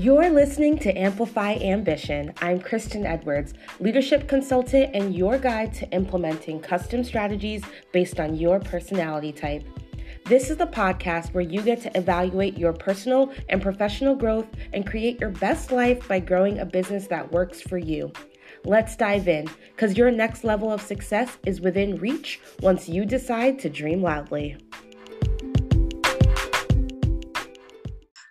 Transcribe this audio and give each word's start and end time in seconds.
You're 0.00 0.30
listening 0.30 0.78
to 0.78 0.96
Amplify 0.96 1.54
Ambition. 1.54 2.32
I'm 2.40 2.60
Kristen 2.60 3.04
Edwards, 3.04 3.54
leadership 3.80 4.28
consultant 4.28 4.94
and 4.94 5.12
your 5.12 5.38
guide 5.38 5.74
to 5.74 5.90
implementing 5.90 6.60
custom 6.60 7.02
strategies 7.02 7.64
based 7.90 8.20
on 8.20 8.36
your 8.36 8.60
personality 8.60 9.32
type. 9.32 9.64
This 10.24 10.50
is 10.50 10.56
the 10.56 10.68
podcast 10.68 11.34
where 11.34 11.42
you 11.42 11.62
get 11.62 11.82
to 11.82 11.98
evaluate 11.98 12.56
your 12.56 12.72
personal 12.72 13.32
and 13.48 13.60
professional 13.60 14.14
growth 14.14 14.46
and 14.72 14.86
create 14.86 15.20
your 15.20 15.30
best 15.30 15.72
life 15.72 16.06
by 16.06 16.20
growing 16.20 16.60
a 16.60 16.64
business 16.64 17.08
that 17.08 17.32
works 17.32 17.60
for 17.60 17.76
you. 17.76 18.12
Let's 18.64 18.94
dive 18.94 19.26
in 19.26 19.48
because 19.74 19.98
your 19.98 20.12
next 20.12 20.44
level 20.44 20.70
of 20.70 20.80
success 20.80 21.38
is 21.44 21.60
within 21.60 21.96
reach 21.96 22.38
once 22.60 22.88
you 22.88 23.04
decide 23.04 23.58
to 23.58 23.68
dream 23.68 24.04
loudly. 24.04 24.58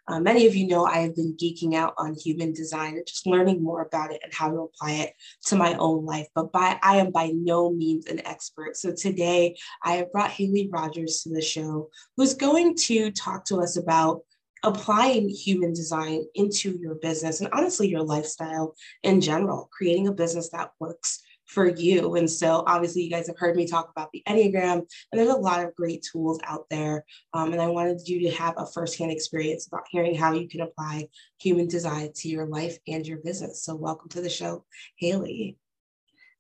Uh, 0.08 0.20
many 0.20 0.48
of 0.48 0.56
you 0.56 0.68
know 0.68 0.86
I 0.86 1.00
have 1.00 1.16
been 1.16 1.36
geeking 1.36 1.74
out 1.74 1.94
on 1.98 2.16
human 2.16 2.54
design 2.54 2.94
and 2.96 3.06
just 3.06 3.28
learning 3.28 3.62
more 3.62 3.82
about 3.82 4.14
it 4.14 4.22
and 4.24 4.34
how 4.34 4.50
to 4.50 4.62
apply 4.62 4.92
it 4.94 5.14
to 5.48 5.56
my 5.56 5.76
own 5.76 6.06
life. 6.06 6.28
But 6.34 6.52
by 6.52 6.80
I 6.82 6.98
am 6.98 7.12
by 7.12 7.32
no 7.34 7.72
means 7.72 8.06
an 8.06 8.26
expert. 8.26 8.78
So 8.78 8.94
today 8.94 9.58
I 9.84 9.98
have 9.98 10.12
brought 10.12 10.32
Haley 10.32 10.70
Rogers 10.72 11.22
to 11.24 11.30
the 11.30 11.42
show, 11.42 11.90
who's 12.16 12.34
going 12.34 12.76
to 12.76 13.12
talk 13.12 13.44
to 13.46 13.58
us 13.58 13.76
about 13.76 14.22
applying 14.64 15.30
human 15.30 15.74
design 15.74 16.24
into 16.36 16.78
your 16.82 16.96
business 16.96 17.42
and 17.42 17.50
honestly 17.54 17.88
your 17.88 18.04
lifestyle 18.04 18.76
in 19.04 19.22
general, 19.22 19.70
creating 19.72 20.08
a 20.08 20.14
business 20.14 20.50
that 20.50 20.72
works 20.80 21.22
for 21.48 21.68
you. 21.68 22.16
And 22.16 22.30
so, 22.30 22.64
obviously, 22.68 23.04
you 23.04 23.10
guys 23.10 23.28
have 23.28 23.38
heard 23.38 23.56
me 23.56 23.68
talk 23.68 23.90
about 23.90 24.12
the 24.12 24.24
Enneagram, 24.28 24.74
and 24.74 24.88
there's 25.14 25.30
a 25.30 25.36
lot 25.36 25.64
of 25.64 25.76
great 25.76 26.06
tools 26.10 26.40
out 26.44 26.66
there. 26.70 27.04
Um, 27.34 27.54
and 27.54 27.62
I 27.62 27.68
wanted 27.68 28.08
you 28.08 28.30
to 28.30 28.36
have 28.36 28.54
a 28.58 28.66
firsthand 28.66 29.12
experience 29.12 29.68
about 29.68 29.88
hearing 29.90 30.16
how 30.16 30.34
you 30.34 30.48
can 30.48 30.62
apply 30.62 31.08
human 31.40 31.68
design 31.68 32.12
to 32.16 32.30
your 32.30 32.46
life 32.46 32.78
and 32.88 33.08
your 33.08 33.20
business. 33.20 33.64
So, 33.64 33.76
welcome 33.76 34.10
to 34.10 34.22
the 34.22 34.30
show, 34.30 34.66
Haley. 34.98 35.58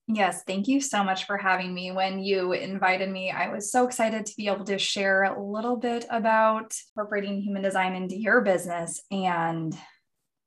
Yes, 0.09 0.43
thank 0.47 0.69
you 0.69 0.79
so 0.79 1.03
much 1.03 1.25
for 1.25 1.37
having 1.37 1.73
me. 1.73 1.91
When 1.91 2.19
you 2.19 2.53
invited 2.53 3.09
me, 3.09 3.29
I 3.29 3.49
was 3.49 3.71
so 3.71 3.85
excited 3.85 4.25
to 4.25 4.35
be 4.37 4.47
able 4.47 4.63
to 4.65 4.77
share 4.77 5.23
a 5.23 5.41
little 5.41 5.75
bit 5.75 6.05
about 6.09 6.73
incorporating 6.95 7.41
human 7.41 7.61
design 7.61 7.93
into 7.93 8.15
your 8.15 8.39
business 8.39 9.01
and 9.11 9.77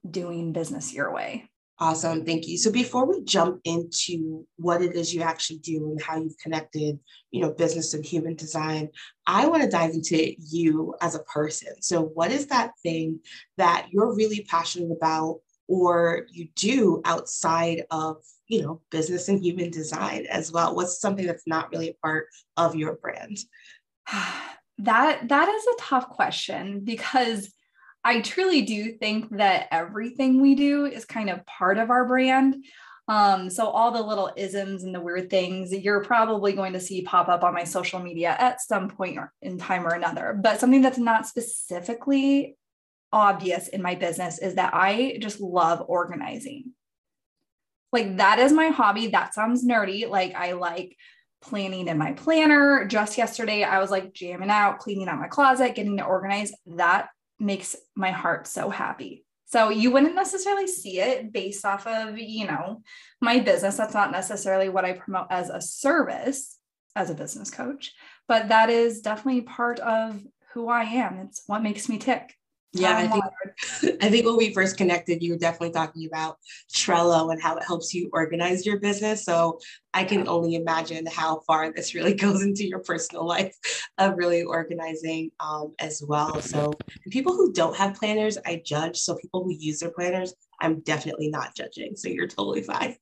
doing 0.09 0.53
business 0.53 0.95
your 0.95 1.13
way. 1.13 1.50
Awesome. 1.83 2.27
Thank 2.27 2.47
you. 2.47 2.59
So 2.59 2.71
before 2.71 3.07
we 3.07 3.25
jump 3.25 3.63
into 3.65 4.47
what 4.57 4.83
it 4.83 4.95
is 4.95 5.15
you 5.15 5.23
actually 5.23 5.61
do 5.61 5.89
and 5.91 6.03
how 6.03 6.19
you've 6.21 6.37
connected, 6.37 7.01
you 7.31 7.41
know, 7.41 7.53
business 7.53 7.95
and 7.95 8.05
human 8.05 8.35
design, 8.35 8.91
I 9.27 9.47
want 9.47 9.63
to 9.63 9.71
dive 9.71 9.93
into 9.93 10.35
you 10.39 10.95
as 11.01 11.15
a 11.15 11.21
person. 11.21 11.81
So 11.81 12.03
what 12.03 12.33
is 12.33 12.49
that 12.49 12.73
thing 12.83 13.21
that 13.57 13.87
you're 13.91 14.15
really 14.15 14.43
passionate 14.43 14.93
about 14.95 15.41
or 15.69 16.27
you 16.31 16.49
do 16.55 17.01
outside 17.07 17.85
of, 17.91 18.19
you 18.47 18.61
know, 18.61 18.83
business 18.91 19.31
and 19.31 19.43
human 19.43 19.71
design 19.71 20.27
as 20.29 20.53
well? 20.53 20.77
What's 20.77 21.01
something 21.01 21.27
that's 21.27 21.47
not 21.47 21.73
really 21.73 21.89
a 21.89 22.07
part 22.07 22.27
of 22.59 22.77
your 22.77 22.97
brand? 22.97 23.39
that 24.79 25.29
that 25.29 25.49
is 25.49 25.65
a 25.65 25.81
tough 25.81 26.11
question 26.11 26.81
because 26.85 27.51
I 28.05 28.21
truly 28.21 28.63
do 28.63 28.93
think 28.93 29.37
that 29.37 29.69
everything 29.71 30.41
we 30.41 30.55
do 30.55 30.87
is 30.87 31.05
kind 31.05 31.29
of 31.29 31.45
part 31.47 31.79
of 31.79 31.91
our 31.91 32.07
brand. 32.07 32.65
Um, 33.09 33.51
so 33.51 33.67
all 33.67 33.91
the 33.91 34.03
little 34.03 34.31
isms 34.37 34.85
and 34.85 34.95
the 34.95 35.01
weird 35.01 35.31
things 35.31 35.73
you're 35.73 36.05
probably 36.05 36.53
going 36.53 36.75
to 36.75 36.81
see 36.81 37.03
pop 37.03 37.29
up 37.29 37.43
on 37.43 37.53
my 37.53 37.65
social 37.65 37.99
media 37.99 38.37
at 38.39 38.61
some 38.61 38.89
point 38.89 39.19
in 39.43 39.59
time 39.59 39.87
or 39.87 39.95
another. 39.95 40.39
But 40.41 40.61
something 40.61 40.81
that's 40.81 40.99
not 40.99 41.27
specifically 41.27 42.57
obvious 43.13 43.69
in 43.69 43.83
my 43.83 43.97
business 43.97 44.39
is 44.39 44.55
that 44.55 44.73
I 44.75 45.19
just 45.21 45.41
love 45.41 45.83
organizing. 45.89 46.73
Like 47.93 48.19
that 48.19 48.39
is 48.39 48.53
my 48.53 48.69
hobby. 48.69 49.09
That 49.09 49.35
sounds 49.35 49.67
nerdy. 49.67 50.09
Like 50.09 50.35
I 50.37 50.53
like 50.53 50.97
planning 51.43 51.89
in 51.89 51.99
my 51.99 52.13
planner. 52.13 52.87
Just 52.87 53.19
yesterday, 53.19 53.65
I 53.65 53.81
was 53.81 53.91
like 53.91 54.13
jamming 54.13 54.51
out, 54.51 54.79
cleaning 54.79 55.09
out 55.09 55.19
my 55.19 55.27
closet, 55.27 55.75
getting 55.75 55.97
to 55.97 56.05
organize. 56.05 56.53
That 56.67 57.09
makes 57.41 57.77
my 57.97 58.11
heart 58.11 58.47
so 58.47 58.71
happy. 58.71 59.25
So 59.47 59.71
you 59.71 59.91
wouldn't 59.91 60.15
necessarily 60.15 60.69
see 60.69 61.01
it 61.01 61.33
based 61.33 61.65
off 61.65 61.87
of, 61.87 62.17
you 62.17 62.47
know, 62.47 62.83
my 63.21 63.41
business. 63.41 63.77
That's 63.77 63.95
not 63.95 64.13
necessarily 64.13 64.69
what 64.69 64.85
I 64.85 64.93
promote 64.93 65.27
as 65.31 65.51
a 65.51 65.61
service 65.61 66.57
as 66.95 67.11
a 67.11 67.15
business 67.15 67.51
coach, 67.51 67.93
but 68.29 68.49
that 68.49 68.71
is 68.71 69.01
definitely 69.01 69.43
part 69.43 69.81
of 69.81 70.21
who 70.53 70.69
I 70.69 70.83
am. 70.83 71.19
It's 71.19 71.43
what 71.47 71.63
makes 71.63 71.89
me 71.89 71.99
tick. 71.99 72.35
Yeah, 72.73 72.97
I 72.97 73.09
think 73.09 73.25
I 74.03 74.09
think 74.11 74.27
when 74.27 74.37
we 74.37 74.55
first 74.55 74.77
connected, 74.77 75.23
you 75.23 75.33
were 75.33 75.39
definitely 75.39 75.73
talking 75.73 76.07
about 76.07 76.39
Trello 76.73 77.33
and 77.33 77.43
how 77.43 77.57
it 77.57 77.65
helps 77.65 77.93
you 77.93 78.09
organize 78.13 78.65
your 78.65 78.79
business. 78.79 79.25
So 79.25 79.59
I 79.93 80.05
can 80.05 80.29
only 80.29 80.55
imagine 80.55 81.07
how 81.07 81.41
far 81.47 81.73
this 81.73 81.95
really 81.95 82.15
goes 82.27 82.43
into 82.43 82.65
your 82.65 82.79
personal 82.79 83.27
life 83.27 83.57
of 83.99 84.17
really 84.17 84.45
organizing 84.45 85.31
um, 85.41 85.75
as 85.81 86.03
well. 86.07 86.41
So 86.41 86.73
people 87.11 87.33
who 87.33 87.53
don't 87.53 87.77
have 87.77 87.95
planners, 87.97 88.39
I 88.47 88.63
judge. 88.65 88.99
So 88.99 89.17
people 89.17 89.43
who 89.43 89.53
use 89.53 89.81
their 89.81 89.91
planners, 89.91 90.35
I'm 90.61 90.81
definitely 90.81 91.29
not 91.29 91.57
judging. 91.57 91.97
So 91.97 92.09
you're 92.09 92.29
totally 92.29 92.63
fine. 92.63 92.97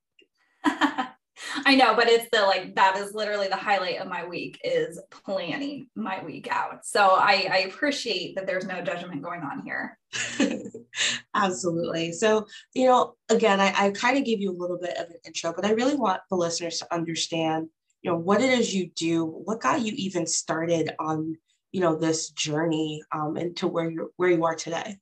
I 1.64 1.74
know, 1.74 1.94
but 1.94 2.08
it's 2.08 2.28
the 2.32 2.42
like 2.42 2.74
that 2.74 2.96
is 2.96 3.14
literally 3.14 3.48
the 3.48 3.56
highlight 3.56 4.00
of 4.00 4.08
my 4.08 4.26
week 4.26 4.60
is 4.64 5.00
planning 5.10 5.88
my 5.94 6.22
week 6.24 6.48
out. 6.50 6.84
So 6.84 7.00
I, 7.00 7.48
I 7.50 7.58
appreciate 7.68 8.34
that 8.36 8.46
there's 8.46 8.66
no 8.66 8.82
judgment 8.82 9.22
going 9.22 9.42
on 9.42 9.62
here. 9.62 9.98
Absolutely. 11.34 12.12
So, 12.12 12.46
you 12.74 12.86
know, 12.86 13.14
again, 13.28 13.60
I, 13.60 13.72
I 13.76 13.90
kind 13.90 14.18
of 14.18 14.24
gave 14.24 14.40
you 14.40 14.50
a 14.50 14.58
little 14.58 14.78
bit 14.78 14.96
of 14.96 15.08
an 15.08 15.16
intro, 15.26 15.52
but 15.54 15.64
I 15.64 15.72
really 15.72 15.96
want 15.96 16.20
the 16.30 16.36
listeners 16.36 16.78
to 16.78 16.94
understand, 16.94 17.68
you 18.02 18.10
know, 18.10 18.16
what 18.18 18.40
it 18.40 18.50
is 18.50 18.74
you 18.74 18.90
do, 18.96 19.24
what 19.24 19.60
got 19.60 19.82
you 19.82 19.92
even 19.96 20.26
started 20.26 20.90
on, 20.98 21.36
you 21.72 21.80
know, 21.80 21.96
this 21.96 22.30
journey 22.30 23.02
um, 23.12 23.36
and 23.36 23.56
to 23.58 23.68
where 23.68 23.90
you're 23.90 24.08
where 24.16 24.30
you 24.30 24.44
are 24.44 24.54
today. 24.54 24.98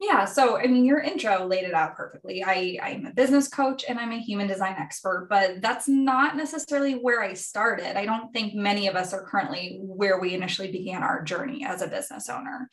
Yeah. 0.00 0.24
So, 0.24 0.56
I 0.56 0.66
mean, 0.66 0.86
your 0.86 1.00
intro 1.00 1.44
laid 1.46 1.64
it 1.64 1.74
out 1.74 1.94
perfectly. 1.94 2.42
I, 2.42 2.78
I'm 2.82 3.04
a 3.04 3.12
business 3.12 3.48
coach 3.48 3.84
and 3.86 3.98
I'm 3.98 4.12
a 4.12 4.18
human 4.18 4.46
design 4.46 4.76
expert, 4.78 5.26
but 5.28 5.60
that's 5.60 5.88
not 5.88 6.36
necessarily 6.36 6.94
where 6.94 7.22
I 7.22 7.34
started. 7.34 7.98
I 7.98 8.06
don't 8.06 8.32
think 8.32 8.54
many 8.54 8.88
of 8.88 8.96
us 8.96 9.12
are 9.12 9.26
currently 9.26 9.78
where 9.82 10.18
we 10.18 10.32
initially 10.32 10.72
began 10.72 11.02
our 11.02 11.22
journey 11.22 11.66
as 11.66 11.82
a 11.82 11.86
business 11.86 12.30
owner. 12.30 12.70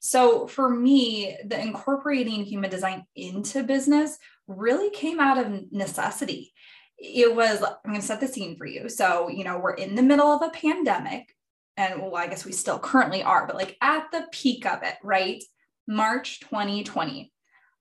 So, 0.00 0.48
for 0.48 0.68
me, 0.68 1.36
the 1.46 1.60
incorporating 1.60 2.44
human 2.44 2.70
design 2.70 3.04
into 3.14 3.62
business 3.62 4.18
really 4.48 4.90
came 4.90 5.20
out 5.20 5.38
of 5.38 5.72
necessity. 5.72 6.52
It 6.98 7.34
was, 7.34 7.62
I'm 7.62 7.76
going 7.84 8.00
to 8.00 8.06
set 8.06 8.20
the 8.20 8.26
scene 8.26 8.56
for 8.56 8.66
you. 8.66 8.88
So, 8.88 9.28
you 9.28 9.44
know, 9.44 9.58
we're 9.58 9.74
in 9.74 9.94
the 9.94 10.02
middle 10.02 10.26
of 10.26 10.42
a 10.42 10.50
pandemic. 10.50 11.34
And 11.76 12.02
well, 12.02 12.16
I 12.16 12.26
guess 12.26 12.44
we 12.44 12.52
still 12.52 12.78
currently 12.78 13.22
are, 13.22 13.46
but 13.46 13.56
like 13.56 13.76
at 13.80 14.10
the 14.12 14.26
peak 14.32 14.66
of 14.66 14.82
it, 14.82 14.94
right? 15.02 15.42
March 15.86 16.40
2020, 16.40 17.32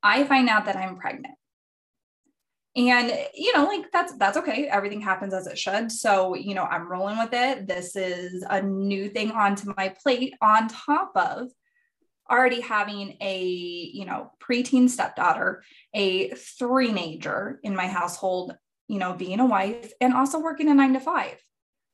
I 0.01 0.23
find 0.23 0.49
out 0.49 0.65
that 0.65 0.75
I'm 0.75 0.97
pregnant. 0.97 1.35
And 2.75 3.13
you 3.35 3.53
know, 3.53 3.65
like 3.65 3.91
that's 3.91 4.17
that's 4.17 4.37
okay. 4.37 4.67
Everything 4.67 4.99
happens 4.99 5.33
as 5.33 5.45
it 5.45 5.59
should. 5.59 5.91
So, 5.91 6.33
you 6.33 6.55
know, 6.55 6.63
I'm 6.63 6.89
rolling 6.89 7.19
with 7.19 7.29
it. 7.31 7.67
This 7.67 7.95
is 7.95 8.43
a 8.49 8.63
new 8.63 9.09
thing 9.09 9.31
onto 9.31 9.71
my 9.77 9.93
plate 10.01 10.33
on 10.41 10.67
top 10.69 11.11
of 11.15 11.49
already 12.29 12.61
having 12.61 13.15
a, 13.21 13.43
you 13.43 14.05
know, 14.05 14.31
preteen 14.41 14.89
stepdaughter, 14.89 15.63
a 15.93 16.29
three-nager 16.29 17.59
in 17.63 17.75
my 17.75 17.87
household, 17.87 18.55
you 18.87 18.97
know, 18.97 19.13
being 19.13 19.39
a 19.39 19.45
wife 19.45 19.91
and 20.01 20.13
also 20.13 20.39
working 20.39 20.69
a 20.69 20.73
9 20.73 20.93
to 20.93 20.99
5. 20.99 21.35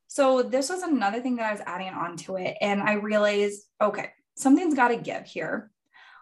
So, 0.07 0.41
this 0.43 0.69
was 0.69 0.81
another 0.81 1.19
thing 1.21 1.35
that 1.35 1.47
I 1.47 1.51
was 1.51 1.61
adding 1.65 1.89
onto 1.89 2.37
it 2.37 2.57
and 2.61 2.81
I 2.81 2.93
realized, 2.93 3.63
okay, 3.81 4.11
something's 4.37 4.75
got 4.75 4.89
to 4.89 4.97
give 4.97 5.25
here. 5.25 5.71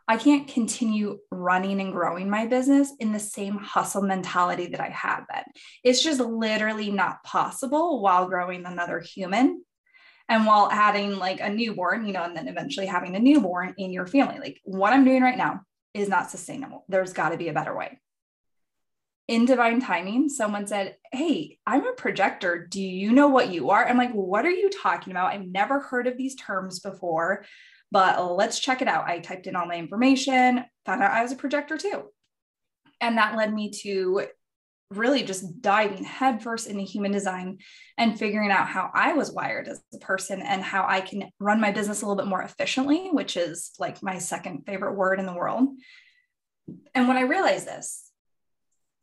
I 0.07 0.15
can't 0.15 0.47
continue 0.47 1.19
running 1.31 1.81
and 1.81 1.91
growing 1.91 2.29
my 2.29 2.45
business 2.45 2.93
in 2.99 3.11
the 3.11 3.19
same 3.19 3.57
hustle 3.57 4.01
mentality 4.01 4.67
that 4.67 4.79
I 4.79 4.89
had 4.89 5.25
then. 5.31 5.43
It's 5.83 6.01
just 6.01 6.21
literally 6.21 6.91
not 6.91 7.23
possible 7.23 8.01
while 8.01 8.27
growing 8.27 8.65
another 8.65 9.01
human 9.01 9.63
and 10.29 10.45
while 10.45 10.69
adding 10.71 11.17
like 11.17 11.41
a 11.41 11.49
newborn, 11.49 12.05
you 12.05 12.13
know, 12.13 12.23
and 12.23 12.37
then 12.37 12.47
eventually 12.47 12.85
having 12.85 13.15
a 13.15 13.19
newborn 13.19 13.73
in 13.77 13.91
your 13.91 14.07
family. 14.07 14.39
Like 14.39 14.61
what 14.63 14.93
I'm 14.93 15.03
doing 15.03 15.21
right 15.21 15.37
now 15.37 15.61
is 15.93 16.07
not 16.07 16.31
sustainable. 16.31 16.85
There's 16.87 17.13
got 17.13 17.29
to 17.29 17.37
be 17.37 17.49
a 17.49 17.53
better 17.53 17.75
way. 17.75 17.99
In 19.27 19.43
divine 19.43 19.81
timing, 19.81 20.29
someone 20.29 20.67
said, 20.67 20.95
Hey, 21.11 21.57
I'm 21.67 21.85
a 21.85 21.91
projector. 21.91 22.65
Do 22.65 22.81
you 22.81 23.11
know 23.11 23.27
what 23.27 23.49
you 23.51 23.71
are? 23.71 23.85
I'm 23.85 23.97
like, 23.97 24.13
What 24.13 24.45
are 24.45 24.51
you 24.51 24.69
talking 24.69 25.11
about? 25.11 25.33
I've 25.33 25.45
never 25.45 25.81
heard 25.81 26.07
of 26.07 26.17
these 26.17 26.35
terms 26.35 26.79
before 26.79 27.43
but 27.91 28.35
let's 28.35 28.59
check 28.59 28.81
it 28.81 28.87
out. 28.87 29.07
I 29.07 29.19
typed 29.19 29.47
in 29.47 29.55
all 29.55 29.65
my 29.65 29.75
information, 29.75 30.65
found 30.85 31.03
out 31.03 31.11
I 31.11 31.23
was 31.23 31.31
a 31.31 31.37
projector 31.37 31.77
too. 31.77 32.03
And 32.99 33.17
that 33.17 33.35
led 33.35 33.53
me 33.53 33.71
to 33.83 34.27
really 34.89 35.21
just 35.23 35.61
diving 35.61 36.03
headfirst 36.03 36.67
into 36.67 36.81
human 36.81 37.11
design 37.11 37.57
and 37.97 38.17
figuring 38.17 38.51
out 38.51 38.67
how 38.67 38.89
I 38.93 39.13
was 39.13 39.31
wired 39.31 39.67
as 39.67 39.81
a 39.93 39.97
person 39.97 40.41
and 40.41 40.63
how 40.63 40.85
I 40.87 41.01
can 41.01 41.29
run 41.39 41.59
my 41.59 41.71
business 41.71 42.01
a 42.01 42.05
little 42.05 42.21
bit 42.21 42.29
more 42.29 42.41
efficiently, 42.41 43.09
which 43.11 43.35
is 43.35 43.71
like 43.79 44.01
my 44.01 44.17
second 44.17 44.63
favorite 44.65 44.95
word 44.95 45.19
in 45.19 45.25
the 45.25 45.33
world. 45.33 45.67
And 46.95 47.07
when 47.07 47.17
I 47.17 47.21
realized 47.21 47.67
this, 47.67 48.06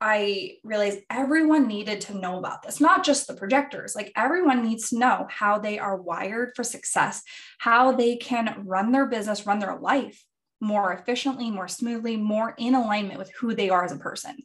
I 0.00 0.56
realized 0.64 1.00
everyone 1.10 1.66
needed 1.66 2.00
to 2.02 2.18
know 2.18 2.38
about 2.38 2.62
this, 2.62 2.80
not 2.80 3.04
just 3.04 3.26
the 3.26 3.34
projectors. 3.34 3.94
Like 3.94 4.12
everyone 4.16 4.64
needs 4.64 4.90
to 4.90 4.98
know 4.98 5.26
how 5.30 5.58
they 5.58 5.78
are 5.78 6.00
wired 6.00 6.52
for 6.54 6.64
success, 6.64 7.22
how 7.58 7.92
they 7.92 8.16
can 8.16 8.64
run 8.66 8.92
their 8.92 9.06
business, 9.06 9.46
run 9.46 9.60
their 9.60 9.78
life 9.78 10.24
more 10.60 10.92
efficiently, 10.92 11.50
more 11.50 11.68
smoothly, 11.68 12.16
more 12.16 12.54
in 12.58 12.74
alignment 12.74 13.18
with 13.18 13.30
who 13.38 13.54
they 13.54 13.70
are 13.70 13.84
as 13.84 13.92
a 13.92 13.96
person. 13.96 14.36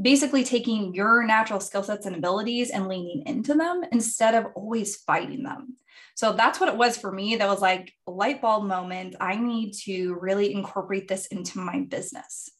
Basically, 0.00 0.44
taking 0.44 0.94
your 0.94 1.22
natural 1.24 1.60
skill 1.60 1.82
sets 1.82 2.06
and 2.06 2.16
abilities 2.16 2.70
and 2.70 2.88
leaning 2.88 3.22
into 3.26 3.54
them 3.54 3.82
instead 3.92 4.34
of 4.34 4.52
always 4.54 4.96
fighting 4.96 5.42
them. 5.42 5.76
So 6.14 6.32
that's 6.32 6.60
what 6.60 6.68
it 6.68 6.76
was 6.76 6.96
for 6.96 7.12
me. 7.12 7.36
That 7.36 7.48
was 7.48 7.60
like 7.60 7.92
light 8.06 8.40
bulb 8.40 8.64
moment. 8.64 9.16
I 9.20 9.36
need 9.36 9.72
to 9.84 10.14
really 10.20 10.52
incorporate 10.52 11.08
this 11.08 11.26
into 11.26 11.58
my 11.58 11.80
business. 11.80 12.50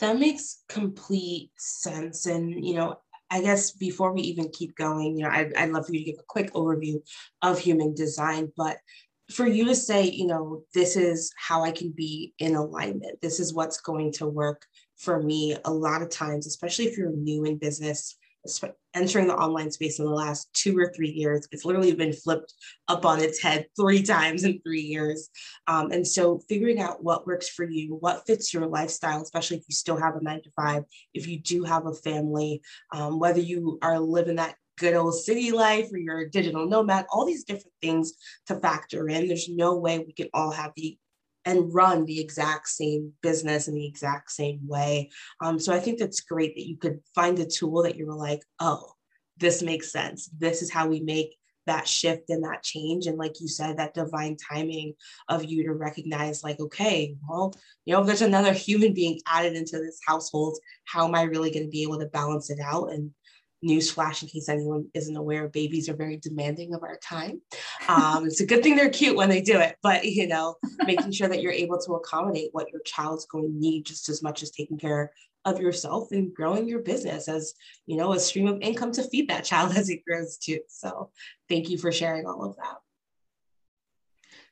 That 0.00 0.18
makes 0.18 0.62
complete 0.68 1.50
sense. 1.56 2.26
And, 2.26 2.64
you 2.64 2.74
know, 2.74 2.96
I 3.30 3.42
guess 3.42 3.70
before 3.70 4.12
we 4.12 4.22
even 4.22 4.48
keep 4.50 4.74
going, 4.74 5.16
you 5.16 5.24
know, 5.24 5.30
I'd, 5.30 5.54
I'd 5.54 5.70
love 5.70 5.86
for 5.86 5.92
you 5.92 6.00
to 6.00 6.10
give 6.10 6.18
a 6.18 6.24
quick 6.26 6.52
overview 6.52 7.00
of 7.42 7.58
human 7.58 7.94
design, 7.94 8.50
but 8.56 8.78
for 9.30 9.46
you 9.46 9.64
to 9.66 9.74
say, 9.74 10.04
you 10.04 10.26
know, 10.26 10.62
this 10.74 10.96
is 10.96 11.32
how 11.36 11.62
I 11.62 11.70
can 11.70 11.90
be 11.90 12.34
in 12.38 12.56
alignment, 12.56 13.20
this 13.20 13.38
is 13.38 13.54
what's 13.54 13.80
going 13.80 14.12
to 14.14 14.26
work 14.26 14.66
for 14.96 15.22
me 15.22 15.56
a 15.64 15.72
lot 15.72 16.02
of 16.02 16.10
times, 16.10 16.46
especially 16.46 16.86
if 16.86 16.98
you're 16.98 17.12
new 17.12 17.44
in 17.44 17.56
business, 17.58 18.16
entering 18.94 19.26
the 19.26 19.36
online 19.36 19.70
space 19.70 19.98
in 19.98 20.04
the 20.04 20.10
last 20.10 20.52
two 20.54 20.76
or 20.78 20.92
three 20.92 21.10
years. 21.10 21.46
It's 21.52 21.64
literally 21.64 21.94
been 21.94 22.12
flipped 22.12 22.54
up 22.88 23.04
on 23.04 23.20
its 23.20 23.40
head 23.40 23.66
three 23.78 24.02
times 24.16 24.44
in 24.44 24.60
three 24.60 24.80
years. 24.80 25.28
Um, 25.66 25.92
and 25.92 26.06
so 26.06 26.40
figuring 26.48 26.80
out 26.80 27.04
what 27.04 27.26
works 27.26 27.48
for 27.48 27.64
you, 27.64 27.96
what 27.96 28.26
fits 28.26 28.52
your 28.52 28.66
lifestyle, 28.66 29.22
especially 29.22 29.58
if 29.58 29.64
you 29.68 29.74
still 29.74 29.96
have 29.96 30.16
a 30.16 30.22
nine 30.22 30.42
to 30.42 30.50
five, 30.56 30.84
if 31.14 31.26
you 31.26 31.38
do 31.38 31.64
have 31.64 31.86
a 31.86 31.94
family, 31.94 32.62
um, 32.92 33.18
whether 33.18 33.40
you 33.40 33.78
are 33.82 33.98
living 33.98 34.36
that 34.36 34.56
good 34.78 34.94
old 34.94 35.14
city 35.14 35.52
life 35.52 35.92
or 35.92 35.98
you're 35.98 36.20
a 36.20 36.30
digital 36.30 36.66
nomad, 36.66 37.04
all 37.12 37.26
these 37.26 37.44
different 37.44 37.74
things 37.82 38.14
to 38.46 38.56
factor 38.56 39.08
in. 39.08 39.28
There's 39.28 39.48
no 39.48 39.76
way 39.76 39.98
we 39.98 40.12
can 40.12 40.28
all 40.32 40.50
have 40.50 40.72
the 40.74 40.96
and 41.44 41.72
run 41.74 42.04
the 42.04 42.20
exact 42.20 42.68
same 42.68 43.12
business 43.22 43.68
in 43.68 43.74
the 43.74 43.86
exact 43.86 44.30
same 44.30 44.60
way. 44.66 45.10
Um, 45.40 45.58
so 45.58 45.72
I 45.72 45.80
think 45.80 45.98
that's 45.98 46.20
great 46.20 46.54
that 46.54 46.66
you 46.66 46.76
could 46.76 47.00
find 47.14 47.38
a 47.38 47.46
tool 47.46 47.82
that 47.82 47.96
you 47.96 48.06
were 48.06 48.14
like, 48.14 48.42
oh, 48.58 48.92
this 49.38 49.62
makes 49.62 49.90
sense. 49.90 50.28
This 50.38 50.62
is 50.62 50.70
how 50.70 50.86
we 50.86 51.00
make 51.00 51.34
that 51.66 51.86
shift 51.86 52.30
and 52.30 52.44
that 52.44 52.62
change. 52.62 53.06
And 53.06 53.18
like 53.18 53.40
you 53.40 53.48
said, 53.48 53.76
that 53.76 53.94
divine 53.94 54.36
timing 54.36 54.94
of 55.28 55.44
you 55.44 55.64
to 55.64 55.72
recognize, 55.72 56.42
like, 56.42 56.58
okay, 56.60 57.14
well, 57.28 57.54
you 57.84 57.94
know, 57.94 58.00
if 58.00 58.06
there's 58.06 58.22
another 58.22 58.52
human 58.52 58.92
being 58.92 59.20
added 59.26 59.54
into 59.54 59.78
this 59.78 60.00
household, 60.06 60.58
how 60.84 61.06
am 61.06 61.14
I 61.14 61.22
really 61.22 61.50
going 61.50 61.64
to 61.64 61.70
be 61.70 61.82
able 61.82 61.98
to 62.00 62.06
balance 62.06 62.50
it 62.50 62.58
out? 62.60 62.92
And 62.92 63.12
newsflash 63.64 64.22
in 64.22 64.28
case 64.28 64.48
anyone 64.48 64.86
isn't 64.94 65.16
aware 65.16 65.48
babies 65.48 65.88
are 65.88 65.96
very 65.96 66.16
demanding 66.16 66.74
of 66.74 66.82
our 66.82 66.98
time 67.02 67.40
um, 67.90 68.26
it's 68.26 68.40
a 68.40 68.46
good 68.46 68.62
thing 68.62 68.76
they're 68.76 68.88
cute 68.88 69.16
when 69.16 69.28
they 69.28 69.40
do 69.40 69.58
it 69.58 69.76
but 69.82 70.04
you 70.04 70.28
know 70.28 70.56
making 70.86 71.10
sure 71.10 71.28
that 71.28 71.42
you're 71.42 71.52
able 71.52 71.78
to 71.78 71.94
accommodate 71.94 72.50
what 72.52 72.70
your 72.70 72.80
child's 72.82 73.26
going 73.26 73.44
to 73.44 73.58
need 73.58 73.84
just 73.84 74.08
as 74.08 74.22
much 74.22 74.42
as 74.42 74.50
taking 74.50 74.78
care 74.78 75.10
of 75.44 75.60
yourself 75.60 76.12
and 76.12 76.34
growing 76.34 76.68
your 76.68 76.80
business 76.80 77.28
as 77.28 77.54
you 77.86 77.96
know 77.96 78.12
a 78.12 78.20
stream 78.20 78.46
of 78.46 78.60
income 78.60 78.92
to 78.92 79.02
feed 79.02 79.28
that 79.28 79.44
child 79.44 79.72
as 79.76 79.88
it 79.88 80.04
grows 80.04 80.36
too. 80.36 80.60
So 80.68 81.10
thank 81.48 81.70
you 81.70 81.78
for 81.78 81.90
sharing 81.90 82.26
all 82.26 82.44
of 82.44 82.56
that. 82.56 82.76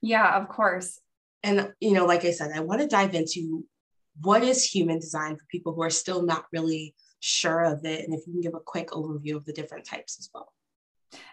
Yeah 0.01 0.37
of 0.37 0.49
course. 0.49 1.01
And 1.45 1.73
you 1.81 1.93
know 1.93 2.05
like 2.05 2.25
i 2.25 2.33
said 2.33 2.51
i 2.53 2.61
want 2.61 2.81
to 2.81 2.89
dive 2.89 3.15
into 3.15 3.65
what 4.23 4.43
is 4.43 4.65
human 4.65 4.99
design 4.99 5.37
for 5.37 5.45
people 5.49 5.73
who 5.73 5.83
are 5.83 5.91
still 5.91 6.23
not 6.23 6.47
really 6.53 6.97
sure 7.21 7.63
of 7.63 7.85
it 7.85 8.05
and 8.05 8.13
if 8.13 8.27
you 8.27 8.33
can 8.33 8.41
give 8.41 8.55
a 8.55 8.61
quick 8.61 8.89
overview 8.89 9.37
of 9.37 9.45
the 9.45 9.53
different 9.53 9.85
types 9.85 10.19
as 10.19 10.29
well 10.35 10.53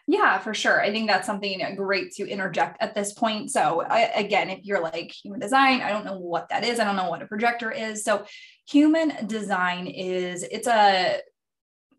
yeah, 0.08 0.38
for 0.40 0.54
sure. 0.54 0.82
I 0.82 0.92
think 0.92 1.08
that's 1.08 1.26
something 1.26 1.62
great 1.76 2.12
to 2.14 2.28
interject 2.28 2.82
at 2.82 2.96
this 2.96 3.14
point. 3.14 3.52
So, 3.52 3.82
I, 3.82 4.02
again, 4.16 4.50
if 4.50 4.60
you're 4.64 4.82
like 4.82 5.12
human 5.12 5.40
design, 5.40 5.82
I 5.82 5.90
don't 5.90 6.06
know 6.06 6.18
what 6.18 6.50
that 6.50 6.64
is. 6.64 6.80
I 6.80 6.84
don't 6.84 6.96
know 6.96 7.10
what 7.10 7.22
a 7.22 7.28
projector 7.28 7.72
is. 7.72 8.04
So, 8.04 8.26
human 8.68 9.28
design 9.28 9.88
is 9.88 10.44
it's 10.44 10.68
a 10.68 11.20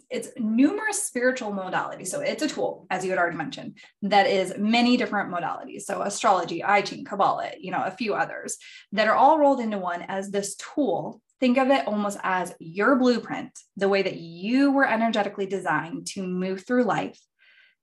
it's 0.08 0.28
numerous 0.38 1.02
spiritual 1.02 1.50
modalities. 1.50 2.06
So 2.06 2.20
it's 2.20 2.42
a 2.42 2.48
tool, 2.48 2.86
as 2.90 3.04
you 3.04 3.10
had 3.10 3.18
already 3.18 3.36
mentioned, 3.36 3.78
that 4.02 4.28
is 4.28 4.54
many 4.56 4.96
different 4.96 5.32
modalities. 5.32 5.82
So 5.82 6.02
astrology, 6.02 6.62
I 6.62 6.82
Ching, 6.82 7.04
Kabbalah, 7.04 7.50
you 7.58 7.72
know, 7.72 7.82
a 7.82 7.90
few 7.90 8.14
others 8.14 8.56
that 8.92 9.08
are 9.08 9.16
all 9.16 9.36
rolled 9.40 9.58
into 9.58 9.78
one 9.78 10.02
as 10.02 10.30
this 10.30 10.54
tool 10.54 11.20
think 11.40 11.58
of 11.58 11.70
it 11.70 11.86
almost 11.86 12.18
as 12.22 12.54
your 12.58 12.96
blueprint, 12.96 13.50
the 13.76 13.88
way 13.88 14.02
that 14.02 14.16
you 14.16 14.72
were 14.72 14.88
energetically 14.88 15.46
designed 15.46 16.06
to 16.06 16.26
move 16.26 16.66
through 16.66 16.84
life, 16.84 17.18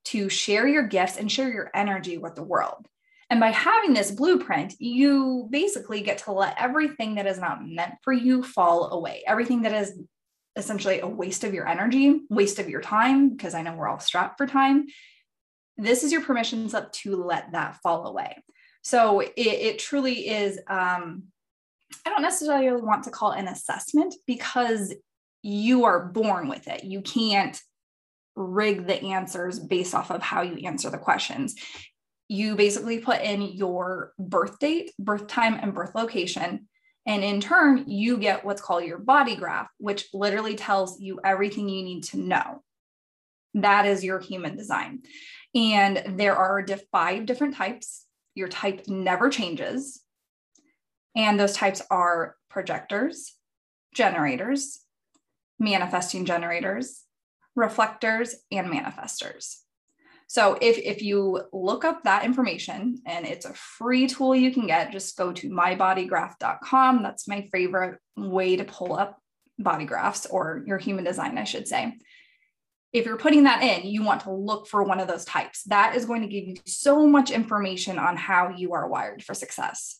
to 0.06 0.30
share 0.30 0.68
your 0.68 0.84
gifts 0.84 1.18
and 1.18 1.32
share 1.32 1.52
your 1.52 1.72
energy 1.74 2.18
with 2.18 2.36
the 2.36 2.44
world. 2.44 2.88
And 3.30 3.40
by 3.40 3.50
having 3.50 3.94
this 3.94 4.12
blueprint, 4.12 4.76
you 4.80 5.48
basically 5.50 6.02
get 6.02 6.20
to 6.20 6.32
let 6.32 6.56
everything 6.60 7.16
that 7.16 7.26
is 7.26 7.40
not 7.40 7.68
meant 7.68 7.96
for 8.04 8.14
you 8.14 8.44
fall 8.44 8.92
away. 8.92 9.24
Everything 9.26 9.64
that 9.64 9.74
is 9.74 9.98
essentially 10.56 11.00
a 11.00 11.08
waste 11.08 11.44
of 11.44 11.54
your 11.54 11.68
energy, 11.68 12.22
waste 12.30 12.60
of 12.60 12.70
your 12.70 12.82
time, 12.82 13.30
because 13.30 13.56
I 13.56 13.64
know 13.64 13.76
we're 13.76 13.88
all 13.88 14.00
strapped 14.00 14.38
for 14.38 14.46
time. 14.46 14.86
This 15.78 16.04
is 16.04 16.12
your 16.12 16.22
permission 16.22 16.70
slip 16.70 16.92
to 16.92 17.16
let 17.16 17.54
that 17.54 17.78
fall 17.78 18.06
away. 18.06 18.44
So 18.84 19.22
it, 19.22 19.34
it 19.36 19.80
truly 19.80 20.28
is 20.28 20.60
um, 20.68 21.24
I 22.06 22.10
don't 22.10 22.22
necessarily 22.22 22.82
want 22.82 23.06
to 23.06 23.12
call 23.12 23.32
it 23.32 23.40
an 23.40 23.48
assessment 23.48 24.14
because 24.28 24.94
you 25.42 25.86
are 25.86 26.06
born 26.06 26.48
with 26.48 26.68
it. 26.68 26.84
You 26.84 27.02
can't 27.02 27.60
rig 28.36 28.88
the 28.88 29.02
answers 29.02 29.60
based 29.60 29.94
off 29.94 30.12
of 30.12 30.22
how 30.22 30.42
you 30.42 30.68
answer 30.68 30.90
the 30.90 30.98
questions. 30.98 31.56
You 32.28 32.56
basically 32.56 33.00
put 33.00 33.22
in 33.22 33.42
your 33.42 34.14
birth 34.18 34.60
date, 34.60 34.92
birth 34.98 35.28
time, 35.28 35.60
and 35.62 35.74
birth 35.74 35.94
location. 35.96 36.68
And 37.06 37.24
in 37.24 37.42
turn, 37.42 37.84
you 37.88 38.18
get 38.18 38.46
what's 38.46 38.62
called 38.62 38.86
your 38.86 38.98
body 38.98 39.36
graph, 39.36 39.68
which 39.78 40.08
literally 40.14 40.56
tells 40.56 41.00
you 41.00 41.20
everything 41.24 41.68
you 41.68 41.84
need 41.84 42.04
to 42.06 42.18
know. 42.18 42.64
That 43.56 43.86
is 43.86 44.04
your 44.04 44.20
human 44.20 44.56
design. 44.56 45.02
And 45.54 46.18
there 46.18 46.36
are 46.36 46.66
five 46.92 47.26
different 47.26 47.56
types. 47.56 48.06
Your 48.36 48.48
type 48.48 48.86
never 48.88 49.30
changes. 49.30 50.02
And 51.16 51.40
those 51.40 51.54
types 51.54 51.82
are 51.92 52.36
projectors, 52.50 53.36
generators, 53.94 54.80
manifesting 55.60 56.26
generators, 56.26 57.03
reflectors, 57.56 58.36
and 58.52 58.68
manifestors. 58.68 59.58
So 60.28 60.58
if, 60.62 60.78
if 60.80 61.02
you 61.04 61.42
look 61.52 61.86
up 61.86 62.04
that 62.04 62.26
information 62.26 63.02
and 63.06 63.26
it's 63.26 63.46
a 63.46 63.54
free 63.54 64.08
tool 64.08 64.36
you 64.36 64.52
can 64.52 64.66
get, 64.66 64.92
just 64.92 65.16
go 65.16 65.32
to 65.34 65.50
mybodygraph.com. 65.50 67.04
That's 67.04 67.28
my 67.28 67.48
favorite 67.52 68.00
way 68.16 68.56
to 68.56 68.64
pull 68.64 68.94
up 68.94 69.20
body 69.60 69.86
graphs 69.86 70.26
or 70.26 70.64
your 70.66 70.80
human 70.80 71.04
design, 71.04 71.38
I 71.38 71.44
should 71.44 71.68
say. 71.68 71.98
If 72.92 73.06
you're 73.06 73.18
putting 73.18 73.44
that 73.44 73.64
in, 73.64 73.88
you 73.90 74.04
want 74.04 74.22
to 74.22 74.32
look 74.32 74.68
for 74.68 74.84
one 74.84 75.00
of 75.00 75.08
those 75.08 75.26
types. 75.26 75.64
That 75.64 75.96
is 75.96 76.06
going 76.06 76.22
to 76.22 76.28
give 76.28 76.48
you 76.48 76.56
so 76.66 77.08
much 77.08 77.32
information 77.32 77.98
on 78.00 78.18
how 78.18 78.50
you 78.50 78.74
are 78.74 78.88
wired 78.88 79.24
for 79.24 79.34
success. 79.34 80.00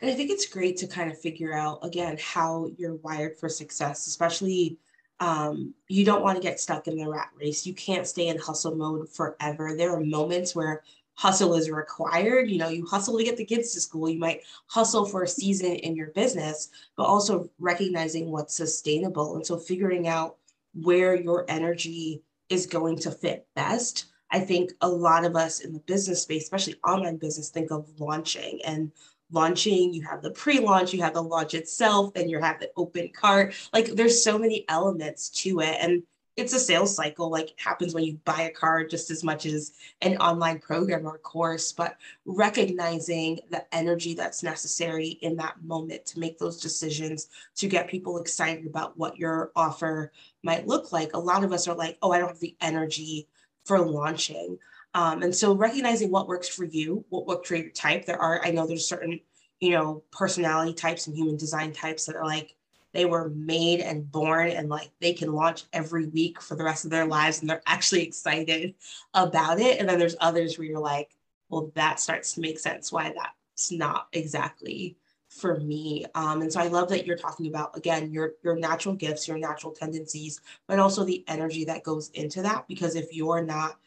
And 0.00 0.10
I 0.10 0.14
think 0.14 0.30
it's 0.30 0.46
great 0.46 0.78
to 0.78 0.86
kind 0.86 1.10
of 1.10 1.20
figure 1.20 1.52
out, 1.52 1.80
again, 1.82 2.16
how 2.20 2.70
you're 2.78 2.96
wired 2.96 3.38
for 3.38 3.48
success, 3.48 4.06
especially 4.06 4.78
um, 5.20 5.74
you 5.88 6.04
don't 6.04 6.22
want 6.22 6.36
to 6.36 6.42
get 6.42 6.58
stuck 6.58 6.88
in 6.88 6.96
the 6.96 7.08
rat 7.08 7.30
race. 7.38 7.66
You 7.66 7.74
can't 7.74 8.06
stay 8.06 8.28
in 8.28 8.38
hustle 8.38 8.74
mode 8.74 9.08
forever. 9.08 9.76
There 9.76 9.94
are 9.94 10.00
moments 10.00 10.54
where 10.54 10.82
hustle 11.14 11.54
is 11.54 11.70
required. 11.70 12.50
You 12.50 12.58
know, 12.58 12.70
you 12.70 12.86
hustle 12.86 13.18
to 13.18 13.24
get 13.24 13.36
the 13.36 13.44
kids 13.44 13.74
to 13.74 13.80
school. 13.80 14.08
You 14.08 14.18
might 14.18 14.40
hustle 14.66 15.04
for 15.04 15.22
a 15.22 15.28
season 15.28 15.74
in 15.74 15.94
your 15.94 16.08
business, 16.08 16.70
but 16.96 17.04
also 17.04 17.50
recognizing 17.58 18.30
what's 18.30 18.54
sustainable. 18.54 19.36
And 19.36 19.46
so 19.46 19.58
figuring 19.58 20.08
out 20.08 20.36
where 20.72 21.14
your 21.14 21.44
energy 21.48 22.22
is 22.48 22.64
going 22.64 22.96
to 23.00 23.10
fit 23.10 23.46
best. 23.54 24.06
I 24.30 24.40
think 24.40 24.72
a 24.80 24.88
lot 24.88 25.26
of 25.26 25.36
us 25.36 25.60
in 25.60 25.74
the 25.74 25.80
business 25.80 26.22
space, 26.22 26.44
especially 26.44 26.76
online 26.86 27.18
business, 27.18 27.50
think 27.50 27.70
of 27.70 27.86
launching 27.98 28.60
and 28.64 28.90
launching, 29.32 29.92
you 29.92 30.02
have 30.02 30.22
the 30.22 30.30
pre-launch, 30.30 30.92
you 30.92 31.02
have 31.02 31.14
the 31.14 31.22
launch 31.22 31.54
itself, 31.54 32.14
then 32.14 32.28
you 32.28 32.40
have 32.40 32.60
the 32.60 32.70
open 32.76 33.10
cart. 33.12 33.54
Like 33.72 33.86
there's 33.86 34.22
so 34.22 34.38
many 34.38 34.64
elements 34.68 35.30
to 35.42 35.60
it. 35.60 35.76
And 35.80 36.02
it's 36.36 36.52
a 36.54 36.60
sales 36.60 36.94
cycle, 36.94 37.30
like 37.30 37.54
happens 37.56 37.92
when 37.92 38.04
you 38.04 38.18
buy 38.24 38.42
a 38.42 38.50
car 38.50 38.84
just 38.84 39.10
as 39.10 39.22
much 39.22 39.44
as 39.46 39.72
an 40.00 40.16
online 40.18 40.58
program 40.58 41.06
or 41.06 41.18
course, 41.18 41.72
but 41.72 41.96
recognizing 42.24 43.40
the 43.50 43.62
energy 43.74 44.14
that's 44.14 44.42
necessary 44.42 45.18
in 45.22 45.36
that 45.36 45.62
moment 45.62 46.06
to 46.06 46.18
make 46.18 46.38
those 46.38 46.60
decisions 46.60 47.28
to 47.56 47.68
get 47.68 47.88
people 47.88 48.18
excited 48.18 48.66
about 48.66 48.96
what 48.96 49.18
your 49.18 49.50
offer 49.54 50.12
might 50.42 50.66
look 50.66 50.92
like. 50.92 51.12
A 51.12 51.18
lot 51.18 51.44
of 51.44 51.52
us 51.52 51.68
are 51.68 51.74
like, 51.74 51.98
oh, 52.00 52.12
I 52.12 52.18
don't 52.18 52.28
have 52.28 52.40
the 52.40 52.56
energy 52.60 53.28
for 53.64 53.78
launching. 53.78 54.58
Um, 54.94 55.22
and 55.22 55.34
so 55.34 55.54
recognizing 55.54 56.10
what 56.10 56.28
works 56.28 56.48
for 56.48 56.64
you, 56.64 57.04
what 57.10 57.26
works 57.26 57.48
for 57.48 57.56
your 57.56 57.70
type. 57.70 58.06
There 58.06 58.20
are, 58.20 58.44
I 58.44 58.50
know 58.50 58.66
there's 58.66 58.88
certain 58.88 59.20
you 59.60 59.70
know, 59.70 60.02
personality 60.10 60.72
types 60.72 61.06
and 61.06 61.16
human 61.16 61.36
design 61.36 61.72
types 61.72 62.06
that 62.06 62.16
are 62.16 62.24
like, 62.24 62.56
they 62.92 63.04
were 63.04 63.28
made 63.28 63.80
and 63.80 64.10
born 64.10 64.48
and 64.48 64.68
like 64.68 64.90
they 65.00 65.12
can 65.12 65.32
launch 65.32 65.64
every 65.72 66.06
week 66.08 66.42
for 66.42 66.56
the 66.56 66.64
rest 66.64 66.84
of 66.84 66.90
their 66.90 67.06
lives 67.06 67.40
and 67.40 67.48
they're 67.48 67.62
actually 67.66 68.02
excited 68.06 68.74
about 69.14 69.60
it. 69.60 69.78
And 69.78 69.88
then 69.88 69.98
there's 69.98 70.16
others 70.18 70.58
where 70.58 70.66
you're 70.66 70.80
like, 70.80 71.14
well, 71.50 71.70
that 71.74 72.00
starts 72.00 72.34
to 72.34 72.40
make 72.40 72.58
sense 72.58 72.90
why 72.90 73.12
that's 73.14 73.70
not 73.70 74.08
exactly 74.12 74.96
for 75.28 75.60
me. 75.60 76.04
Um, 76.16 76.42
and 76.42 76.52
so 76.52 76.58
I 76.58 76.66
love 76.66 76.88
that 76.88 77.06
you're 77.06 77.16
talking 77.16 77.46
about 77.46 77.76
again 77.76 78.12
your 78.12 78.32
your 78.42 78.56
natural 78.56 78.96
gifts, 78.96 79.28
your 79.28 79.38
natural 79.38 79.72
tendencies, 79.72 80.40
but 80.66 80.80
also 80.80 81.04
the 81.04 81.24
energy 81.28 81.64
that 81.66 81.84
goes 81.84 82.10
into 82.10 82.42
that. 82.42 82.66
Because 82.66 82.96
if 82.96 83.14
you're 83.14 83.42
not 83.42 83.78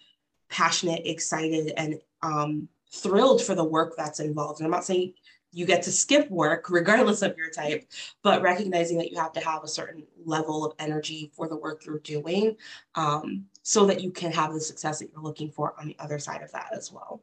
passionate, 0.50 1.02
excited, 1.06 1.74
and 1.78 2.00
um, 2.22 2.68
thrilled 2.92 3.42
for 3.42 3.56
the 3.56 3.64
work 3.64 3.96
that's 3.98 4.20
involved, 4.20 4.60
and 4.60 4.66
I'm 4.66 4.72
not 4.72 4.86
saying 4.86 5.14
you 5.54 5.66
get 5.66 5.84
to 5.84 5.92
skip 5.92 6.30
work 6.32 6.70
regardless 6.70 7.22
of 7.22 7.38
your 7.38 7.50
type, 7.52 7.86
but 8.24 8.42
recognizing 8.42 8.98
that 8.98 9.12
you 9.12 9.18
have 9.18 9.32
to 9.34 9.40
have 9.40 9.64
a 9.64 9.68
certain 9.68 10.04
level 10.26 10.66
of 10.66 10.74
energy 10.80 11.32
for 11.36 11.48
the 11.48 11.56
work 11.56 11.86
you're 11.86 12.00
doing 12.00 12.58
um, 12.96 13.46
so 13.62 13.86
that 13.86 14.02
you 14.02 14.10
can 14.10 14.32
have 14.32 14.52
the 14.52 14.60
success 14.60 15.00
that 15.00 15.12
you're 15.12 15.22
looking 15.22 15.52
for 15.52 15.76
on 15.80 15.88
the 15.88 15.96
other 16.00 16.18
side 16.18 16.42
of 16.42 16.52
that 16.52 16.70
as 16.74 16.92
well. 16.92 17.22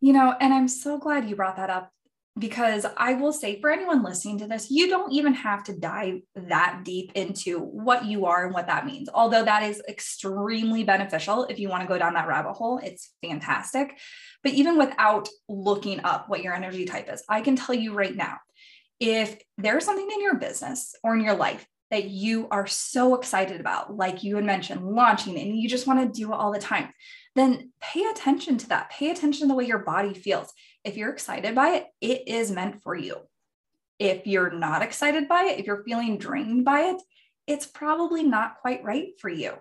You 0.00 0.12
know, 0.12 0.34
and 0.40 0.54
I'm 0.54 0.68
so 0.68 0.96
glad 0.96 1.28
you 1.28 1.34
brought 1.34 1.56
that 1.56 1.70
up 1.70 1.92
because 2.38 2.84
I 2.96 3.14
will 3.14 3.32
say 3.32 3.60
for 3.60 3.70
anyone 3.70 4.02
listening 4.02 4.38
to 4.38 4.46
this, 4.46 4.70
you 4.70 4.88
don't 4.88 5.12
even 5.12 5.32
have 5.34 5.64
to 5.64 5.78
dive 5.78 6.20
that 6.34 6.82
deep 6.84 7.12
into 7.14 7.60
what 7.60 8.04
you 8.04 8.26
are 8.26 8.44
and 8.44 8.52
what 8.52 8.66
that 8.66 8.84
means. 8.84 9.08
Although 9.12 9.44
that 9.44 9.62
is 9.62 9.82
extremely 9.88 10.84
beneficial 10.84 11.44
if 11.44 11.58
you 11.58 11.68
want 11.68 11.82
to 11.82 11.88
go 11.88 11.98
down 11.98 12.14
that 12.14 12.28
rabbit 12.28 12.52
hole, 12.52 12.78
it's 12.82 13.12
fantastic. 13.22 13.98
But 14.42 14.52
even 14.52 14.76
without 14.76 15.28
looking 15.48 16.04
up 16.04 16.28
what 16.28 16.42
your 16.42 16.52
energy 16.52 16.84
type 16.84 17.10
is, 17.10 17.22
I 17.28 17.40
can 17.40 17.56
tell 17.56 17.74
you 17.74 17.94
right 17.94 18.14
now 18.14 18.36
if 19.00 19.38
there's 19.56 19.84
something 19.84 20.08
in 20.10 20.22
your 20.22 20.36
business 20.36 20.94
or 21.02 21.14
in 21.14 21.24
your 21.24 21.36
life 21.36 21.66
that 21.90 22.04
you 22.04 22.48
are 22.50 22.66
so 22.66 23.14
excited 23.14 23.60
about, 23.60 23.96
like 23.96 24.24
you 24.24 24.36
had 24.36 24.44
mentioned, 24.44 24.84
launching, 24.84 25.38
and 25.38 25.56
you 25.56 25.68
just 25.68 25.86
want 25.86 26.00
to 26.00 26.20
do 26.20 26.32
it 26.32 26.36
all 26.36 26.52
the 26.52 26.58
time, 26.58 26.88
then 27.34 27.70
pay 27.80 28.04
attention 28.04 28.58
to 28.58 28.68
that. 28.68 28.90
Pay 28.90 29.10
attention 29.10 29.42
to 29.42 29.46
the 29.48 29.54
way 29.54 29.66
your 29.66 29.78
body 29.78 30.14
feels 30.14 30.52
if 30.86 30.96
you're 30.96 31.10
excited 31.10 31.54
by 31.54 31.70
it, 31.70 31.86
it 32.00 32.28
is 32.28 32.50
meant 32.50 32.80
for 32.80 32.94
you. 32.94 33.16
If 33.98 34.26
you're 34.26 34.52
not 34.52 34.82
excited 34.82 35.26
by 35.26 35.44
it, 35.44 35.58
if 35.58 35.66
you're 35.66 35.82
feeling 35.82 36.16
drained 36.16 36.64
by 36.64 36.82
it, 36.82 37.02
it's 37.46 37.66
probably 37.66 38.22
not 38.22 38.58
quite 38.60 38.84
right 38.84 39.08
for 39.20 39.28
you. 39.28 39.54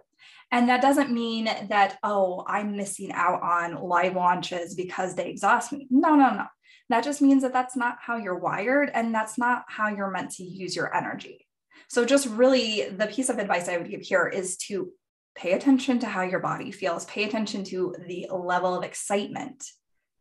And 0.52 0.70
that 0.70 0.82
doesn't 0.82 1.12
mean 1.12 1.46
that, 1.46 1.98
oh, 2.04 2.46
I'm 2.48 2.78
missing 2.78 3.12
out 3.12 3.42
on 3.42 3.84
live 3.84 4.16
launches 4.16 4.76
because 4.76 5.16
they 5.16 5.30
exhaust 5.30 5.72
me. 5.72 5.88
No, 5.90 6.16
no, 6.16 6.30
no. 6.30 6.46
That 6.90 7.04
just 7.04 7.22
means 7.22 7.42
that 7.42 7.54
that's 7.54 7.76
not 7.76 7.98
how 8.00 8.18
you're 8.18 8.38
wired 8.38 8.92
and 8.94 9.14
that's 9.14 9.38
not 9.38 9.66
how 9.68 9.88
you're 9.88 10.12
meant 10.12 10.32
to 10.34 10.44
use 10.44 10.76
your 10.76 10.96
energy. 10.96 11.45
So, 11.90 12.06
just 12.06 12.28
really 12.28 12.90
the 12.90 13.08
piece 13.08 13.30
of 13.30 13.38
advice 13.40 13.68
I 13.68 13.78
would 13.78 13.90
give 13.90 14.02
here 14.02 14.28
is 14.28 14.58
to 14.68 14.92
pay 15.36 15.54
attention 15.54 16.00
to 16.00 16.08
how 16.08 16.22
your 16.22 16.40
body 16.40 16.72
feels, 16.72 17.06
pay 17.06 17.24
attention 17.26 17.64
to 17.66 17.96
the 18.08 18.28
level 18.32 18.76
of 18.76 18.84
excitement 18.84 19.66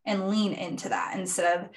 and 0.05 0.29
lean 0.29 0.53
into 0.53 0.89
that 0.89 1.19
instead 1.19 1.61
of 1.61 1.69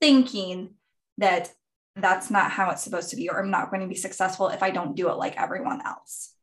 thinking 0.00 0.70
that 1.18 1.52
that's 1.94 2.30
not 2.30 2.50
how 2.50 2.70
it's 2.70 2.82
supposed 2.82 3.10
to 3.10 3.16
be 3.16 3.28
or 3.28 3.40
i'm 3.40 3.50
not 3.50 3.70
going 3.70 3.80
to 3.80 3.88
be 3.88 3.94
successful 3.94 4.48
if 4.48 4.62
i 4.62 4.70
don't 4.70 4.96
do 4.96 5.08
it 5.08 5.16
like 5.16 5.40
everyone 5.40 5.80
else. 5.84 6.34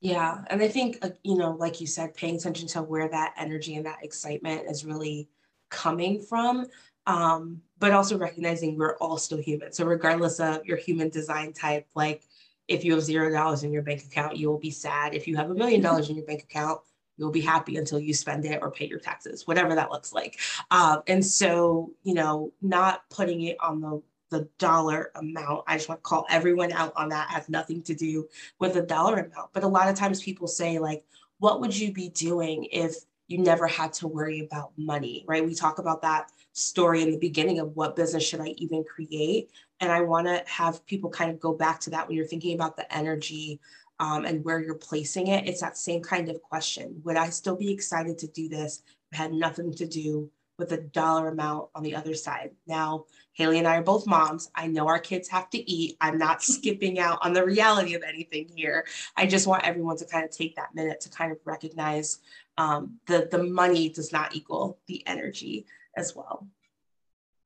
Yeah 0.00 0.42
and 0.48 0.62
i 0.62 0.68
think 0.68 1.02
you 1.22 1.36
know 1.36 1.52
like 1.52 1.80
you 1.80 1.86
said 1.86 2.14
paying 2.14 2.36
attention 2.36 2.68
to 2.68 2.82
where 2.82 3.08
that 3.08 3.34
energy 3.36 3.74
and 3.76 3.86
that 3.86 4.02
excitement 4.02 4.70
is 4.70 4.84
really 4.84 5.28
coming 5.70 6.22
from 6.22 6.66
um, 7.06 7.60
but 7.78 7.92
also 7.92 8.18
recognizing 8.18 8.76
we're 8.76 8.96
all 8.98 9.16
still 9.16 9.38
human 9.38 9.72
so 9.72 9.84
regardless 9.84 10.40
of 10.40 10.64
your 10.64 10.76
human 10.76 11.08
design 11.08 11.52
type 11.52 11.86
like 11.94 12.22
if 12.68 12.84
you 12.84 12.94
have 12.94 13.02
zero 13.02 13.30
dollars 13.30 13.62
in 13.64 13.72
your 13.72 13.82
bank 13.82 14.02
account 14.04 14.36
you 14.36 14.48
will 14.48 14.58
be 14.58 14.70
sad 14.70 15.14
if 15.14 15.26
you 15.26 15.36
have 15.36 15.50
a 15.50 15.54
million 15.54 15.80
dollars 15.80 16.08
in 16.08 16.16
your 16.16 16.26
bank 16.26 16.42
account 16.42 16.80
you'll 17.20 17.30
be 17.30 17.40
happy 17.42 17.76
until 17.76 18.00
you 18.00 18.14
spend 18.14 18.46
it 18.46 18.60
or 18.62 18.70
pay 18.70 18.86
your 18.86 18.98
taxes, 18.98 19.46
whatever 19.46 19.74
that 19.74 19.90
looks 19.90 20.14
like. 20.14 20.40
Um, 20.70 21.02
and 21.06 21.24
so, 21.24 21.92
you 22.02 22.14
know, 22.14 22.50
not 22.62 23.02
putting 23.10 23.42
it 23.42 23.58
on 23.60 23.80
the 23.80 24.02
the 24.30 24.48
dollar 24.58 25.10
amount. 25.16 25.64
I 25.66 25.76
just 25.76 25.88
want 25.88 25.98
to 26.00 26.08
call 26.08 26.24
everyone 26.30 26.70
out 26.70 26.92
on 26.96 27.08
that. 27.08 27.28
has 27.30 27.48
nothing 27.48 27.82
to 27.82 27.94
do 27.94 28.28
with 28.60 28.74
the 28.74 28.82
dollar 28.82 29.18
amount. 29.18 29.52
But 29.52 29.64
a 29.64 29.68
lot 29.68 29.88
of 29.88 29.96
times 29.96 30.22
people 30.22 30.46
say, 30.46 30.78
like, 30.78 31.04
what 31.38 31.60
would 31.60 31.76
you 31.76 31.92
be 31.92 32.10
doing 32.10 32.68
if 32.70 32.94
you 33.26 33.38
never 33.38 33.66
had 33.66 33.92
to 33.94 34.06
worry 34.06 34.40
about 34.40 34.70
money, 34.76 35.24
right? 35.26 35.44
We 35.44 35.54
talk 35.54 35.78
about 35.78 36.02
that 36.02 36.30
story 36.60 37.02
in 37.02 37.10
the 37.10 37.18
beginning 37.18 37.58
of 37.58 37.74
what 37.76 37.96
business 37.96 38.24
should 38.24 38.40
I 38.40 38.54
even 38.58 38.84
create. 38.84 39.50
And 39.80 39.90
I 39.90 40.02
want 40.02 40.26
to 40.26 40.42
have 40.46 40.84
people 40.86 41.10
kind 41.10 41.30
of 41.30 41.40
go 41.40 41.52
back 41.54 41.80
to 41.80 41.90
that 41.90 42.06
when 42.06 42.16
you're 42.16 42.26
thinking 42.26 42.54
about 42.54 42.76
the 42.76 42.92
energy 42.94 43.60
um, 43.98 44.24
and 44.24 44.44
where 44.44 44.60
you're 44.60 44.74
placing 44.74 45.28
it, 45.28 45.48
it's 45.48 45.60
that 45.60 45.76
same 45.76 46.02
kind 46.02 46.28
of 46.28 46.40
question. 46.42 47.00
Would 47.04 47.16
I 47.16 47.30
still 47.30 47.56
be 47.56 47.72
excited 47.72 48.18
to 48.18 48.28
do 48.28 48.48
this? 48.48 48.82
Had 49.12 49.32
nothing 49.32 49.72
to 49.74 49.86
do 49.86 50.30
with 50.60 50.68
the 50.68 50.76
dollar 50.76 51.28
amount 51.28 51.70
on 51.74 51.82
the 51.82 51.96
other 51.96 52.14
side. 52.14 52.50
Now, 52.66 53.06
Haley 53.32 53.58
and 53.58 53.66
I 53.66 53.78
are 53.78 53.82
both 53.82 54.06
moms. 54.06 54.50
I 54.54 54.66
know 54.66 54.86
our 54.86 54.98
kids 54.98 55.28
have 55.28 55.48
to 55.50 55.70
eat. 55.70 55.96
I'm 56.00 56.18
not 56.18 56.42
skipping 56.42 56.98
out 56.98 57.18
on 57.22 57.32
the 57.32 57.44
reality 57.44 57.94
of 57.94 58.02
anything 58.02 58.48
here. 58.54 58.86
I 59.16 59.26
just 59.26 59.46
want 59.46 59.64
everyone 59.64 59.96
to 59.96 60.04
kind 60.04 60.24
of 60.24 60.30
take 60.30 60.56
that 60.56 60.74
minute 60.74 61.00
to 61.00 61.10
kind 61.10 61.32
of 61.32 61.38
recognize 61.44 62.18
um, 62.58 62.98
the 63.06 63.26
the 63.30 63.42
money 63.42 63.88
does 63.88 64.12
not 64.12 64.34
equal 64.34 64.78
the 64.86 65.02
energy 65.06 65.66
as 66.00 66.16
well. 66.16 66.48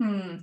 Hmm. 0.00 0.37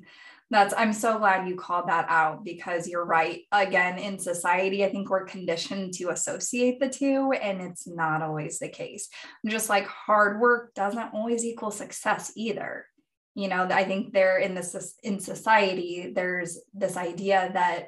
That's, 0.51 0.73
I'm 0.77 0.91
so 0.91 1.17
glad 1.17 1.47
you 1.47 1.55
called 1.55 1.87
that 1.87 2.07
out 2.09 2.43
because 2.43 2.85
you're 2.85 3.05
right. 3.05 3.43
Again, 3.53 3.97
in 3.97 4.19
society, 4.19 4.83
I 4.83 4.89
think 4.89 5.09
we're 5.09 5.23
conditioned 5.23 5.93
to 5.93 6.09
associate 6.09 6.81
the 6.81 6.89
two, 6.89 7.31
and 7.31 7.61
it's 7.61 7.87
not 7.87 8.21
always 8.21 8.59
the 8.59 8.67
case. 8.67 9.07
Just 9.47 9.69
like 9.69 9.87
hard 9.87 10.41
work 10.41 10.73
doesn't 10.73 11.13
always 11.13 11.45
equal 11.45 11.71
success 11.71 12.33
either. 12.35 12.85
You 13.33 13.47
know, 13.47 13.63
I 13.63 13.85
think 13.85 14.11
there 14.11 14.39
in 14.39 14.53
this 14.53 14.93
in 15.03 15.21
society, 15.21 16.11
there's 16.13 16.59
this 16.73 16.97
idea 16.97 17.49
that 17.53 17.87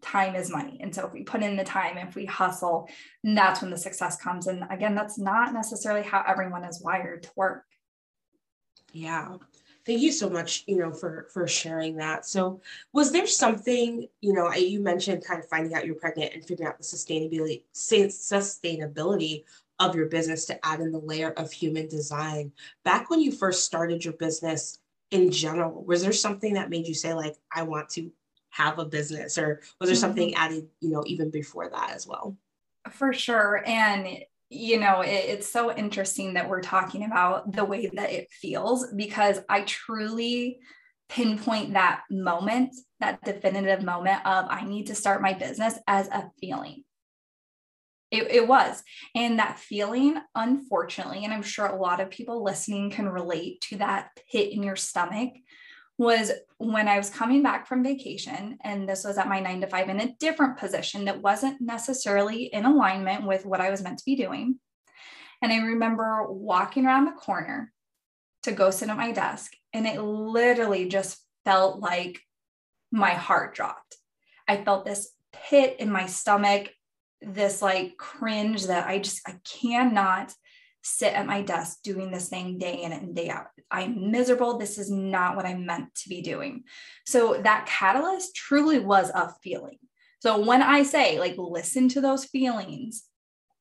time 0.00 0.34
is 0.34 0.50
money. 0.50 0.78
And 0.80 0.94
so 0.94 1.06
if 1.06 1.12
we 1.12 1.24
put 1.24 1.42
in 1.42 1.56
the 1.56 1.64
time, 1.64 1.98
if 1.98 2.14
we 2.14 2.24
hustle, 2.24 2.88
that's 3.22 3.60
when 3.60 3.70
the 3.70 3.76
success 3.76 4.16
comes. 4.16 4.46
And 4.46 4.64
again, 4.70 4.94
that's 4.94 5.18
not 5.18 5.52
necessarily 5.52 6.06
how 6.06 6.24
everyone 6.26 6.64
is 6.64 6.80
wired 6.82 7.24
to 7.24 7.30
work. 7.36 7.64
Yeah. 8.92 9.36
Thank 9.86 10.00
you 10.00 10.12
so 10.12 10.28
much 10.28 10.64
you 10.66 10.76
know 10.76 10.92
for 10.92 11.28
for 11.32 11.48
sharing 11.48 11.96
that. 11.96 12.26
So 12.26 12.60
was 12.92 13.10
there 13.10 13.26
something 13.26 14.08
you 14.20 14.32
know 14.32 14.52
you 14.52 14.80
mentioned 14.80 15.24
kind 15.24 15.40
of 15.40 15.48
finding 15.48 15.74
out 15.74 15.86
you're 15.86 15.94
pregnant 15.94 16.34
and 16.34 16.44
figuring 16.44 16.68
out 16.68 16.78
the 16.78 16.84
sustainability 16.84 17.62
sustainability 17.74 19.44
of 19.80 19.94
your 19.94 20.06
business 20.06 20.44
to 20.46 20.66
add 20.66 20.80
in 20.80 20.92
the 20.92 20.98
layer 20.98 21.30
of 21.30 21.52
human 21.52 21.88
design. 21.88 22.52
Back 22.84 23.08
when 23.08 23.20
you 23.20 23.32
first 23.32 23.64
started 23.64 24.04
your 24.04 24.14
business 24.14 24.78
in 25.10 25.30
general 25.30 25.84
was 25.84 26.02
there 26.02 26.12
something 26.12 26.52
that 26.52 26.68
made 26.68 26.86
you 26.86 26.92
say 26.92 27.14
like 27.14 27.34
i 27.54 27.62
want 27.62 27.88
to 27.88 28.12
have 28.50 28.78
a 28.78 28.84
business 28.84 29.38
or 29.38 29.60
was 29.80 29.88
there 29.88 29.94
mm-hmm. 29.94 30.00
something 30.00 30.34
added 30.34 30.66
you 30.80 30.90
know 30.90 31.02
even 31.06 31.30
before 31.30 31.68
that 31.68 31.92
as 31.94 32.06
well? 32.06 32.36
For 32.90 33.12
sure. 33.12 33.62
And 33.66 34.24
you 34.50 34.78
know, 34.78 35.00
it, 35.02 35.08
it's 35.08 35.50
so 35.50 35.74
interesting 35.74 36.34
that 36.34 36.48
we're 36.48 36.62
talking 36.62 37.04
about 37.04 37.52
the 37.52 37.64
way 37.64 37.90
that 37.94 38.12
it 38.12 38.28
feels 38.30 38.86
because 38.92 39.40
I 39.48 39.62
truly 39.62 40.58
pinpoint 41.08 41.74
that 41.74 42.02
moment, 42.10 42.74
that 43.00 43.22
definitive 43.24 43.82
moment 43.82 44.24
of 44.26 44.46
I 44.48 44.64
need 44.64 44.86
to 44.86 44.94
start 44.94 45.22
my 45.22 45.32
business 45.32 45.78
as 45.86 46.08
a 46.08 46.30
feeling. 46.40 46.84
It, 48.10 48.30
it, 48.30 48.48
was. 48.48 48.82
And 49.14 49.38
that 49.38 49.58
feeling, 49.58 50.16
unfortunately, 50.34 51.24
and 51.24 51.32
I'm 51.32 51.42
sure 51.42 51.66
a 51.66 51.76
lot 51.76 52.00
of 52.00 52.08
people 52.08 52.42
listening 52.42 52.90
can 52.90 53.06
relate 53.06 53.60
to 53.62 53.76
that 53.78 54.08
pit 54.32 54.50
in 54.50 54.62
your 54.62 54.76
stomach 54.76 55.34
was 55.98 56.30
when 56.58 56.86
I 56.86 56.96
was 56.96 57.10
coming 57.10 57.42
back 57.42 57.66
from 57.66 57.82
vacation, 57.82 58.56
and 58.62 58.88
this 58.88 59.04
was 59.04 59.18
at 59.18 59.28
my 59.28 59.40
nine 59.40 59.60
to 59.60 59.66
five 59.66 59.88
in 59.88 60.00
a 60.00 60.14
different 60.20 60.56
position 60.56 61.04
that 61.06 61.20
wasn't 61.20 61.60
necessarily 61.60 62.44
in 62.44 62.64
alignment 62.64 63.26
with 63.26 63.44
what 63.44 63.60
I 63.60 63.70
was 63.70 63.82
meant 63.82 63.98
to 63.98 64.04
be 64.04 64.14
doing. 64.14 64.60
And 65.42 65.52
I 65.52 65.58
remember 65.58 66.26
walking 66.28 66.86
around 66.86 67.06
the 67.06 67.12
corner 67.12 67.72
to 68.44 68.52
go 68.52 68.70
sit 68.70 68.88
at 68.88 68.96
my 68.96 69.10
desk, 69.10 69.52
and 69.72 69.86
it 69.86 70.00
literally 70.00 70.88
just 70.88 71.18
felt 71.44 71.80
like 71.80 72.20
my 72.92 73.10
heart 73.10 73.54
dropped. 73.54 73.96
I 74.46 74.64
felt 74.64 74.84
this 74.84 75.10
pit 75.32 75.76
in 75.80 75.90
my 75.90 76.06
stomach, 76.06 76.70
this 77.20 77.60
like 77.60 77.96
cringe 77.98 78.66
that 78.66 78.86
I 78.86 79.00
just, 79.00 79.28
I 79.28 79.34
cannot 79.44 80.32
sit 80.82 81.12
at 81.12 81.26
my 81.26 81.42
desk 81.42 81.78
doing 81.82 82.10
this 82.10 82.28
thing 82.28 82.58
day 82.58 82.82
in 82.82 82.92
and 82.92 83.14
day 83.14 83.28
out. 83.28 83.46
I'm 83.70 84.10
miserable. 84.10 84.58
This 84.58 84.78
is 84.78 84.90
not 84.90 85.36
what 85.36 85.44
I'm 85.44 85.66
meant 85.66 85.94
to 85.96 86.08
be 86.08 86.22
doing. 86.22 86.64
So 87.06 87.40
that 87.42 87.66
catalyst 87.66 88.34
truly 88.34 88.78
was 88.78 89.10
a 89.10 89.32
feeling. 89.42 89.78
So 90.20 90.44
when 90.44 90.62
I 90.62 90.82
say 90.82 91.18
like 91.18 91.34
listen 91.36 91.88
to 91.90 92.00
those 92.00 92.24
feelings, 92.24 93.04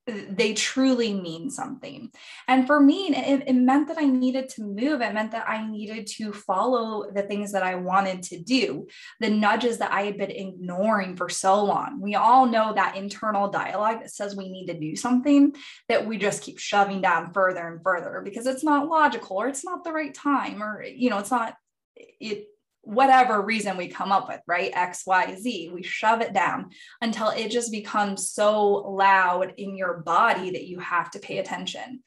they 0.07 0.53
truly 0.53 1.13
mean 1.13 1.49
something. 1.49 2.09
And 2.47 2.65
for 2.65 2.79
me, 2.79 3.09
it, 3.09 3.43
it, 3.45 3.53
meant 3.53 3.89
that 3.89 3.97
I 3.97 4.05
needed 4.05 4.47
to 4.49 4.63
move. 4.63 5.01
It 5.01 5.13
meant 5.13 5.31
that 5.31 5.49
I 5.49 5.69
needed 5.69 6.07
to 6.17 6.31
follow 6.31 7.11
the 7.11 7.23
things 7.23 7.51
that 7.51 7.63
I 7.63 7.75
wanted 7.75 8.23
to 8.23 8.39
do, 8.39 8.87
the 9.19 9.29
nudges 9.29 9.79
that 9.79 9.91
I 9.91 10.03
had 10.03 10.17
been 10.17 10.31
ignoring 10.31 11.17
for 11.17 11.27
so 11.27 11.63
long. 11.63 11.99
We 12.01 12.15
all 12.15 12.45
know 12.45 12.73
that 12.73 12.95
internal 12.95 13.49
dialogue 13.49 13.99
that 13.99 14.11
says 14.11 14.35
we 14.35 14.49
need 14.49 14.67
to 14.67 14.79
do 14.79 14.95
something 14.95 15.53
that 15.89 16.07
we 16.07 16.17
just 16.17 16.41
keep 16.41 16.57
shoving 16.57 17.01
down 17.01 17.33
further 17.33 17.67
and 17.67 17.83
further 17.83 18.21
because 18.23 18.47
it's 18.47 18.63
not 18.63 18.87
logical 18.87 19.37
or 19.37 19.49
it's 19.49 19.65
not 19.65 19.83
the 19.83 19.91
right 19.91 20.13
time 20.13 20.63
or, 20.63 20.83
you 20.83 21.09
know, 21.09 21.19
it's 21.19 21.31
not, 21.31 21.55
it 21.95 22.47
whatever 22.87 23.41
reason 23.41 23.75
we 23.75 23.89
come 23.89 24.13
up 24.13 24.29
with, 24.29 24.39
right? 24.47 24.71
X, 24.73 25.03
Y, 25.05 25.35
Z. 25.35 25.71
We 25.73 25.83
shove 25.83 26.21
it 26.21 26.33
down 26.33 26.69
until 27.01 27.29
it 27.29 27.51
just 27.51 27.69
becomes 27.69 28.31
so 28.31 28.65
loud 28.65 29.53
in 29.57 29.75
your 29.75 29.97
body 29.97 30.51
that 30.51 30.67
you 30.67 30.79
have 30.79 31.11
to 31.11 31.19
pay 31.19 31.39
attention. 31.39 32.01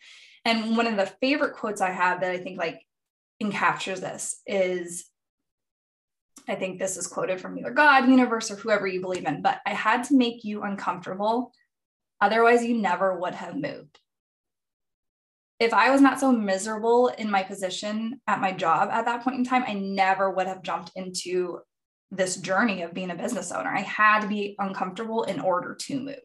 And 0.46 0.78
one 0.78 0.86
of 0.86 0.96
the 0.96 1.12
favorite 1.20 1.54
quotes 1.54 1.82
I 1.82 1.90
have 1.90 2.22
that 2.22 2.30
I 2.30 2.38
think 2.38 2.58
like 2.58 2.80
encaptures 3.42 4.00
this 4.00 4.40
is 4.46 5.04
I 6.48 6.54
think 6.54 6.78
this 6.78 6.96
is 6.96 7.06
quoted 7.06 7.40
from 7.40 7.58
either 7.58 7.70
God, 7.70 8.08
universe, 8.08 8.50
or 8.50 8.56
whoever 8.56 8.86
you 8.86 9.02
believe 9.02 9.26
in, 9.26 9.42
but 9.42 9.60
I 9.66 9.74
had 9.74 10.04
to 10.04 10.16
make 10.16 10.44
you 10.44 10.62
uncomfortable. 10.62 11.52
Otherwise, 12.22 12.64
you 12.64 12.76
never 12.78 13.18
would 13.18 13.34
have 13.34 13.54
moved 13.54 14.00
if 15.60 15.74
I 15.74 15.90
was 15.90 16.00
not 16.00 16.18
so 16.18 16.32
miserable 16.32 17.08
in 17.08 17.30
my 17.30 17.42
position 17.42 18.20
at 18.26 18.40
my 18.40 18.50
job 18.50 18.88
at 18.90 19.04
that 19.04 19.22
point 19.22 19.36
in 19.36 19.44
time, 19.44 19.62
I 19.66 19.74
never 19.74 20.30
would 20.30 20.46
have 20.46 20.62
jumped 20.62 20.92
into 20.96 21.60
this 22.10 22.36
journey 22.36 22.82
of 22.82 22.94
being 22.94 23.10
a 23.10 23.14
business 23.14 23.52
owner. 23.52 23.70
I 23.70 23.82
had 23.82 24.20
to 24.20 24.26
be 24.26 24.56
uncomfortable 24.58 25.22
in 25.24 25.38
order 25.38 25.74
to 25.74 26.00
move. 26.00 26.16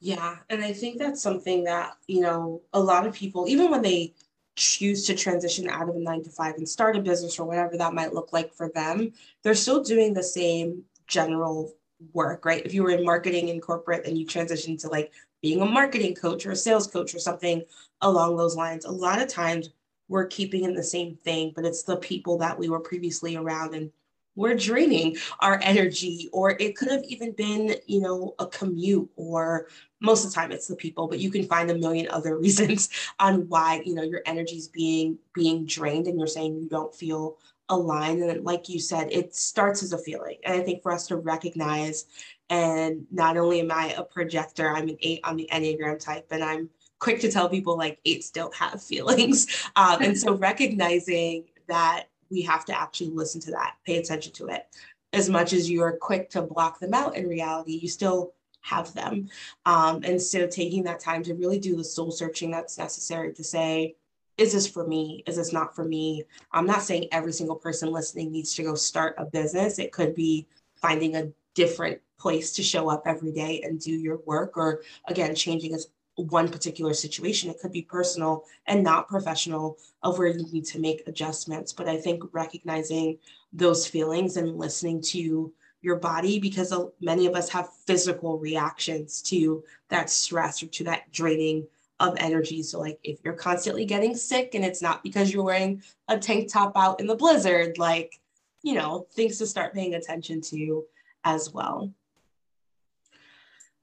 Yeah. 0.00 0.36
And 0.50 0.62
I 0.62 0.72
think 0.74 0.98
that's 0.98 1.22
something 1.22 1.64
that, 1.64 1.94
you 2.06 2.20
know, 2.20 2.62
a 2.72 2.78
lot 2.78 3.06
of 3.06 3.14
people, 3.14 3.48
even 3.48 3.70
when 3.70 3.82
they 3.82 4.14
choose 4.56 5.06
to 5.06 5.14
transition 5.14 5.68
out 5.68 5.88
of 5.88 5.96
a 5.96 5.98
nine 5.98 6.22
to 6.22 6.30
five 6.30 6.54
and 6.56 6.68
start 6.68 6.96
a 6.96 7.00
business 7.00 7.38
or 7.38 7.46
whatever 7.46 7.76
that 7.78 7.94
might 7.94 8.12
look 8.12 8.32
like 8.32 8.52
for 8.52 8.68
them, 8.68 9.12
they're 9.42 9.54
still 9.54 9.82
doing 9.82 10.12
the 10.12 10.22
same 10.22 10.84
general 11.06 11.72
work, 12.12 12.44
right? 12.44 12.64
If 12.64 12.74
you 12.74 12.82
were 12.82 12.90
in 12.90 13.04
marketing 13.04 13.48
in 13.48 13.60
corporate 13.60 14.06
and 14.06 14.18
you 14.18 14.26
transition 14.26 14.76
to 14.78 14.88
like 14.88 15.12
being 15.42 15.60
a 15.60 15.66
marketing 15.66 16.14
coach 16.14 16.46
or 16.46 16.52
a 16.52 16.56
sales 16.56 16.86
coach 16.86 17.14
or 17.14 17.18
something 17.18 17.62
along 18.02 18.36
those 18.36 18.56
lines. 18.56 18.84
A 18.84 18.90
lot 18.90 19.20
of 19.20 19.28
times 19.28 19.70
we're 20.08 20.26
keeping 20.26 20.64
in 20.64 20.74
the 20.74 20.82
same 20.82 21.16
thing, 21.16 21.52
but 21.54 21.64
it's 21.64 21.82
the 21.82 21.96
people 21.96 22.38
that 22.38 22.58
we 22.58 22.68
were 22.68 22.80
previously 22.80 23.36
around 23.36 23.74
and 23.74 23.90
we're 24.38 24.54
draining 24.54 25.16
our 25.40 25.58
energy 25.62 26.28
or 26.32 26.56
it 26.60 26.76
could 26.76 26.88
have 26.88 27.02
even 27.02 27.32
been 27.32 27.74
you 27.86 28.00
know 28.00 28.36
a 28.38 28.46
commute 28.46 29.10
or 29.16 29.66
most 30.00 30.24
of 30.24 30.30
the 30.30 30.34
time 30.34 30.52
it's 30.52 30.68
the 30.68 30.76
people 30.76 31.08
but 31.08 31.18
you 31.18 31.28
can 31.28 31.42
find 31.42 31.68
a 31.70 31.74
million 31.74 32.06
other 32.12 32.38
reasons 32.38 32.88
on 33.18 33.48
why 33.48 33.82
you 33.84 33.96
know 33.96 34.02
your 34.04 34.22
energy 34.26 34.54
is 34.54 34.68
being 34.68 35.18
being 35.34 35.66
drained 35.66 36.06
and 36.06 36.16
you're 36.16 36.28
saying 36.28 36.56
you 36.56 36.68
don't 36.68 36.94
feel 36.94 37.36
aligned 37.68 38.22
and 38.22 38.44
like 38.44 38.68
you 38.68 38.78
said 38.78 39.08
it 39.10 39.34
starts 39.34 39.82
as 39.82 39.92
a 39.92 39.98
feeling 39.98 40.36
and 40.44 40.54
i 40.54 40.60
think 40.60 40.84
for 40.84 40.92
us 40.92 41.08
to 41.08 41.16
recognize 41.16 42.06
and 42.50 43.06
not 43.10 43.36
only 43.36 43.60
am 43.60 43.70
I 43.70 43.92
a 43.96 44.02
projector, 44.02 44.70
I'm 44.70 44.88
an 44.88 44.96
eight 45.00 45.20
on 45.24 45.36
the 45.36 45.48
Enneagram 45.52 45.98
type, 45.98 46.26
and 46.30 46.42
I'm 46.42 46.70
quick 46.98 47.20
to 47.20 47.30
tell 47.30 47.48
people 47.48 47.76
like 47.76 47.98
eights 48.04 48.30
don't 48.30 48.54
have 48.54 48.82
feelings. 48.82 49.46
Um, 49.76 50.02
and 50.02 50.18
so 50.18 50.34
recognizing 50.36 51.44
that 51.68 52.04
we 52.30 52.42
have 52.42 52.64
to 52.66 52.78
actually 52.78 53.10
listen 53.10 53.40
to 53.42 53.50
that, 53.52 53.76
pay 53.86 53.98
attention 53.98 54.32
to 54.34 54.48
it. 54.48 54.66
As 55.12 55.30
much 55.30 55.52
as 55.52 55.70
you 55.70 55.82
are 55.82 55.96
quick 55.96 56.28
to 56.30 56.42
block 56.42 56.78
them 56.80 56.92
out 56.92 57.16
in 57.16 57.28
reality, 57.28 57.78
you 57.80 57.88
still 57.88 58.32
have 58.60 58.92
them. 58.92 59.28
Um, 59.64 60.02
and 60.04 60.20
so 60.20 60.46
taking 60.46 60.82
that 60.84 61.00
time 61.00 61.22
to 61.24 61.34
really 61.34 61.58
do 61.58 61.76
the 61.76 61.84
soul 61.84 62.10
searching 62.10 62.50
that's 62.50 62.76
necessary 62.76 63.32
to 63.34 63.44
say, 63.44 63.96
is 64.36 64.52
this 64.52 64.68
for 64.68 64.86
me? 64.86 65.24
Is 65.26 65.36
this 65.36 65.52
not 65.52 65.74
for 65.74 65.84
me? 65.84 66.24
I'm 66.52 66.66
not 66.66 66.82
saying 66.82 67.08
every 67.10 67.32
single 67.32 67.56
person 67.56 67.90
listening 67.90 68.30
needs 68.30 68.54
to 68.54 68.62
go 68.62 68.74
start 68.74 69.14
a 69.18 69.24
business. 69.24 69.78
It 69.78 69.90
could 69.90 70.14
be 70.14 70.46
finding 70.76 71.16
a 71.16 71.28
different 71.54 72.00
place 72.18 72.52
to 72.52 72.62
show 72.62 72.88
up 72.88 73.02
every 73.06 73.32
day 73.32 73.62
and 73.62 73.80
do 73.80 73.92
your 73.92 74.18
work 74.26 74.56
or 74.56 74.82
again 75.08 75.34
changing 75.34 75.74
as 75.74 75.88
one 76.18 76.48
particular 76.48 76.92
situation 76.92 77.50
it 77.50 77.60
could 77.60 77.72
be 77.72 77.82
personal 77.82 78.44
and 78.66 78.82
not 78.82 79.08
professional 79.08 79.78
of 80.02 80.18
where 80.18 80.28
you 80.28 80.44
need 80.52 80.64
to 80.64 80.78
make 80.78 81.02
adjustments 81.06 81.72
but 81.72 81.88
i 81.88 81.96
think 81.96 82.22
recognizing 82.32 83.16
those 83.52 83.86
feelings 83.86 84.36
and 84.36 84.58
listening 84.58 85.00
to 85.00 85.52
your 85.80 85.96
body 85.96 86.40
because 86.40 86.74
many 87.00 87.26
of 87.26 87.34
us 87.34 87.48
have 87.48 87.72
physical 87.86 88.38
reactions 88.38 89.22
to 89.22 89.62
that 89.88 90.10
stress 90.10 90.62
or 90.62 90.66
to 90.66 90.84
that 90.84 91.10
draining 91.12 91.66
of 92.00 92.16
energy. 92.18 92.62
So, 92.62 92.80
like 92.80 92.98
if 93.04 93.18
you're 93.24 93.34
constantly 93.34 93.84
getting 93.84 94.16
sick 94.16 94.54
and 94.54 94.64
it's 94.64 94.82
not 94.82 95.02
because 95.02 95.32
you're 95.32 95.44
wearing 95.44 95.82
a 96.08 96.18
tank 96.18 96.52
top 96.52 96.72
out 96.76 97.00
in 97.00 97.06
the 97.06 97.16
blizzard, 97.16 97.78
like, 97.78 98.20
you 98.62 98.74
know, 98.74 99.06
things 99.12 99.38
to 99.38 99.46
start 99.46 99.74
paying 99.74 99.94
attention 99.94 100.40
to 100.42 100.84
as 101.24 101.52
well. 101.52 101.92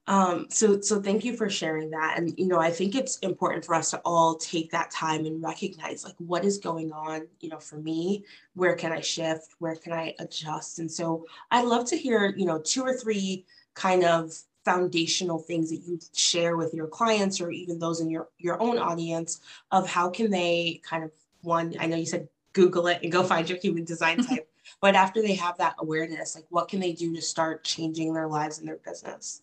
Um, 0.08 0.46
so, 0.50 0.80
so 0.80 1.00
thank 1.00 1.24
you 1.24 1.36
for 1.36 1.50
sharing 1.50 1.90
that. 1.90 2.14
And, 2.16 2.32
you 2.38 2.46
know, 2.46 2.60
I 2.60 2.70
think 2.70 2.94
it's 2.94 3.18
important 3.18 3.64
for 3.64 3.74
us 3.74 3.90
to 3.90 4.00
all 4.04 4.36
take 4.36 4.70
that 4.70 4.90
time 4.90 5.26
and 5.26 5.42
recognize 5.42 6.04
like 6.04 6.14
what 6.18 6.44
is 6.44 6.58
going 6.58 6.92
on, 6.92 7.26
you 7.40 7.48
know, 7.48 7.58
for 7.58 7.76
me, 7.76 8.24
where 8.54 8.76
can 8.76 8.92
I 8.92 9.00
shift? 9.00 9.54
Where 9.58 9.74
can 9.74 9.92
I 9.92 10.14
adjust? 10.20 10.78
And 10.78 10.90
so 10.90 11.26
I'd 11.50 11.64
love 11.64 11.86
to 11.86 11.96
hear, 11.96 12.32
you 12.36 12.46
know, 12.46 12.60
two 12.60 12.82
or 12.82 12.94
three 12.94 13.44
kind 13.74 14.04
of 14.04 14.32
foundational 14.64 15.38
things 15.38 15.70
that 15.70 15.82
you 15.86 15.98
share 16.14 16.56
with 16.56 16.72
your 16.72 16.86
clients 16.86 17.40
or 17.40 17.50
even 17.50 17.78
those 17.78 18.00
in 18.00 18.08
your, 18.08 18.28
your 18.38 18.60
own 18.62 18.78
audience 18.78 19.40
of 19.72 19.88
how 19.88 20.08
can 20.08 20.30
they 20.30 20.80
kind 20.84 21.02
of 21.02 21.10
one, 21.42 21.74
I 21.78 21.86
know 21.86 21.96
you 21.96 22.06
said 22.06 22.28
Google 22.52 22.86
it 22.88 23.00
and 23.02 23.12
go 23.12 23.22
find 23.22 23.48
your 23.48 23.58
human 23.58 23.84
design 23.84 24.18
type, 24.24 24.48
but 24.80 24.94
after 24.94 25.20
they 25.20 25.34
have 25.34 25.58
that 25.58 25.76
awareness, 25.78 26.34
like 26.34 26.46
what 26.48 26.68
can 26.68 26.80
they 26.80 26.92
do 26.92 27.14
to 27.14 27.22
start 27.22 27.64
changing 27.64 28.14
their 28.14 28.28
lives 28.28 28.58
and 28.58 28.66
their 28.66 28.78
business? 28.84 29.42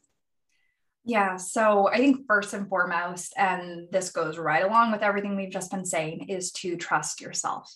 Yeah. 1.05 1.35
So 1.35 1.89
I 1.89 1.97
think 1.97 2.25
first 2.27 2.53
and 2.53 2.67
foremost, 2.67 3.33
and 3.37 3.87
this 3.91 4.11
goes 4.11 4.37
right 4.37 4.63
along 4.63 4.91
with 4.91 5.01
everything 5.01 5.35
we've 5.35 5.51
just 5.51 5.71
been 5.71 5.85
saying, 5.85 6.29
is 6.29 6.51
to 6.53 6.77
trust 6.77 7.19
yourself. 7.19 7.73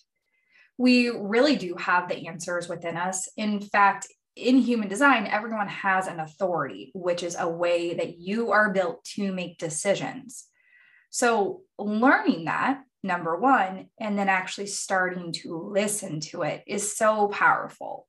We 0.78 1.10
really 1.10 1.56
do 1.56 1.76
have 1.76 2.08
the 2.08 2.28
answers 2.28 2.70
within 2.70 2.96
us. 2.96 3.28
In 3.36 3.60
fact, 3.60 4.08
in 4.38 4.60
human 4.60 4.88
design, 4.88 5.28
everyone 5.28 5.68
has 5.68 6.08
an 6.08 6.20
authority, 6.20 6.92
which 6.94 7.24
is 7.24 7.36
a 7.38 7.50
way 7.50 7.96
that 7.96 8.20
you 8.20 8.52
are 8.52 8.72
built 8.72 9.04
to 9.16 9.34
make 9.34 9.58
decisions. 9.58 10.46
So, 11.10 11.62
learning 11.80 12.46
that, 12.46 12.84
number 13.04 13.36
one, 13.36 13.88
and 14.00 14.18
then 14.18 14.30
actually 14.30 14.68
starting 14.68 15.32
to 15.32 15.58
listen 15.58 16.20
to 16.20 16.44
it 16.44 16.64
is 16.68 16.96
so 16.96 17.28
powerful. 17.30 18.08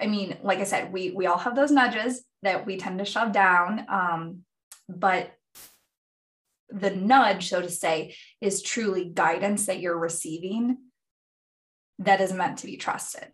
I 0.00 0.06
mean, 0.06 0.36
like 0.42 0.58
I 0.58 0.64
said, 0.64 0.92
we 0.92 1.10
we 1.10 1.26
all 1.26 1.38
have 1.38 1.56
those 1.56 1.70
nudges 1.70 2.24
that 2.42 2.66
we 2.66 2.76
tend 2.76 2.98
to 2.98 3.04
shove 3.04 3.32
down, 3.32 3.86
um, 3.88 4.40
but 4.88 5.32
the 6.70 6.90
nudge, 6.90 7.48
so 7.48 7.62
to 7.62 7.70
say, 7.70 8.14
is 8.40 8.62
truly 8.62 9.06
guidance 9.06 9.66
that 9.66 9.80
you're 9.80 9.98
receiving 9.98 10.78
that 11.98 12.20
is 12.20 12.32
meant 12.32 12.58
to 12.58 12.66
be 12.66 12.76
trusted. 12.76 13.28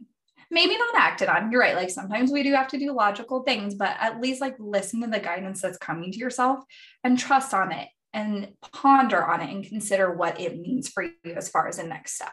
Maybe 0.51 0.77
not 0.79 0.95
acted 0.97 1.29
on. 1.29 1.51
You're 1.51 1.61
right. 1.61 1.75
Like 1.75 1.91
sometimes 1.91 2.31
we 2.31 2.43
do 2.43 2.53
have 2.53 2.69
to 2.69 2.79
do 2.79 2.93
logical 2.93 3.43
things, 3.43 3.75
but 3.75 3.97
at 3.99 4.21
least 4.21 4.41
like 4.41 4.55
listen 4.59 5.01
to 5.01 5.09
the 5.09 5.19
guidance 5.19 5.61
that's 5.61 5.79
coming 5.79 6.13
to 6.13 6.19
yourself 6.19 6.61
and 7.03 7.19
trust 7.19 7.53
on 7.53 7.73
it 7.73 7.89
and 8.13 8.53
ponder 8.73 9.23
on 9.25 9.41
it 9.41 9.51
and 9.51 9.65
consider 9.65 10.13
what 10.13 10.41
it 10.41 10.59
means 10.59 10.89
for 10.89 11.03
you 11.03 11.35
as 11.35 11.49
far 11.49 11.67
as 11.67 11.79
the 11.79 11.83
next 11.83 12.15
step. 12.15 12.33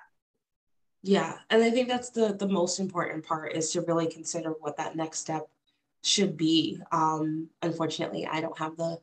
Yeah, 1.04 1.38
and 1.50 1.64
I 1.64 1.72
think 1.72 1.88
that's 1.88 2.10
the 2.12 2.34
the 2.34 2.48
most 2.48 2.80
important 2.80 3.26
part 3.26 3.54
is 3.54 3.72
to 3.72 3.82
really 3.82 4.08
consider 4.08 4.52
what 4.60 4.78
that 4.78 4.96
next 4.96 5.20
step 5.20 5.48
should 6.04 6.38
be. 6.38 6.80
Um, 6.92 7.50
unfortunately, 7.62 8.28
I 8.28 8.42
don't 8.42 8.58
have 8.58 8.78
the 8.78 9.00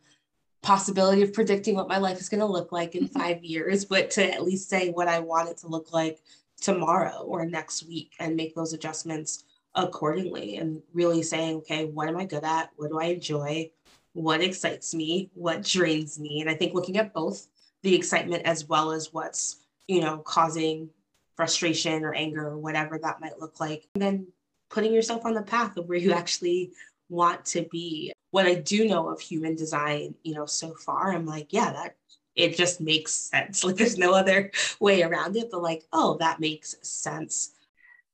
possibility 0.63 1.23
of 1.23 1.33
predicting 1.33 1.75
what 1.75 1.89
my 1.89 1.99
life 1.99 2.21
is 2.21 2.29
going 2.29 2.41
to 2.41 2.47
look 2.47 2.73
like 2.73 2.95
in 2.95 3.09
five 3.21 3.43
years, 3.45 3.85
but 3.85 4.11
to 4.13 4.33
at 4.33 4.45
least 4.45 4.69
say 4.69 4.91
what 4.91 5.09
I 5.09 5.21
want 5.21 5.49
it 5.49 5.59
to 5.59 5.69
look 5.69 5.93
like 5.93 6.21
tomorrow 6.61 7.23
or 7.23 7.47
next 7.47 7.87
week 7.87 8.13
and 8.19 8.37
make 8.37 8.55
those 8.55 8.73
adjustments 8.73 9.45
accordingly 9.75 10.57
and 10.57 10.83
really 10.93 11.23
saying, 11.23 11.57
okay, 11.59 11.85
what 11.87 12.09
am 12.09 12.17
I 12.17 12.25
good 12.25 12.45
at? 12.45 12.71
What 12.77 12.91
do 12.91 12.99
I 12.99 13.07
enjoy? 13.07 13.71
What 14.13 14.41
excites 14.41 14.95
me? 14.95 15.31
What 15.35 15.63
drains 15.63 16.19
me? 16.19 16.41
And 16.41 16.51
I 16.51 16.55
think 16.55 16.75
looking 16.75 16.97
at 16.97 17.15
both 17.15 17.47
the 17.83 17.95
excitement 17.95 18.45
as 18.45 18.67
well 18.67 18.91
as 18.91 19.13
what's, 19.13 19.59
you 19.87 20.01
know, 20.01 20.19
causing 20.19 20.91
frustration 21.39 22.05
or 22.05 22.13
anger 22.13 22.49
or 22.49 22.59
whatever 22.59 22.99
that 22.99 23.21
might 23.21 23.39
look 23.39 23.61
like. 23.61 23.87
And 23.95 24.03
then 24.03 24.27
putting 24.71 24.93
yourself 24.93 25.25
on 25.25 25.35
the 25.35 25.43
path 25.43 25.77
of 25.77 25.87
where 25.87 25.97
you 25.97 26.13
actually 26.23 26.73
want 27.09 27.45
to 27.47 27.63
be. 27.71 28.13
What 28.33 28.47
I 28.47 28.57
do 28.57 28.89
know 28.89 29.09
of 29.09 29.21
human 29.21 29.55
design, 29.55 30.17
you 30.25 30.35
know, 30.35 30.47
so 30.47 30.75
far, 30.75 31.13
I'm 31.13 31.25
like, 31.25 31.53
yeah, 31.53 31.73
that 31.73 31.95
it 32.35 32.57
just 32.57 32.81
makes 32.81 33.15
sense. 33.15 33.63
Like 33.65 33.77
there's 33.77 33.97
no 33.97 34.15
other 34.15 34.51
way 34.81 35.03
around 35.03 35.37
it, 35.37 35.49
but 35.53 35.63
like, 35.63 35.85
oh, 35.93 36.17
that 36.19 36.41
makes 36.41 36.75
sense. 36.83 37.53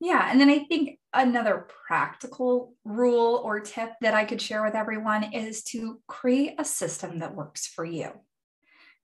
Yeah. 0.00 0.28
And 0.30 0.38
then 0.38 0.50
I 0.50 0.58
think 0.58 0.98
another 1.14 1.66
practical 1.86 2.74
rule 2.84 3.40
or 3.42 3.58
tip 3.60 3.92
that 4.02 4.12
I 4.12 4.26
could 4.26 4.42
share 4.42 4.62
with 4.62 4.74
everyone 4.74 5.32
is 5.32 5.62
to 5.64 5.98
create 6.06 6.56
a 6.58 6.64
system 6.64 7.20
that 7.20 7.34
works 7.34 7.66
for 7.66 7.86
you. 7.86 8.10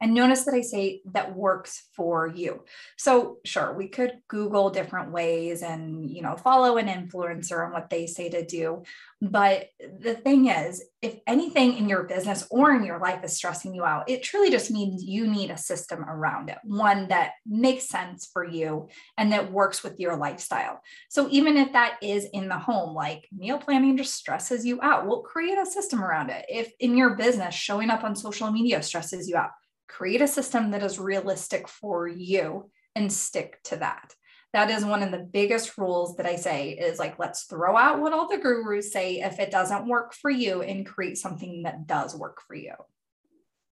And 0.00 0.14
notice 0.14 0.44
that 0.44 0.54
I 0.54 0.62
say 0.62 1.02
that 1.12 1.36
works 1.36 1.88
for 1.94 2.26
you. 2.26 2.64
So 2.96 3.38
sure, 3.44 3.74
we 3.76 3.88
could 3.88 4.18
Google 4.28 4.70
different 4.70 5.12
ways 5.12 5.62
and, 5.62 6.10
you 6.10 6.22
know, 6.22 6.36
follow 6.36 6.78
an 6.78 6.86
influencer 6.86 7.64
and 7.64 7.72
what 7.72 7.90
they 7.90 8.06
say 8.06 8.30
to 8.30 8.44
do. 8.44 8.82
But 9.20 9.68
the 10.00 10.14
thing 10.14 10.48
is, 10.48 10.82
if 11.02 11.16
anything 11.26 11.76
in 11.76 11.88
your 11.88 12.04
business 12.04 12.46
or 12.50 12.74
in 12.74 12.84
your 12.84 12.98
life 12.98 13.22
is 13.24 13.36
stressing 13.36 13.74
you 13.74 13.84
out, 13.84 14.08
it 14.08 14.22
truly 14.22 14.50
just 14.50 14.70
means 14.70 15.04
you 15.04 15.26
need 15.26 15.50
a 15.50 15.58
system 15.58 16.04
around 16.04 16.48
it, 16.48 16.58
one 16.64 17.08
that 17.08 17.32
makes 17.46 17.88
sense 17.88 18.28
for 18.32 18.44
you 18.44 18.88
and 19.18 19.32
that 19.32 19.52
works 19.52 19.82
with 19.82 20.00
your 20.00 20.16
lifestyle. 20.16 20.80
So 21.10 21.28
even 21.30 21.58
if 21.58 21.72
that 21.72 21.98
is 22.02 22.26
in 22.32 22.48
the 22.48 22.58
home, 22.58 22.94
like 22.94 23.28
meal 23.36 23.58
planning 23.58 23.96
just 23.96 24.14
stresses 24.14 24.64
you 24.64 24.80
out, 24.80 25.06
we'll 25.06 25.22
create 25.22 25.58
a 25.58 25.66
system 25.66 26.02
around 26.02 26.30
it. 26.30 26.46
If 26.48 26.72
in 26.80 26.96
your 26.96 27.16
business, 27.16 27.54
showing 27.54 27.90
up 27.90 28.04
on 28.04 28.16
social 28.16 28.50
media 28.50 28.82
stresses 28.82 29.28
you 29.28 29.36
out, 29.36 29.50
create 29.90 30.22
a 30.22 30.28
system 30.28 30.70
that 30.70 30.82
is 30.82 30.98
realistic 30.98 31.68
for 31.68 32.06
you 32.06 32.70
and 32.94 33.12
stick 33.12 33.60
to 33.64 33.76
that. 33.76 34.14
That 34.52 34.70
is 34.70 34.84
one 34.84 35.02
of 35.02 35.10
the 35.10 35.18
biggest 35.18 35.78
rules 35.78 36.16
that 36.16 36.26
i 36.26 36.34
say 36.34 36.70
is 36.70 36.98
like 36.98 37.18
let's 37.18 37.44
throw 37.44 37.76
out 37.76 38.00
what 38.00 38.12
all 38.12 38.28
the 38.28 38.38
gurus 38.38 38.92
say. 38.92 39.20
If 39.20 39.38
it 39.38 39.50
doesn't 39.50 39.86
work 39.86 40.12
for 40.12 40.30
you 40.30 40.62
and 40.62 40.86
create 40.86 41.18
something 41.18 41.62
that 41.64 41.86
does 41.86 42.16
work 42.16 42.40
for 42.46 42.54
you. 42.54 42.74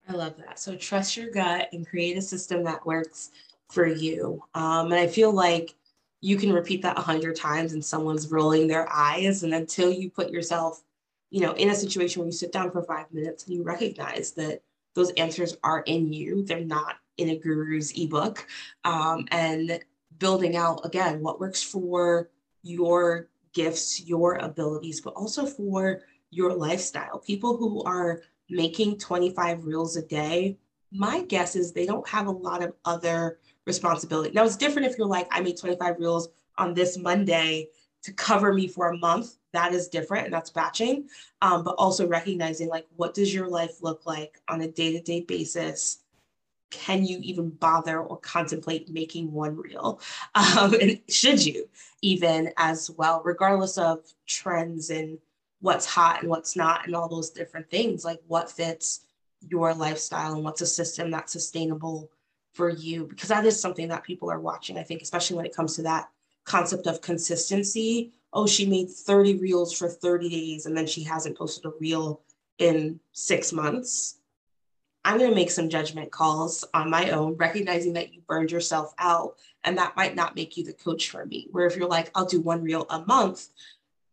I 0.07 0.13
love 0.13 0.37
that. 0.37 0.59
So 0.59 0.75
trust 0.75 1.17
your 1.17 1.31
gut 1.31 1.69
and 1.73 1.87
create 1.87 2.17
a 2.17 2.21
system 2.21 2.63
that 2.63 2.85
works 2.85 3.29
for 3.69 3.85
you. 3.85 4.41
Um, 4.55 4.87
and 4.91 4.95
i 4.95 5.07
feel 5.07 5.31
like 5.31 5.75
you 6.21 6.37
can 6.37 6.51
repeat 6.51 6.81
that 6.81 6.97
a 6.97 7.01
hundred 7.01 7.35
times 7.35 7.73
and 7.73 7.83
someone's 7.83 8.31
rolling 8.31 8.67
their 8.67 8.91
eyes. 8.91 9.43
And 9.43 9.53
until 9.53 9.91
you 9.91 10.09
put 10.09 10.31
yourself 10.31 10.81
you 11.29 11.41
know 11.41 11.53
in 11.53 11.69
a 11.69 11.75
situation 11.75 12.21
where 12.21 12.27
you 12.27 12.31
sit 12.31 12.51
down 12.51 12.71
for 12.71 12.83
five 12.83 13.05
minutes 13.11 13.45
and 13.45 13.55
you 13.55 13.63
recognize 13.63 14.31
that 14.31 14.61
those 14.95 15.11
answers 15.11 15.57
are 15.63 15.81
in 15.81 16.11
you. 16.11 16.43
They're 16.43 16.65
not 16.65 16.95
in 17.17 17.29
a 17.29 17.37
guru's 17.37 17.91
ebook. 17.91 18.47
Um, 18.83 19.27
and 19.31 19.79
building 20.17 20.55
out 20.55 20.85
again 20.85 21.21
what 21.21 21.39
works 21.39 21.63
for 21.63 22.29
your 22.61 23.29
gifts, 23.53 24.05
your 24.05 24.35
abilities, 24.35 25.01
but 25.01 25.13
also 25.13 25.45
for 25.45 26.01
your 26.29 26.53
lifestyle. 26.53 27.19
People 27.19 27.57
who 27.57 27.83
are 27.83 28.21
making 28.49 28.97
25 28.97 29.65
reels 29.65 29.95
a 29.95 30.01
day, 30.01 30.57
my 30.91 31.23
guess 31.23 31.55
is 31.55 31.71
they 31.71 31.85
don't 31.85 32.07
have 32.07 32.27
a 32.27 32.31
lot 32.31 32.63
of 32.63 32.73
other 32.85 33.39
responsibility. 33.65 34.31
Now 34.33 34.43
it's 34.43 34.57
different 34.57 34.87
if 34.87 34.97
you're 34.97 35.07
like, 35.07 35.27
I 35.31 35.41
made 35.41 35.57
25 35.57 35.97
reels 35.99 36.29
on 36.57 36.73
this 36.73 36.97
Monday 36.97 37.69
to 38.03 38.13
cover 38.13 38.53
me 38.53 38.67
for 38.67 38.89
a 38.89 38.97
month 38.97 39.35
that 39.51 39.73
is 39.73 39.87
different 39.87 40.25
and 40.25 40.33
that's 40.33 40.49
batching. 40.49 41.07
Um, 41.41 41.63
but 41.63 41.75
also 41.75 42.07
recognizing 42.07 42.69
like 42.69 42.87
what 42.95 43.13
does 43.13 43.33
your 43.33 43.47
life 43.47 43.81
look 43.81 44.05
like 44.05 44.39
on 44.47 44.61
a 44.61 44.67
day-to-day 44.67 45.21
basis? 45.21 45.99
Can 46.69 47.03
you 47.03 47.19
even 47.21 47.49
bother 47.49 47.99
or 47.99 48.17
contemplate 48.17 48.89
making 48.89 49.31
one 49.31 49.55
reel? 49.55 50.01
Um, 50.35 50.73
and 50.75 50.99
should 51.09 51.43
you 51.43 51.67
even 52.01 52.51
as 52.57 52.89
well 52.91 53.21
regardless 53.25 53.77
of 53.77 53.99
trends 54.27 54.89
and 54.89 55.17
what's 55.61 55.85
hot 55.85 56.21
and 56.21 56.29
what's 56.29 56.55
not 56.55 56.85
and 56.85 56.95
all 56.95 57.09
those 57.09 57.31
different 57.31 57.69
things 57.69 58.05
like 58.05 58.21
what 58.27 58.49
fits 58.49 59.01
your 59.41 59.73
lifestyle 59.73 60.33
and 60.33 60.43
what's 60.43 60.61
a 60.61 60.65
system 60.65 61.11
that's 61.11 61.33
sustainable 61.33 62.09
for 62.53 62.69
you? 62.69 63.05
Because 63.05 63.29
that 63.29 63.45
is 63.45 63.59
something 63.59 63.89
that 63.89 64.03
people 64.03 64.29
are 64.31 64.39
watching 64.39 64.77
i 64.77 64.83
think 64.83 65.01
especially 65.01 65.35
when 65.35 65.45
it 65.45 65.55
comes 65.55 65.75
to 65.75 65.81
that 65.81 66.09
concept 66.49 66.87
of 66.87 67.01
consistency 67.01 68.11
oh, 68.33 68.47
she 68.47 68.65
made 68.65 68.89
30 68.89 69.39
reels 69.39 69.73
for 69.73 69.87
30 69.87 70.29
days 70.29 70.65
and 70.65 70.77
then 70.77 70.87
she 70.87 71.03
hasn't 71.03 71.37
posted 71.37 71.65
a 71.65 71.73
reel 71.79 72.21
in 72.57 72.99
six 73.11 73.51
months. 73.51 74.17
I'm 75.05 75.17
going 75.17 75.29
to 75.29 75.35
make 75.35 75.49
some 75.49 75.69
judgment 75.69 76.11
calls 76.11 76.65
on 76.73 76.89
my 76.89 77.09
own, 77.11 77.35
recognizing 77.35 77.93
that 77.93 78.13
you 78.13 78.21
burned 78.27 78.51
yourself 78.51 78.93
out 78.99 79.35
and 79.63 79.77
that 79.77 79.95
might 79.95 80.15
not 80.15 80.35
make 80.35 80.57
you 80.57 80.63
the 80.63 80.73
coach 80.73 81.09
for 81.09 81.25
me. 81.25 81.47
Where 81.51 81.65
if 81.65 81.75
you're 81.75 81.87
like, 81.87 82.11
I'll 82.13 82.25
do 82.25 82.41
one 82.41 82.61
reel 82.61 82.85
a 82.89 82.99
month, 83.05 83.47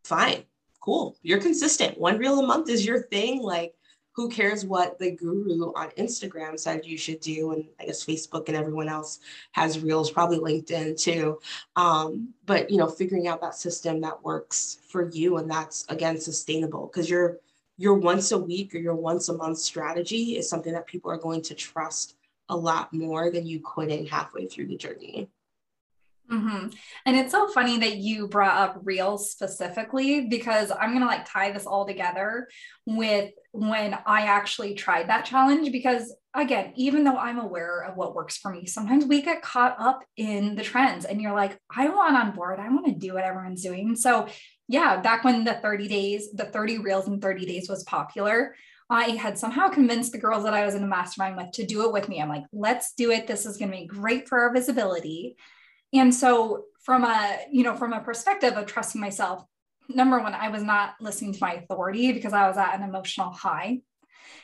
fine, 0.05 0.45
cool. 0.81 1.17
You're 1.23 1.41
consistent. 1.41 1.99
One 1.99 2.19
reel 2.19 2.39
a 2.39 2.47
month 2.47 2.71
is 2.71 2.87
your 2.87 3.03
thing. 3.03 3.43
Like, 3.43 3.75
who 4.17 4.31
cares 4.31 4.65
what 4.65 4.99
the 4.99 5.11
guru 5.11 5.73
on 5.75 5.91
Instagram 5.91 6.59
said 6.59 6.87
you 6.87 6.97
should 6.97 7.21
do? 7.21 7.53
And 7.53 7.67
I 7.79 7.85
guess 7.85 8.05
Facebook 8.05 8.49
and 8.49 8.57
everyone 8.57 8.89
else 8.89 9.21
has 9.53 9.81
reels, 9.81 10.11
probably 10.11 10.39
LinkedIn 10.39 10.99
too. 10.99 11.39
Um, 11.77 12.33
but 12.47 12.71
you 12.71 12.79
know, 12.79 12.89
figuring 12.89 13.29
out 13.29 13.43
that 13.43 13.55
system 13.55 14.01
that 14.01 14.25
works 14.25 14.79
for 14.89 15.11
you 15.11 15.37
and 15.37 15.51
that's 15.51 15.85
again 15.91 16.19
sustainable 16.19 16.91
because 16.91 17.11
your 17.11 17.39
your 17.77 17.95
once 17.95 18.33
a 18.33 18.39
week 18.39 18.75
or 18.75 18.79
your 18.79 18.95
once 18.95 19.29
a 19.29 19.37
month 19.37 19.59
strategy 19.59 20.39
is 20.39 20.49
something 20.49 20.73
that 20.73 20.87
people 20.87 21.11
are 21.11 21.19
going 21.19 21.43
to 21.43 21.55
trust 21.55 22.17
a 22.49 22.57
lot 22.57 22.91
more 22.95 23.31
than 23.31 23.47
you 23.47 23.61
quitting 23.61 24.07
halfway 24.07 24.47
through 24.47 24.67
the 24.67 24.77
journey. 24.77 25.29
Mm-hmm. 26.31 26.69
And 27.05 27.17
it's 27.17 27.31
so 27.31 27.49
funny 27.49 27.79
that 27.79 27.99
you 27.99 28.27
brought 28.27 28.57
up 28.57 28.81
reels 28.83 29.31
specifically 29.31 30.27
because 30.27 30.73
I'm 30.73 30.91
going 30.91 31.01
to 31.01 31.07
like 31.07 31.31
tie 31.31 31.53
this 31.53 31.67
all 31.67 31.87
together 31.87 32.49
with 32.85 33.33
when 33.53 33.95
I 34.07 34.23
actually 34.23 34.75
tried 34.75 35.09
that 35.09 35.25
challenge. 35.25 35.71
Because 35.71 36.13
again, 36.35 36.73
even 36.75 37.05
though 37.05 37.17
I'm 37.17 37.39
aware 37.39 37.85
of 37.85 37.97
what 37.97 38.15
works 38.15 38.37
for 38.37 38.51
me, 38.51 38.67
sometimes 38.67 39.05
we 39.05 39.23
get 39.23 39.43
caught 39.43 39.77
up 39.79 40.05
in 40.17 40.57
the 40.57 40.65
trends 40.65 41.05
and 41.05 41.21
you're 41.21 41.35
like, 41.35 41.61
I 41.75 41.89
want 41.89 42.17
on 42.17 42.33
board, 42.33 42.59
I 42.59 42.69
want 42.69 42.87
to 42.87 42.93
do 42.93 43.15
what 43.15 43.25
everyone's 43.25 43.63
doing. 43.63 43.95
So, 43.95 44.29
yeah, 44.69 45.01
back 45.01 45.23
when 45.23 45.45
the 45.45 45.55
30 45.55 45.87
days, 45.87 46.33
the 46.33 46.45
30 46.45 46.79
reels 46.79 47.07
in 47.07 47.21
30 47.21 47.47
days 47.47 47.69
was 47.69 47.85
popular, 47.85 48.57
I 48.89 49.11
had 49.11 49.39
somehow 49.39 49.69
convinced 49.69 50.13
the 50.13 50.19
girls 50.19 50.45
that 50.45 50.55
I 50.55 50.65
was 50.65 50.75
in 50.75 50.83
a 50.83 50.89
mastermind 50.89 51.37
with 51.37 51.53
to 51.53 51.67
do 51.67 51.85
it 51.87 51.93
with 51.93 52.09
me. 52.09 52.21
I'm 52.21 52.29
like, 52.29 52.45
let's 52.53 52.95
do 52.95 53.11
it. 53.11 53.27
This 53.27 53.47
is 53.47 53.57
going 53.57 53.71
to 53.71 53.77
be 53.77 53.87
great 53.87 54.29
for 54.29 54.41
our 54.41 54.53
visibility. 54.53 55.37
And 55.99 56.15
so 56.15 56.65
from 56.81 57.05
a, 57.05 57.39
you 57.51 57.63
know, 57.63 57.75
from 57.75 57.93
a 57.93 58.01
perspective 58.01 58.55
of 58.55 58.67
trusting 58.67 59.01
myself, 59.01 59.45
number 59.89 60.19
one, 60.21 60.35
I 60.35 60.49
was 60.49 60.63
not 60.63 60.95
listening 61.01 61.33
to 61.33 61.39
my 61.41 61.55
authority 61.55 62.13
because 62.13 62.33
I 62.33 62.49
was 62.49 62.57
at 62.57 62.75
an 62.75 62.83
emotional 62.83 63.31
high. 63.31 63.81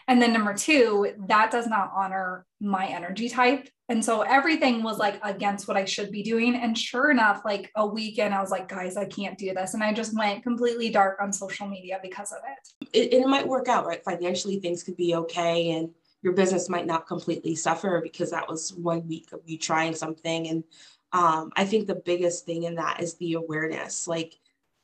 And 0.09 0.21
then 0.21 0.33
number 0.33 0.55
two, 0.55 1.13
that 1.29 1.51
does 1.51 1.67
not 1.67 1.91
honor 1.95 2.47
my 2.61 2.87
energy 2.87 3.29
type. 3.29 3.69
And 3.89 4.05
so 4.05 4.23
everything 4.23 4.83
was 4.83 4.99
like 4.99 5.21
against 5.23 5.69
what 5.69 5.77
I 5.77 5.85
should 5.85 6.11
be 6.11 6.23
doing. 6.23 6.55
And 6.55 6.77
sure 6.77 7.11
enough, 7.11 7.43
like 7.45 7.71
a 7.77 7.87
weekend, 7.87 8.33
I 8.33 8.41
was 8.41 8.51
like, 8.51 8.69
guys, 8.69 8.97
I 8.97 9.05
can't 9.05 9.37
do 9.37 9.53
this. 9.53 9.75
And 9.75 9.83
I 9.83 9.93
just 9.93 10.17
went 10.17 10.43
completely 10.43 10.91
dark 10.91 11.19
on 11.21 11.33
social 11.33 11.69
media 11.69 11.99
because 12.03 12.33
of 12.33 12.39
it. 12.39 12.89
It, 12.93 13.21
it 13.21 13.27
might 13.27 13.47
work 13.47 13.69
out, 13.69 13.87
right? 13.87 14.03
Financially, 14.05 14.61
things 14.61 14.83
could 14.83 14.97
be 14.97 15.15
okay. 15.17 15.73
And 15.73 15.91
your 16.23 16.33
business 16.33 16.69
might 16.69 16.87
not 16.87 17.07
completely 17.07 17.55
suffer 17.55 18.01
because 18.03 18.31
that 18.31 18.49
was 18.49 18.73
one 18.73 19.07
week 19.09 19.33
of 19.33 19.41
you 19.45 19.59
trying 19.59 19.95
something. 19.95 20.49
And 20.49 20.65
um, 21.13 21.53
I 21.57 21.65
think 21.65 21.87
the 21.87 21.95
biggest 21.95 22.47
thing 22.47 22.65
in 22.65 22.77
that 22.77 23.03
is 23.03 23.15
the 23.15 23.35
awareness. 23.35 24.09
Like 24.09 24.35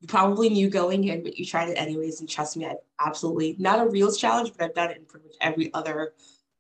you 0.01 0.09
probably 0.09 0.49
knew 0.49 0.71
going 0.71 1.05
in, 1.05 1.23
but 1.23 1.39
you 1.39 1.45
tried 1.45 1.71
it 1.71 1.75
anyways. 1.75 2.21
And 2.21 2.29
trust 2.29 2.57
me, 2.57 2.67
I 2.67 2.75
absolutely 3.01 3.57
not 3.59 3.85
a 3.85 3.89
reels 3.89 4.19
challenge, 4.19 4.53
but 4.57 4.65
I've 4.65 4.75
done 4.75 4.91
it 4.91 4.99
in 4.99 5.05
pretty 5.05 5.27
much 5.27 5.37
every 5.41 5.73
other 5.75 6.13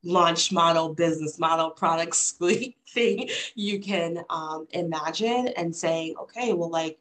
launch 0.02 0.52
model, 0.52 0.94
business 0.94 1.38
model, 1.38 1.70
product 1.70 2.16
thing 2.94 3.28
you 3.54 3.80
can 3.80 4.24
um, 4.30 4.66
imagine 4.70 5.48
and 5.48 5.74
saying, 5.74 6.14
okay, 6.20 6.52
well, 6.52 6.70
like 6.70 6.98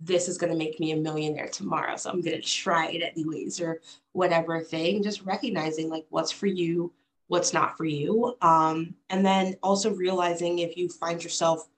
this 0.00 0.28
is 0.28 0.38
going 0.38 0.52
to 0.52 0.58
make 0.58 0.78
me 0.80 0.92
a 0.92 0.96
millionaire 0.96 1.48
tomorrow. 1.48 1.96
So 1.96 2.10
I'm 2.10 2.20
going 2.20 2.40
to 2.40 2.46
try 2.46 2.88
it 2.88 3.02
anyways, 3.02 3.60
or 3.60 3.80
whatever 4.12 4.60
thing. 4.60 5.02
Just 5.02 5.22
recognizing 5.22 5.88
like 5.88 6.04
what's 6.10 6.30
for 6.30 6.46
you, 6.46 6.92
what's 7.28 7.52
not 7.52 7.76
for 7.76 7.84
you. 7.84 8.36
Um, 8.42 8.94
and 9.08 9.24
then 9.24 9.56
also 9.62 9.94
realizing 9.94 10.58
if 10.58 10.76
you 10.76 10.88
find 10.88 11.22
yourself 11.22 11.68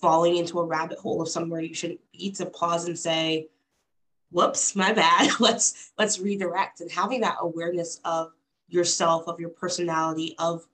falling 0.00 0.36
into 0.36 0.58
a 0.58 0.64
rabbit 0.64 0.98
hole 0.98 1.22
of 1.22 1.28
somewhere 1.28 1.60
you 1.60 1.74
shouldn't 1.74 2.00
be 2.12 2.30
to 2.32 2.46
pause 2.46 2.86
and 2.86 2.98
say 2.98 3.48
whoops 4.30 4.74
my 4.74 4.92
bad. 4.92 5.30
Let's 5.40 5.92
let's 5.98 6.18
redirect 6.18 6.80
and 6.80 6.90
having 6.90 7.20
that 7.20 7.36
awareness 7.40 8.00
of 8.04 8.32
yourself 8.68 9.28
of 9.28 9.38
your 9.38 9.50
personality 9.50 10.34
of 10.38 10.66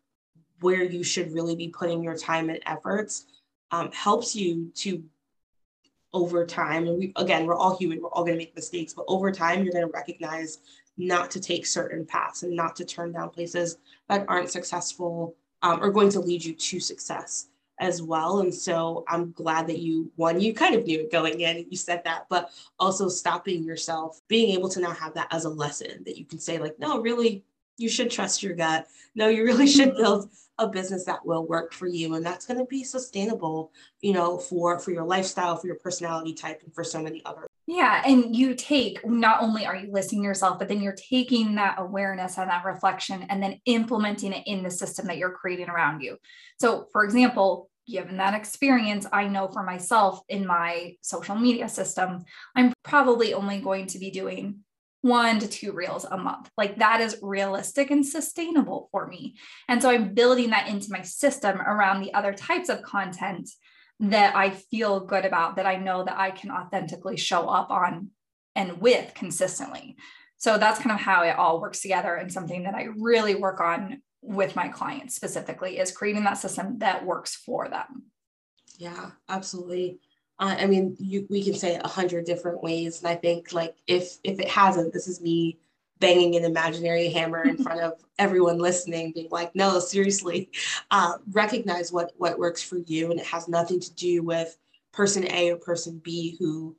where 0.61 0.83
you 0.83 1.03
should 1.03 1.33
really 1.33 1.57
be 1.57 1.69
putting 1.69 2.03
your 2.03 2.17
time 2.17 2.49
and 2.49 2.61
efforts 2.67 3.27
um, 3.71 3.91
helps 3.93 4.35
you 4.35 4.71
to 4.77 5.03
over 6.15 6.47
time 6.47 6.87
and 6.87 6.99
we 6.99 7.13
again 7.17 7.45
we're 7.45 7.55
all 7.55 7.77
human 7.77 8.01
we're 8.01 8.09
all 8.11 8.25
going 8.25 8.33
to 8.33 8.43
make 8.43 8.57
mistakes 8.57 8.95
but 8.95 9.05
over 9.09 9.31
time 9.31 9.63
you're 9.63 9.73
going 9.73 9.87
to 9.87 9.93
recognize 9.93 10.59
not 10.97 11.31
to 11.31 11.39
take 11.39 11.67
certain 11.67 12.05
paths 12.07 12.45
and 12.45 12.57
not 12.57 12.75
to 12.75 12.85
turn 12.85 13.13
down 13.13 13.29
places 13.29 13.77
that 14.09 14.25
aren't 14.27 14.51
successful 14.51 15.37
um, 15.63 15.83
or 15.83 15.91
going 15.91 16.09
to 16.09 16.21
lead 16.21 16.43
you 16.43 16.55
to 16.55 16.81
success 16.81 17.49
as 17.81 18.03
well. 18.03 18.41
And 18.41 18.55
so 18.55 19.05
I'm 19.09 19.33
glad 19.33 19.67
that 19.69 19.79
you, 19.79 20.11
one, 20.17 20.41
you 20.41 20.55
kind 20.55 20.75
of 20.75 20.85
knew 20.85 21.01
it 21.01 21.13
going 21.13 21.41
in, 21.41 21.67
you 21.71 21.77
said 21.77 22.03
that, 22.05 22.27
but 22.29 22.51
also 22.79 23.09
stopping 23.09 23.65
yourself, 23.65 24.21
being 24.29 24.51
able 24.51 24.69
to 24.71 24.81
now 24.81 24.93
have 24.93 25.15
that 25.15 25.29
as 25.31 25.45
a 25.45 25.51
lesson 25.51 26.03
that 26.05 26.19
you 26.19 26.25
can 26.25 26.39
say, 26.39 26.59
like, 26.59 26.79
no, 26.79 27.01
really, 27.01 27.45
you 27.77 27.89
should 27.89 28.11
trust 28.11 28.43
your 28.43 28.55
gut. 28.55 28.87
No, 29.15 29.29
you 29.29 29.45
really 29.45 29.67
mm-hmm. 29.67 29.79
should 29.79 29.97
build 29.97 30.31
a 30.59 30.69
business 30.69 31.05
that 31.05 31.25
will 31.25 31.47
work 31.47 31.73
for 31.73 31.87
you 31.87 32.15
and 32.15 32.27
that's 32.27 32.47
going 32.47 32.59
to 32.59 32.65
be 32.65 32.83
sustainable, 32.83 33.73
you 34.01 34.13
know, 34.13 34.39
for 34.39 34.79
for 34.79 34.91
your 34.91 35.05
lifestyle, 35.05 35.57
for 35.57 35.69
your 35.69 35.77
personality 35.77 36.35
type 36.35 36.63
and 36.65 36.75
for 36.75 36.83
so 36.83 37.01
many 37.01 37.25
other 37.25 37.48
yeah. 37.69 38.03
And 38.07 38.35
you 38.35 38.55
take 38.55 39.07
not 39.07 39.43
only 39.43 39.67
are 39.67 39.77
you 39.77 39.93
listening 39.93 40.23
to 40.23 40.27
yourself, 40.27 40.59
but 40.59 40.69
then 40.69 40.81
you're 40.81 40.95
taking 40.95 41.57
that 41.57 41.77
awareness 41.79 42.39
and 42.39 42.49
that 42.49 42.65
reflection 42.65 43.27
and 43.29 43.43
then 43.43 43.61
implementing 43.67 44.33
it 44.33 44.45
in 44.47 44.63
the 44.63 44.71
system 44.71 45.07
that 45.07 45.19
you're 45.19 45.33
creating 45.33 45.69
around 45.69 46.01
you. 46.01 46.17
So, 46.59 46.87
for 46.93 47.05
example, 47.05 47.69
given 47.87 48.17
that 48.17 48.33
experience, 48.33 49.07
I 49.13 49.29
know 49.29 49.49
for 49.49 49.63
myself 49.63 50.23
in 50.31 50.47
my 50.47 50.97
social 51.03 51.37
media 51.37 51.69
system, 51.69 52.25
I'm 52.57 52.73
probably 52.85 53.35
only 53.35 53.61
going 53.61 53.89
to 53.89 53.99
be 53.99 54.11
doing 54.11 54.61
one 55.03 55.39
to 55.39 55.47
two 55.47 55.73
reels 55.73 56.07
a 56.07 56.17
month. 56.17 56.49
Like 56.57 56.79
that 56.79 57.03
is 57.03 57.19
realistic 57.21 57.91
and 57.91 58.05
sustainable 58.05 58.89
for 58.93 59.07
me. 59.07 59.37
And 59.69 59.83
so 59.83 59.91
I'm 59.91 60.15
building 60.15 60.51
that 60.51 60.69
into 60.69 60.91
my 60.91 61.03
system 61.03 61.61
around 61.61 62.01
the 62.01 62.15
other 62.15 62.33
types 62.33 62.71
of 62.71 62.81
content 62.81 63.51
that 64.01 64.37
I 64.37 64.51
feel 64.51 65.01
good 65.01 65.25
about, 65.25 65.57
that 65.57 65.67
I 65.67 65.77
know 65.77 66.05
that 66.05 66.19
I 66.19 66.31
can 66.31 66.51
authentically 66.51 67.17
show 67.17 67.49
up 67.49 67.71
on 67.71 68.11
and 68.55 68.81
with 68.81 69.13
consistently. 69.15 69.97
So 70.37 70.57
that's 70.57 70.79
kind 70.79 70.93
of 70.93 71.01
how 71.01 71.23
it 71.23 71.37
all 71.37 71.61
works 71.61 71.81
together 71.81 72.15
and 72.15 72.33
something 72.33 72.63
that 72.63 72.75
I 72.75 72.89
really 72.97 73.35
work 73.35 73.61
on 73.61 74.03
with 74.23 74.57
my 74.57 74.69
clients 74.69 75.15
specifically 75.15 75.79
is 75.79 75.91
creating 75.91 76.25
that 76.25 76.39
system 76.39 76.79
that 76.79 77.05
works 77.05 77.35
for 77.35 77.69
them. 77.69 78.05
Yeah, 78.79 79.11
absolutely. 79.29 79.99
Uh, 80.39 80.57
I 80.59 80.67
mean, 80.67 80.97
you, 81.01 81.27
we 81.29 81.43
can 81.43 81.55
say 81.55 81.77
a 81.77 81.89
hundred 81.89 82.25
different 82.25 82.63
ways, 82.63 83.01
and 83.01 83.09
I 83.09 83.17
think 83.17 83.53
like 83.53 83.75
if 83.89 84.19
if 84.23 84.39
it 84.39 84.49
hasn't, 84.49 84.93
this 84.93 85.09
is 85.09 85.21
me 85.21 85.59
banging 86.01 86.37
an 86.37 86.45
imaginary 86.45 87.09
hammer 87.09 87.43
in 87.43 87.57
front 87.57 87.81
of 87.81 87.95
everyone 88.19 88.59
listening, 88.59 89.13
being 89.13 89.29
like, 89.31 89.55
no, 89.55 89.79
seriously, 89.79 90.51
uh, 90.91 91.15
recognize 91.33 91.93
what 91.93 92.13
what 92.17 92.39
works 92.39 92.63
for 92.63 92.79
you, 92.79 93.11
and 93.11 93.21
it 93.21 93.27
has 93.27 93.49
nothing 93.49 93.81
to 93.81 93.95
do 93.95 94.23
with 94.23 94.57
person 94.93 95.31
A 95.31 95.53
or 95.53 95.57
person 95.57 96.01
B 96.03 96.37
who 96.39 96.77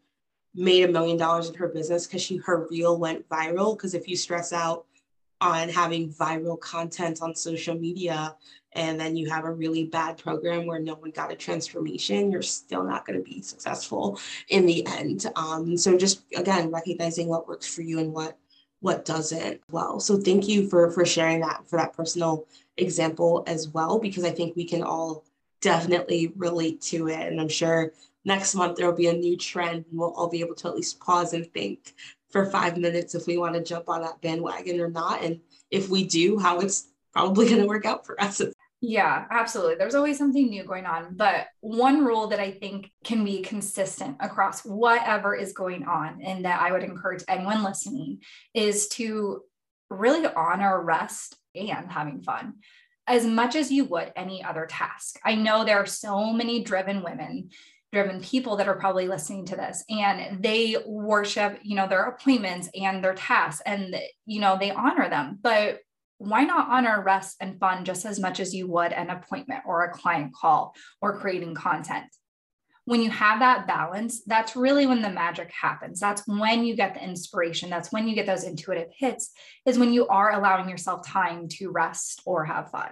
made 0.55 0.83
a 0.83 0.91
million 0.91 1.17
dollars 1.17 1.47
in 1.47 1.55
her 1.55 1.67
business 1.67 2.07
because 2.07 2.21
she 2.21 2.37
her 2.37 2.67
reel 2.69 2.97
went 2.97 3.27
viral. 3.29 3.77
Because 3.77 3.93
if 3.93 4.07
you 4.07 4.15
stress 4.15 4.51
out 4.51 4.85
on 5.41 5.69
having 5.69 6.11
viral 6.13 6.59
content 6.59 7.21
on 7.21 7.33
social 7.33 7.75
media 7.75 8.35
and 8.73 8.99
then 8.99 9.15
you 9.15 9.29
have 9.29 9.45
a 9.45 9.51
really 9.51 9.85
bad 9.85 10.17
program 10.17 10.65
where 10.65 10.79
no 10.79 10.95
one 10.95 11.11
got 11.11 11.31
a 11.31 11.35
transformation, 11.35 12.31
you're 12.31 12.41
still 12.41 12.83
not 12.83 13.05
going 13.05 13.17
to 13.17 13.23
be 13.23 13.41
successful 13.41 14.19
in 14.49 14.65
the 14.65 14.85
end. 14.85 15.25
Um, 15.35 15.77
so 15.77 15.97
just 15.97 16.23
again, 16.35 16.71
recognizing 16.71 17.27
what 17.27 17.47
works 17.47 17.73
for 17.73 17.81
you 17.81 17.99
and 17.99 18.11
what 18.11 18.37
what 18.81 19.05
doesn't 19.05 19.61
well. 19.71 19.99
So 19.99 20.17
thank 20.17 20.47
you 20.47 20.69
for 20.69 20.89
for 20.91 21.05
sharing 21.05 21.41
that 21.41 21.67
for 21.67 21.77
that 21.77 21.93
personal 21.93 22.45
example 22.77 23.43
as 23.45 23.67
well 23.67 23.99
because 23.99 24.23
i 24.23 24.31
think 24.31 24.55
we 24.55 24.63
can 24.63 24.81
all 24.81 25.25
definitely 25.61 26.31
relate 26.37 26.81
to 26.81 27.09
it. 27.09 27.27
And 27.27 27.41
i'm 27.41 27.49
sure 27.49 27.91
next 28.25 28.55
month 28.55 28.77
there 28.77 28.87
will 28.87 28.95
be 28.95 29.07
a 29.07 29.13
new 29.13 29.35
trend 29.37 29.85
and 29.89 29.99
we'll 29.99 30.13
all 30.13 30.29
be 30.29 30.39
able 30.41 30.55
to 30.55 30.67
at 30.67 30.75
least 30.75 30.99
pause 30.99 31.33
and 31.33 31.51
think 31.53 31.93
for 32.29 32.45
five 32.45 32.77
minutes 32.77 33.15
if 33.15 33.27
we 33.27 33.37
want 33.37 33.55
to 33.55 33.63
jump 33.63 33.89
on 33.89 34.01
that 34.01 34.21
bandwagon 34.21 34.79
or 34.79 34.89
not. 34.89 35.23
And 35.23 35.39
if 35.71 35.89
we 35.89 36.05
do 36.05 36.37
how 36.37 36.59
it's 36.59 36.87
probably 37.11 37.47
going 37.47 37.61
to 37.61 37.67
work 37.67 37.85
out 37.85 38.05
for 38.05 38.19
us 38.21 38.41
yeah, 38.81 39.25
absolutely. 39.29 39.75
There's 39.75 39.95
always 39.95 40.17
something 40.17 40.49
new 40.49 40.63
going 40.63 40.85
on. 40.85 41.15
But 41.15 41.47
one 41.59 42.05
rule 42.05 42.27
that 42.27 42.39
I 42.39 42.51
think 42.51 42.91
can 43.03 43.25
be 43.25 43.41
consistent 43.41 44.17
across 44.19 44.61
whatever 44.61 45.35
is 45.35 45.53
going 45.53 45.85
on, 45.85 46.21
and 46.23 46.45
that 46.45 46.61
I 46.61 46.71
would 46.71 46.83
encourage 46.83 47.23
anyone 47.27 47.63
listening, 47.63 48.21
is 48.53 48.87
to 48.89 49.41
really 49.89 50.25
honor 50.27 50.81
rest 50.81 51.35
and 51.55 51.91
having 51.91 52.21
fun 52.21 52.55
as 53.07 53.25
much 53.25 53.55
as 53.55 53.71
you 53.71 53.85
would 53.85 54.13
any 54.15 54.43
other 54.43 54.67
task. 54.67 55.19
I 55.25 55.35
know 55.35 55.65
there 55.65 55.79
are 55.79 55.87
so 55.87 56.31
many 56.31 56.63
driven 56.63 57.01
women 57.03 57.49
driven 57.91 58.21
people 58.21 58.57
that 58.57 58.67
are 58.67 58.75
probably 58.75 59.07
listening 59.07 59.47
to 59.47 59.55
this 59.55 59.83
and 59.89 60.43
they 60.43 60.75
worship 60.85 61.57
you 61.63 61.75
know 61.75 61.87
their 61.87 62.03
appointments 62.03 62.69
and 62.79 63.03
their 63.03 63.15
tasks 63.15 63.63
and 63.65 63.95
you 64.27 64.39
know 64.39 64.57
they 64.59 64.69
honor 64.69 65.09
them 65.09 65.39
but 65.41 65.79
why 66.19 66.43
not 66.43 66.69
honor 66.69 67.01
rest 67.01 67.37
and 67.39 67.59
fun 67.59 67.85
just 67.85 68.05
as 68.05 68.19
much 68.19 68.39
as 68.39 68.53
you 68.53 68.67
would 68.67 68.91
an 68.91 69.09
appointment 69.09 69.63
or 69.65 69.83
a 69.83 69.91
client 69.91 70.33
call 70.33 70.75
or 71.01 71.17
creating 71.17 71.55
content? 71.55 72.05
When 72.85 73.01
you 73.01 73.09
have 73.09 73.39
that 73.39 73.67
balance, 73.67 74.21
that's 74.25 74.55
really 74.55 74.85
when 74.85 75.01
the 75.01 75.09
magic 75.09 75.51
happens. 75.51 75.99
That's 75.99 76.27
when 76.27 76.65
you 76.65 76.75
get 76.75 76.93
the 76.93 77.03
inspiration. 77.03 77.69
That's 77.69 77.91
when 77.91 78.07
you 78.07 78.15
get 78.15 78.25
those 78.25 78.43
intuitive 78.43 78.89
hits, 78.95 79.31
is 79.65 79.79
when 79.79 79.93
you 79.93 80.07
are 80.07 80.33
allowing 80.33 80.69
yourself 80.69 81.07
time 81.07 81.47
to 81.49 81.69
rest 81.69 82.21
or 82.25 82.45
have 82.45 82.71
fun. 82.71 82.91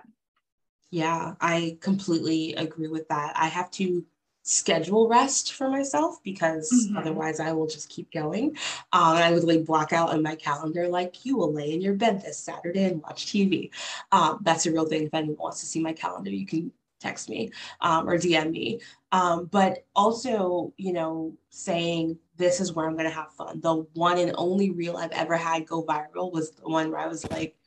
Yeah, 0.89 1.33
I 1.41 1.79
completely 1.81 2.53
agree 2.55 2.87
with 2.87 3.09
that. 3.09 3.33
I 3.35 3.47
have 3.47 3.71
to 3.71 4.05
schedule 4.49 5.09
rest 5.09 5.55
for 5.55 5.69
myself 5.69 6.23
because 6.23 6.71
mm-hmm. 6.71 6.95
otherwise 6.95 7.41
I 7.41 7.51
will 7.51 7.67
just 7.67 7.89
keep 7.89 8.09
going. 8.13 8.55
Um, 8.93 9.17
I 9.17 9.31
would 9.31 9.43
like 9.43 9.65
block 9.65 9.91
out 9.91 10.11
on 10.11 10.23
my 10.23 10.35
calendar 10.35 10.87
like 10.87 11.25
you 11.25 11.35
will 11.35 11.51
lay 11.51 11.73
in 11.73 11.81
your 11.81 11.95
bed 11.95 12.21
this 12.21 12.39
Saturday 12.39 12.85
and 12.85 13.01
watch 13.01 13.25
TV. 13.25 13.71
Um, 14.13 14.39
that's 14.43 14.65
a 14.65 14.71
real 14.71 14.85
thing. 14.85 15.03
If 15.03 15.13
anyone 15.13 15.35
wants 15.37 15.59
to 15.59 15.65
see 15.65 15.81
my 15.81 15.91
calendar, 15.91 16.31
you 16.31 16.45
can 16.45 16.71
text 17.01 17.29
me 17.29 17.51
um, 17.81 18.07
or 18.07 18.17
DM 18.17 18.51
me. 18.51 18.79
Um, 19.11 19.49
but 19.51 19.85
also, 19.93 20.73
you 20.77 20.93
know, 20.93 21.33
saying 21.49 22.17
this 22.37 22.61
is 22.61 22.71
where 22.71 22.87
I'm 22.87 22.93
going 22.93 23.03
to 23.03 23.11
have 23.11 23.33
fun. 23.33 23.59
The 23.59 23.85
one 23.95 24.17
and 24.17 24.31
only 24.37 24.71
reel 24.71 24.95
I've 24.95 25.11
ever 25.11 25.35
had 25.35 25.67
go 25.67 25.83
viral 25.83 26.31
was 26.31 26.51
the 26.51 26.69
one 26.69 26.89
where 26.89 27.01
I 27.01 27.07
was 27.07 27.29
like 27.31 27.57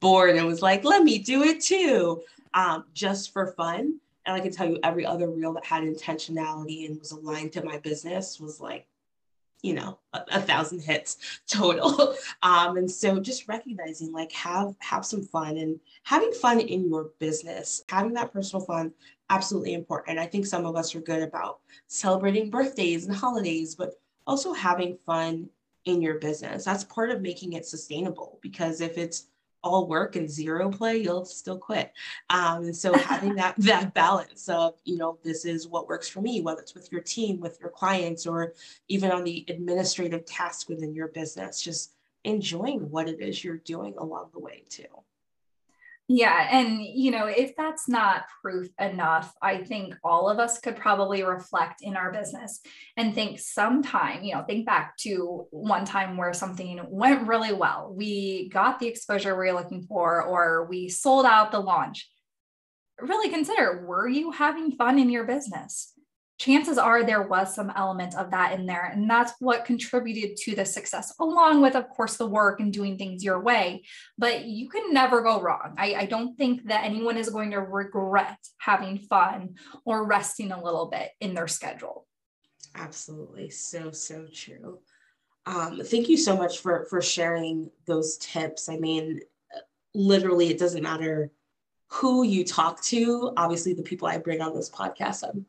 bored 0.00 0.36
and 0.36 0.46
was 0.46 0.60
like, 0.60 0.84
let 0.84 1.02
me 1.02 1.16
do 1.16 1.44
it 1.44 1.62
too, 1.62 2.22
um, 2.52 2.84
just 2.92 3.32
for 3.32 3.54
fun 3.54 4.00
and 4.26 4.34
I 4.34 4.40
can 4.40 4.50
tell 4.50 4.68
you 4.68 4.78
every 4.82 5.06
other 5.06 5.30
reel 5.30 5.52
that 5.54 5.64
had 5.64 5.84
intentionality 5.84 6.86
and 6.86 6.98
was 6.98 7.12
aligned 7.12 7.52
to 7.52 7.64
my 7.64 7.78
business 7.78 8.40
was 8.40 8.60
like, 8.60 8.86
you 9.62 9.74
know, 9.74 9.98
a, 10.12 10.20
a 10.32 10.40
thousand 10.40 10.80
hits 10.80 11.40
total. 11.48 12.16
um, 12.42 12.76
and 12.76 12.90
so 12.90 13.20
just 13.20 13.48
recognizing 13.48 14.12
like 14.12 14.32
have 14.32 14.74
have 14.80 15.06
some 15.06 15.22
fun 15.22 15.56
and 15.56 15.80
having 16.02 16.32
fun 16.32 16.60
in 16.60 16.88
your 16.88 17.10
business, 17.18 17.82
having 17.88 18.12
that 18.14 18.32
personal 18.32 18.64
fun, 18.64 18.92
absolutely 19.30 19.74
important. 19.74 20.18
I 20.18 20.26
think 20.26 20.46
some 20.46 20.66
of 20.66 20.76
us 20.76 20.94
are 20.94 21.00
good 21.00 21.22
about 21.22 21.60
celebrating 21.86 22.50
birthdays 22.50 23.06
and 23.06 23.16
holidays, 23.16 23.74
but 23.74 23.94
also 24.26 24.52
having 24.52 24.98
fun 25.06 25.48
in 25.84 26.02
your 26.02 26.18
business. 26.18 26.64
That's 26.64 26.84
part 26.84 27.10
of 27.10 27.22
making 27.22 27.52
it 27.52 27.64
sustainable 27.64 28.38
because 28.42 28.80
if 28.80 28.98
it's 28.98 29.28
all 29.66 29.86
work 29.86 30.16
and 30.16 30.30
zero 30.30 30.70
play, 30.70 30.98
you'll 30.98 31.24
still 31.24 31.58
quit. 31.58 31.92
Um, 32.30 32.64
and 32.64 32.76
so 32.76 32.96
having 32.96 33.34
that 33.34 33.54
that 33.58 33.92
balance 33.94 34.48
of, 34.48 34.74
you 34.84 34.96
know, 34.96 35.18
this 35.24 35.44
is 35.44 35.66
what 35.68 35.88
works 35.88 36.08
for 36.08 36.20
me, 36.20 36.40
whether 36.40 36.60
it's 36.60 36.74
with 36.74 36.90
your 36.92 37.00
team, 37.00 37.40
with 37.40 37.58
your 37.60 37.70
clients, 37.70 38.26
or 38.26 38.54
even 38.88 39.10
on 39.10 39.24
the 39.24 39.44
administrative 39.48 40.24
task 40.24 40.68
within 40.68 40.94
your 40.94 41.08
business, 41.08 41.60
just 41.60 41.94
enjoying 42.24 42.90
what 42.90 43.08
it 43.08 43.20
is 43.20 43.42
you're 43.44 43.58
doing 43.58 43.94
along 43.98 44.30
the 44.32 44.40
way 44.40 44.64
too. 44.68 44.84
Yeah. 46.08 46.48
And, 46.52 46.82
you 46.82 47.10
know, 47.10 47.26
if 47.26 47.56
that's 47.56 47.88
not 47.88 48.26
proof 48.40 48.68
enough, 48.78 49.34
I 49.42 49.58
think 49.58 49.96
all 50.04 50.28
of 50.28 50.38
us 50.38 50.60
could 50.60 50.76
probably 50.76 51.24
reflect 51.24 51.82
in 51.82 51.96
our 51.96 52.12
business 52.12 52.60
and 52.96 53.12
think 53.12 53.40
sometime, 53.40 54.22
you 54.22 54.34
know, 54.34 54.44
think 54.44 54.66
back 54.66 54.96
to 54.98 55.46
one 55.50 55.84
time 55.84 56.16
where 56.16 56.32
something 56.32 56.80
went 56.88 57.26
really 57.26 57.52
well. 57.52 57.92
We 57.92 58.48
got 58.50 58.78
the 58.78 58.86
exposure 58.86 59.36
we 59.36 59.48
were 59.48 59.58
looking 59.58 59.82
for, 59.82 60.22
or 60.22 60.66
we 60.70 60.88
sold 60.88 61.26
out 61.26 61.50
the 61.50 61.58
launch. 61.58 62.08
Really 63.00 63.28
consider 63.28 63.84
were 63.84 64.08
you 64.08 64.30
having 64.30 64.72
fun 64.72 65.00
in 65.00 65.10
your 65.10 65.24
business? 65.24 65.92
Chances 66.38 66.78
are 66.78 67.02
there 67.02 67.22
was 67.22 67.54
some 67.54 67.72
element 67.74 68.14
of 68.16 68.30
that 68.30 68.58
in 68.58 68.66
there. 68.66 68.84
And 68.84 69.08
that's 69.08 69.32
what 69.40 69.64
contributed 69.64 70.36
to 70.38 70.54
the 70.54 70.64
success, 70.64 71.14
along 71.18 71.62
with, 71.62 71.74
of 71.74 71.88
course, 71.88 72.16
the 72.16 72.26
work 72.26 72.60
and 72.60 72.72
doing 72.72 72.98
things 72.98 73.24
your 73.24 73.40
way. 73.40 73.84
But 74.18 74.44
you 74.44 74.68
can 74.68 74.92
never 74.92 75.22
go 75.22 75.40
wrong. 75.40 75.74
I, 75.78 75.94
I 75.94 76.06
don't 76.06 76.36
think 76.36 76.68
that 76.68 76.84
anyone 76.84 77.16
is 77.16 77.30
going 77.30 77.52
to 77.52 77.60
regret 77.60 78.38
having 78.58 78.98
fun 78.98 79.54
or 79.84 80.06
resting 80.06 80.52
a 80.52 80.62
little 80.62 80.86
bit 80.86 81.10
in 81.20 81.34
their 81.34 81.48
schedule. 81.48 82.06
Absolutely. 82.74 83.48
So, 83.50 83.90
so 83.90 84.26
true. 84.32 84.80
Um, 85.46 85.80
thank 85.84 86.08
you 86.08 86.16
so 86.16 86.36
much 86.36 86.58
for 86.58 86.86
for 86.90 87.00
sharing 87.00 87.70
those 87.86 88.16
tips. 88.18 88.68
I 88.68 88.78
mean, 88.78 89.20
literally, 89.94 90.48
it 90.48 90.58
doesn't 90.58 90.82
matter 90.82 91.30
who 91.88 92.24
you 92.24 92.44
talk 92.44 92.82
to. 92.82 93.32
Obviously, 93.36 93.72
the 93.72 93.84
people 93.84 94.08
I 94.08 94.18
bring 94.18 94.40
on 94.40 94.56
this 94.56 94.68
podcast, 94.68 95.22
I'm 95.22 95.46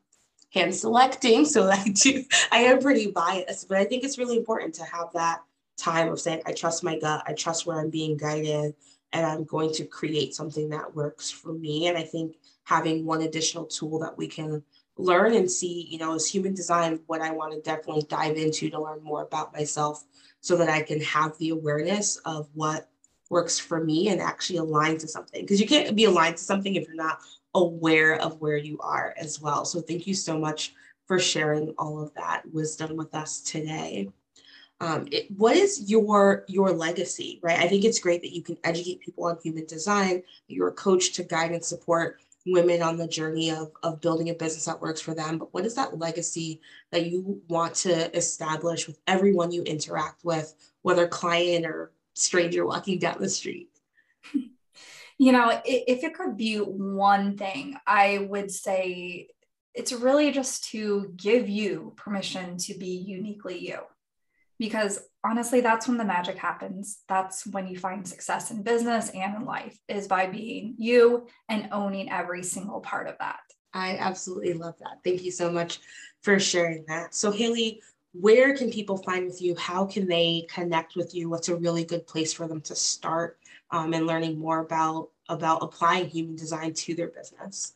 hand 0.53 0.73
selecting. 0.73 1.45
So 1.45 1.69
I 1.69 1.83
do, 1.83 2.23
I 2.51 2.59
am 2.59 2.79
pretty 2.79 3.11
biased, 3.11 3.67
but 3.67 3.77
I 3.77 3.85
think 3.85 4.03
it's 4.03 4.17
really 4.17 4.37
important 4.37 4.73
to 4.75 4.83
have 4.83 5.11
that 5.13 5.41
time 5.77 6.09
of 6.09 6.19
saying, 6.19 6.41
I 6.45 6.53
trust 6.53 6.83
my 6.83 6.97
gut, 6.97 7.23
I 7.27 7.33
trust 7.33 7.65
where 7.65 7.79
I'm 7.79 7.89
being 7.89 8.17
guided, 8.17 8.75
and 9.13 9.25
I'm 9.25 9.43
going 9.43 9.71
to 9.73 9.85
create 9.85 10.35
something 10.35 10.69
that 10.69 10.95
works 10.95 11.29
for 11.31 11.53
me. 11.53 11.87
And 11.87 11.97
I 11.97 12.03
think 12.03 12.35
having 12.63 13.05
one 13.05 13.21
additional 13.21 13.65
tool 13.65 13.99
that 13.99 14.17
we 14.17 14.27
can 14.27 14.63
learn 14.97 15.35
and 15.35 15.49
see, 15.49 15.87
you 15.89 15.99
know, 15.99 16.15
as 16.15 16.27
human 16.27 16.53
design, 16.53 16.99
what 17.07 17.21
I 17.21 17.31
want 17.31 17.53
to 17.53 17.61
definitely 17.61 18.03
dive 18.09 18.35
into 18.35 18.69
to 18.69 18.81
learn 18.81 19.03
more 19.03 19.21
about 19.21 19.53
myself 19.53 20.03
so 20.41 20.57
that 20.57 20.69
I 20.69 20.81
can 20.81 20.99
have 21.01 21.37
the 21.37 21.49
awareness 21.49 22.17
of 22.25 22.49
what 22.53 22.89
works 23.29 23.59
for 23.59 23.83
me 23.83 24.09
and 24.09 24.21
actually 24.21 24.57
align 24.57 24.97
to 24.97 25.07
something 25.07 25.41
because 25.41 25.59
you 25.59 25.67
can't 25.67 25.95
be 25.95 26.05
aligned 26.05 26.37
to 26.37 26.43
something 26.43 26.75
if 26.75 26.87
you're 26.87 26.95
not 26.95 27.19
aware 27.57 28.19
of 28.21 28.39
where 28.39 28.57
you 28.57 28.77
are 28.79 29.13
as 29.17 29.41
well. 29.41 29.65
So 29.65 29.81
thank 29.81 30.07
you 30.07 30.13
so 30.13 30.37
much 30.37 30.73
for 31.07 31.19
sharing 31.19 31.73
all 31.77 32.01
of 32.01 32.13
that 32.15 32.43
wisdom 32.51 32.95
with 32.95 33.15
us 33.15 33.41
today. 33.41 34.09
Um, 34.79 35.07
it, 35.11 35.31
what 35.31 35.55
is 35.55 35.89
your 35.89 36.45
your 36.47 36.71
legacy, 36.71 37.39
right? 37.41 37.57
I 37.57 37.67
think 37.67 37.83
it's 37.83 37.99
great 37.99 38.21
that 38.21 38.35
you 38.35 38.43
can 38.43 38.57
educate 38.63 39.01
people 39.01 39.25
on 39.25 39.39
human 39.41 39.65
design. 39.65 40.21
You're 40.47 40.67
a 40.67 40.73
coach 40.73 41.13
to 41.13 41.23
guide 41.23 41.51
and 41.51 41.65
support 41.65 42.19
women 42.45 42.81
on 42.81 42.95
the 42.95 43.07
journey 43.07 43.49
of, 43.49 43.71
of 43.83 43.99
building 44.01 44.29
a 44.29 44.33
business 44.33 44.65
that 44.65 44.81
works 44.81 45.01
for 45.01 45.13
them. 45.13 45.39
But 45.39 45.53
what 45.53 45.65
is 45.65 45.75
that 45.75 45.97
legacy 45.97 46.61
that 46.91 47.07
you 47.07 47.41
want 47.47 47.75
to 47.75 48.15
establish 48.15 48.87
with 48.87 48.99
everyone 49.07 49.51
you 49.51 49.63
interact 49.63 50.23
with, 50.23 50.53
whether 50.83 51.07
client 51.07 51.65
or 51.65 51.91
stranger 52.13 52.65
walking 52.65 52.99
down 52.99 53.17
the 53.19 53.29
street? 53.29 53.69
You 55.17 55.31
know, 55.31 55.61
if 55.65 56.03
it 56.03 56.13
could 56.13 56.37
be 56.37 56.57
one 56.57 57.37
thing, 57.37 57.75
I 57.87 58.27
would 58.29 58.51
say 58.51 59.29
it's 59.73 59.91
really 59.91 60.31
just 60.31 60.69
to 60.71 61.11
give 61.15 61.49
you 61.49 61.93
permission 61.97 62.57
to 62.57 62.77
be 62.77 63.03
uniquely 63.07 63.57
you. 63.57 63.79
Because 64.59 64.99
honestly, 65.23 65.61
that's 65.61 65.87
when 65.87 65.97
the 65.97 66.05
magic 66.05 66.37
happens. 66.37 66.99
That's 67.07 67.45
when 67.45 67.67
you 67.67 67.77
find 67.77 68.07
success 68.07 68.49
in 68.49 68.63
business 68.63 69.09
and 69.11 69.35
in 69.35 69.45
life, 69.45 69.77
is 69.87 70.07
by 70.07 70.25
being 70.27 70.75
you 70.79 71.27
and 71.47 71.69
owning 71.71 72.11
every 72.11 72.43
single 72.43 72.79
part 72.79 73.07
of 73.07 73.17
that. 73.19 73.39
I 73.73 73.97
absolutely 73.97 74.53
love 74.53 74.75
that. 74.79 74.97
Thank 75.03 75.23
you 75.23 75.31
so 75.31 75.51
much 75.51 75.79
for 76.23 76.39
sharing 76.39 76.85
that. 76.87 77.13
So, 77.13 77.31
Haley, 77.31 77.81
where 78.13 78.55
can 78.55 78.71
people 78.71 78.97
find 78.97 79.25
with 79.25 79.41
you? 79.41 79.55
How 79.55 79.85
can 79.85 80.07
they 80.07 80.47
connect 80.49 80.95
with 80.95 81.13
you? 81.13 81.29
What's 81.29 81.49
a 81.49 81.55
really 81.55 81.85
good 81.85 82.07
place 82.07 82.33
for 82.33 82.47
them 82.47 82.61
to 82.61 82.75
start 82.75 83.37
um, 83.71 83.93
and 83.93 84.07
learning 84.07 84.39
more 84.39 84.59
about 84.59 85.09
about 85.29 85.61
applying 85.61 86.07
human 86.07 86.35
design 86.35 86.73
to 86.73 86.95
their 86.95 87.09
business? 87.09 87.73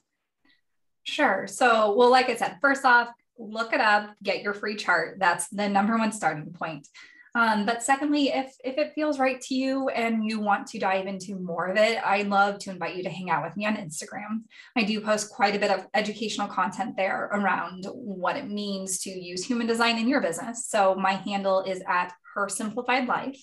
Sure. 1.04 1.48
So, 1.48 1.94
well, 1.96 2.10
like 2.10 2.30
I 2.30 2.36
said, 2.36 2.58
first 2.62 2.86
off, 2.86 3.10
look 3.38 3.74
it 3.74 3.82
up, 3.82 4.14
get 4.24 4.42
your 4.42 4.54
free 4.54 4.76
chart. 4.76 5.18
That's 5.20 5.48
the 5.50 5.68
number 5.68 5.98
one 5.98 6.12
starting 6.12 6.54
point. 6.54 6.88
Um, 7.34 7.66
but 7.66 7.82
secondly, 7.82 8.28
if 8.28 8.54
if 8.64 8.78
it 8.78 8.92
feels 8.94 9.18
right 9.18 9.40
to 9.42 9.56
you 9.56 9.88
and 9.90 10.26
you 10.26 10.42
want 10.42 10.68
to 10.68 10.80
dive 10.80 11.08
into 11.08 11.40
more 11.40 11.68
of 11.68 11.78
it, 11.78 11.98
I'd 12.06 12.28
love 12.28 12.60
to 12.60 12.72
invite 12.72 12.98
you 12.98 13.04
to 13.04 13.10
hang 13.10 13.30
out 13.30 13.44
with 13.44 13.56
me 13.56 13.66
on 13.66 13.78
Instagram. 13.78 14.44
I 14.76 14.84
do 14.84 15.00
post 15.00 15.32
quite 15.32 15.56
a 15.56 15.60
bit 15.60 15.72
of 15.72 15.88
educational 15.94 16.48
content 16.48 16.98
there 16.98 17.30
around 17.32 17.86
what 17.94 18.36
it 18.36 18.50
means 18.50 19.00
to 19.04 19.10
use 19.10 19.46
human 19.46 19.66
design 19.66 19.98
in 19.98 20.10
your 20.10 20.22
business. 20.22 20.68
So 20.68 20.94
my 20.96 21.14
handle 21.14 21.62
is 21.62 21.82
at 21.88 22.12
her 22.36 22.50
simplified 22.50 23.08
life. 23.08 23.42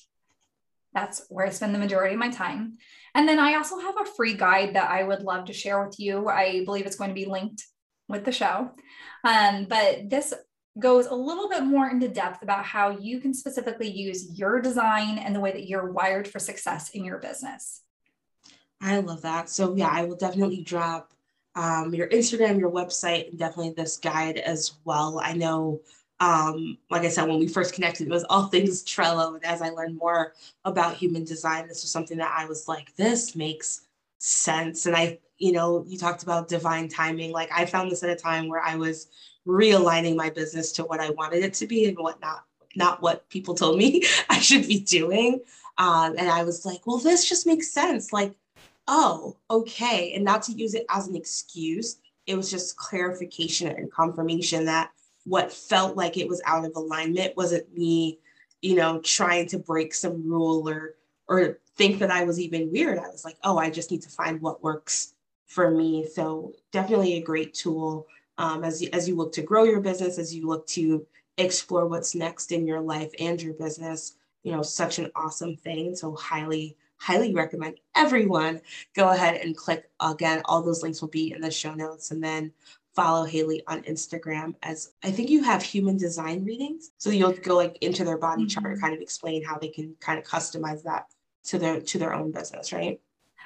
That's 0.94 1.26
where 1.28 1.46
I 1.46 1.50
spend 1.50 1.74
the 1.74 1.78
majority 1.78 2.14
of 2.14 2.20
my 2.20 2.30
time. 2.30 2.78
And 3.14 3.28
then 3.28 3.38
I 3.38 3.54
also 3.54 3.78
have 3.78 4.00
a 4.00 4.04
free 4.04 4.34
guide 4.34 4.74
that 4.74 4.90
I 4.90 5.02
would 5.02 5.22
love 5.22 5.46
to 5.46 5.52
share 5.52 5.84
with 5.84 5.98
you. 5.98 6.28
I 6.28 6.64
believe 6.64 6.86
it's 6.86 6.96
going 6.96 7.10
to 7.10 7.14
be 7.14 7.26
linked 7.26 7.64
with 8.08 8.24
the 8.24 8.32
show. 8.32 8.70
Um, 9.24 9.66
but 9.68 10.08
this 10.08 10.32
goes 10.78 11.06
a 11.06 11.14
little 11.14 11.48
bit 11.48 11.64
more 11.64 11.88
into 11.88 12.08
depth 12.08 12.42
about 12.42 12.64
how 12.64 12.90
you 12.90 13.20
can 13.20 13.34
specifically 13.34 13.90
use 13.90 14.38
your 14.38 14.60
design 14.60 15.18
and 15.18 15.34
the 15.34 15.40
way 15.40 15.52
that 15.52 15.66
you're 15.66 15.92
wired 15.92 16.28
for 16.28 16.38
success 16.38 16.90
in 16.90 17.04
your 17.04 17.18
business. 17.18 17.82
I 18.80 19.00
love 19.00 19.22
that. 19.22 19.48
So, 19.48 19.74
yeah, 19.74 19.90
I 19.90 20.04
will 20.04 20.16
definitely 20.16 20.62
drop 20.62 21.12
um, 21.56 21.92
your 21.92 22.08
Instagram, 22.08 22.60
your 22.60 22.70
website, 22.70 23.30
and 23.30 23.38
definitely 23.38 23.72
this 23.76 23.96
guide 23.96 24.38
as 24.38 24.74
well. 24.84 25.20
I 25.22 25.32
know, 25.32 25.80
um, 26.20 26.78
like 26.90 27.02
I 27.02 27.08
said, 27.08 27.28
when 27.28 27.38
we 27.38 27.46
first 27.46 27.74
connected, 27.74 28.08
it 28.08 28.10
was 28.10 28.24
all 28.28 28.46
things 28.46 28.82
Trello. 28.82 29.34
And 29.34 29.44
as 29.44 29.62
I 29.62 29.70
learned 29.70 29.96
more 29.96 30.34
about 30.64 30.96
human 30.96 31.24
design, 31.24 31.68
this 31.68 31.82
was 31.82 31.90
something 31.90 32.18
that 32.18 32.34
I 32.36 32.46
was 32.46 32.66
like, 32.66 32.94
this 32.96 33.36
makes 33.36 33.82
sense. 34.18 34.86
And 34.86 34.96
I, 34.96 35.18
you 35.38 35.52
know, 35.52 35.84
you 35.86 35.96
talked 35.96 36.24
about 36.24 36.48
divine 36.48 36.88
timing. 36.88 37.30
Like, 37.30 37.50
I 37.54 37.66
found 37.66 37.90
this 37.90 38.02
at 38.02 38.10
a 38.10 38.16
time 38.16 38.48
where 38.48 38.62
I 38.62 38.74
was 38.74 39.08
realigning 39.46 40.16
my 40.16 40.28
business 40.30 40.72
to 40.72 40.84
what 40.84 41.00
I 41.00 41.10
wanted 41.10 41.44
it 41.44 41.54
to 41.54 41.66
be 41.66 41.86
and 41.86 41.96
what 41.96 42.20
not 42.20 42.44
not 42.76 43.00
what 43.00 43.28
people 43.28 43.54
told 43.54 43.78
me 43.78 44.04
I 44.28 44.38
should 44.38 44.66
be 44.66 44.80
doing. 44.80 45.40
Um, 45.78 46.16
and 46.18 46.28
I 46.28 46.42
was 46.42 46.66
like, 46.66 46.86
well, 46.86 46.98
this 46.98 47.28
just 47.28 47.46
makes 47.46 47.72
sense. 47.72 48.12
Like, 48.12 48.34
oh, 48.88 49.36
okay. 49.50 50.12
And 50.14 50.24
not 50.24 50.42
to 50.44 50.52
use 50.52 50.74
it 50.74 50.84
as 50.90 51.06
an 51.06 51.14
excuse, 51.14 51.98
it 52.26 52.36
was 52.36 52.50
just 52.50 52.76
clarification 52.76 53.68
and 53.68 53.90
confirmation 53.90 54.64
that 54.66 54.90
what 55.28 55.52
felt 55.52 55.96
like 55.96 56.16
it 56.16 56.28
was 56.28 56.42
out 56.46 56.64
of 56.64 56.72
alignment 56.74 57.36
wasn't 57.36 57.76
me, 57.76 58.18
you 58.62 58.74
know, 58.74 59.00
trying 59.00 59.46
to 59.48 59.58
break 59.58 59.94
some 59.94 60.28
rule 60.28 60.68
or 60.68 60.94
or 61.28 61.58
think 61.76 61.98
that 61.98 62.10
I 62.10 62.24
was 62.24 62.40
even 62.40 62.72
weird. 62.72 62.98
I 62.98 63.08
was 63.08 63.24
like, 63.24 63.36
oh, 63.44 63.58
I 63.58 63.70
just 63.70 63.90
need 63.90 64.02
to 64.02 64.08
find 64.08 64.40
what 64.40 64.62
works 64.62 65.12
for 65.46 65.70
me. 65.70 66.06
So 66.06 66.54
definitely 66.72 67.14
a 67.14 67.22
great 67.22 67.52
tool 67.52 68.06
um, 68.38 68.64
as, 68.64 68.82
as 68.92 69.08
you 69.08 69.14
look 69.14 69.32
to 69.32 69.42
grow 69.42 69.64
your 69.64 69.80
business, 69.80 70.18
as 70.18 70.34
you 70.34 70.46
look 70.46 70.66
to 70.68 71.06
explore 71.36 71.86
what's 71.86 72.14
next 72.14 72.50
in 72.50 72.66
your 72.66 72.80
life 72.80 73.10
and 73.18 73.40
your 73.40 73.54
business, 73.54 74.16
you 74.42 74.52
know, 74.52 74.62
such 74.62 74.98
an 74.98 75.10
awesome 75.14 75.56
thing. 75.56 75.94
So 75.94 76.14
highly, 76.14 76.76
highly 76.96 77.34
recommend 77.34 77.78
everyone 77.94 78.60
go 78.94 79.10
ahead 79.10 79.40
and 79.42 79.56
click 79.56 79.90
again. 80.00 80.42
All 80.46 80.62
those 80.62 80.82
links 80.82 81.00
will 81.00 81.08
be 81.08 81.32
in 81.32 81.40
the 81.40 81.50
show 81.50 81.74
notes 81.74 82.10
and 82.10 82.24
then 82.24 82.52
follow 82.98 83.24
Haley 83.24 83.62
on 83.68 83.82
Instagram 83.82 84.56
as 84.64 84.90
I 85.04 85.12
think 85.12 85.30
you 85.30 85.44
have 85.44 85.62
human 85.62 85.96
design 85.96 86.44
readings. 86.44 86.90
So 86.98 87.10
you'll 87.10 87.32
go 87.32 87.54
like 87.54 87.78
into 87.80 88.02
their 88.04 88.18
body 88.18 88.42
mm-hmm. 88.42 88.60
chart, 88.60 88.80
kind 88.80 88.92
of 88.92 89.00
explain 89.00 89.44
how 89.44 89.56
they 89.56 89.68
can 89.68 89.94
kind 90.00 90.18
of 90.18 90.24
customize 90.24 90.82
that 90.82 91.04
to 91.44 91.60
their 91.60 91.80
to 91.80 91.98
their 91.98 92.12
own 92.12 92.32
business, 92.32 92.72
right? 92.72 93.00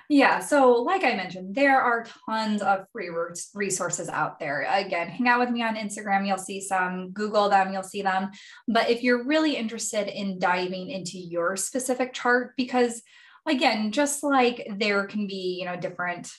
Yeah. 0.09 0.41
So, 0.41 0.73
like 0.73 1.05
I 1.05 1.15
mentioned, 1.17 1.55
there 1.55 1.81
are 1.81 2.07
tons 2.27 2.63
of 2.63 2.87
free 2.93 3.11
resources 3.55 4.09
out 4.09 4.39
there. 4.39 4.67
Again, 4.71 5.09
hang 5.09 5.29
out 5.29 5.41
with 5.41 5.51
me 5.51 5.63
on 5.63 5.77
Instagram. 5.77 6.27
You'll 6.27 6.39
see 6.39 6.61
some, 6.61 7.11
Google 7.13 7.49
them, 7.49 7.73
you'll 7.73 7.83
see 7.83 8.03
them. 8.03 8.31
But 8.67 8.91
if 8.91 9.03
you're 9.03 9.25
really 9.25 9.57
interested 9.57 10.09
in 10.09 10.39
diving 10.39 10.91
into 10.91 11.19
your 11.19 11.57
specific 11.57 12.15
chart, 12.15 12.53
because 12.57 13.03
again, 13.47 13.93
just 13.93 14.23
like 14.23 14.67
there 14.77 15.07
can 15.07 15.27
be, 15.27 15.59
you 15.61 15.67
know, 15.67 15.77
different 15.77 16.31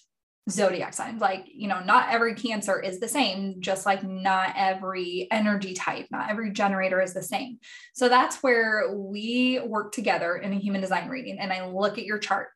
zodiac 0.50 0.94
signs, 0.94 1.22
like, 1.22 1.46
you 1.48 1.68
know, 1.68 1.82
not 1.84 2.10
every 2.10 2.36
Cancer 2.36 2.80
is 2.80 3.00
the 3.00 3.08
same, 3.08 3.62
just 3.62 3.86
like 3.86 4.04
not 4.04 4.54
every 4.58 5.28
energy 5.32 5.74
type, 5.74 6.08
not 6.12 6.30
every 6.30 6.52
generator 6.52 7.02
is 7.02 7.14
the 7.14 7.24
same. 7.24 7.60
So, 7.94 8.10
that's 8.10 8.44
where 8.44 8.94
we 8.96 9.60
work 9.60 9.92
together 9.94 10.36
in 10.36 10.54
a 10.54 10.60
human 10.60 10.82
design 10.82 11.10
reading. 11.10 11.40
And 11.40 11.54
I 11.54 11.68
look 11.68 11.98
at 11.98 12.06
your 12.06 12.20
chart 12.20 12.50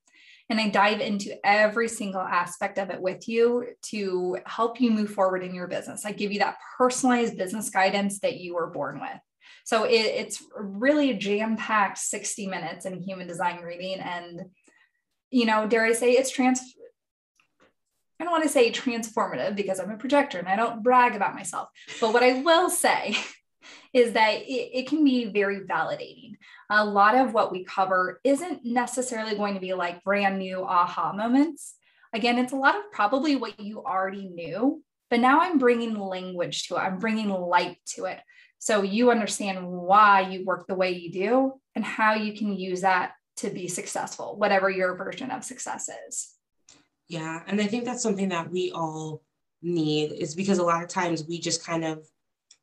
and 0.50 0.60
I 0.60 0.70
dive 0.70 1.02
into 1.02 1.36
every 1.46 1.90
single 1.90 2.22
aspect 2.22 2.78
of 2.78 2.90
it 2.90 3.02
with 3.02 3.28
you 3.28 3.68
to 3.84 4.38
help 4.46 4.80
you 4.80 4.92
move 4.92 5.12
forward 5.12 5.44
in 5.44 5.54
your 5.54 5.68
business. 5.68 6.06
I 6.06 6.14
give 6.14 6.32
you 6.32 6.40
that 6.40 6.58
personalized 6.78 7.38
business 7.38 7.70
guidance 7.70 8.20
that 8.20 8.38
you 8.38 8.56
were 8.56 8.68
born 8.68 9.02
with. 9.02 9.20
So 9.66 9.84
it, 9.84 9.92
it's 9.92 10.42
really 10.56 11.12
a 11.12 11.18
jam 11.18 11.58
packed 11.58 11.98
60 11.98 12.48
minutes 12.48 12.86
in 12.86 13.02
human 13.02 13.28
design 13.28 13.62
reading. 13.62 14.00
And, 14.00 14.44
you 15.30 15.46
know, 15.46 15.68
dare 15.68 15.84
I 15.84 15.92
say 15.92 16.14
it's 16.14 16.32
trans. 16.32 16.62
I 18.20 18.24
don't 18.24 18.32
want 18.32 18.44
to 18.44 18.50
say 18.50 18.72
transformative 18.72 19.56
because 19.56 19.80
I'm 19.80 19.92
a 19.92 19.98
projector 19.98 20.40
and 20.40 20.48
I 20.48 20.56
don't 20.56 20.84
brag 20.84 21.16
about 21.16 21.36
myself. 21.36 21.70
But 22.02 22.14
what 22.14 22.24
I 22.24 22.42
will 22.42 22.70
say 22.70 23.16
is 23.94 24.14
that 24.14 24.42
it, 24.42 24.70
it 24.74 24.88
can 24.88 25.04
be 25.04 25.26
very 25.26 25.62
validating. 25.62 26.34
A 26.70 26.84
lot 26.84 27.16
of 27.16 27.34
what 27.34 27.52
we 27.52 27.64
cover 27.64 28.20
isn't 28.24 28.66
necessarily 28.66 29.36
going 29.36 29.54
to 29.54 29.60
be 29.60 29.74
like 29.74 30.04
brand 30.04 30.40
new 30.40 30.64
aha 30.64 31.14
moments. 31.14 31.76
Again, 32.14 32.40
it's 32.40 32.54
a 32.54 32.58
lot 32.58 32.76
of 32.76 32.92
probably 32.92 33.36
what 33.36 33.60
you 33.60 33.84
already 33.84 34.28
knew, 34.28 34.84
but 35.10 35.20
now 35.20 35.42
I'm 35.42 35.60
bringing 35.60 35.98
language 35.98 36.68
to 36.68 36.76
it, 36.76 36.80
I'm 36.80 37.00
bringing 37.00 37.30
light 37.30 37.78
to 37.96 38.06
it. 38.06 38.20
So 38.60 38.82
you 38.82 39.12
understand 39.12 39.68
why 39.68 40.22
you 40.22 40.44
work 40.44 40.66
the 40.68 40.76
way 40.76 40.92
you 40.92 41.12
do 41.12 41.54
and 41.76 41.86
how 41.86 42.16
you 42.16 42.36
can 42.36 42.54
use 42.54 42.82
that 42.82 43.12
to 43.38 43.50
be 43.50 43.68
successful, 43.68 44.36
whatever 44.38 44.70
your 44.70 44.96
version 44.96 45.30
of 45.30 45.44
success 45.44 45.90
is. 46.08 46.37
Yeah. 47.08 47.42
And 47.48 47.62
I 47.62 47.68
think 47.68 47.86
that's 47.86 48.04
something 48.04 48.30
that 48.30 48.52
we 48.52 48.72
all 48.72 49.22
need 49.62 50.12
is 50.12 50.36
because 50.36 50.60
a 50.60 50.64
lot 50.64 50.84
of 50.84 50.90
times 50.90 51.26
we 51.28 51.40
just 51.40 51.66
kind 51.66 51.86
of 51.86 52.08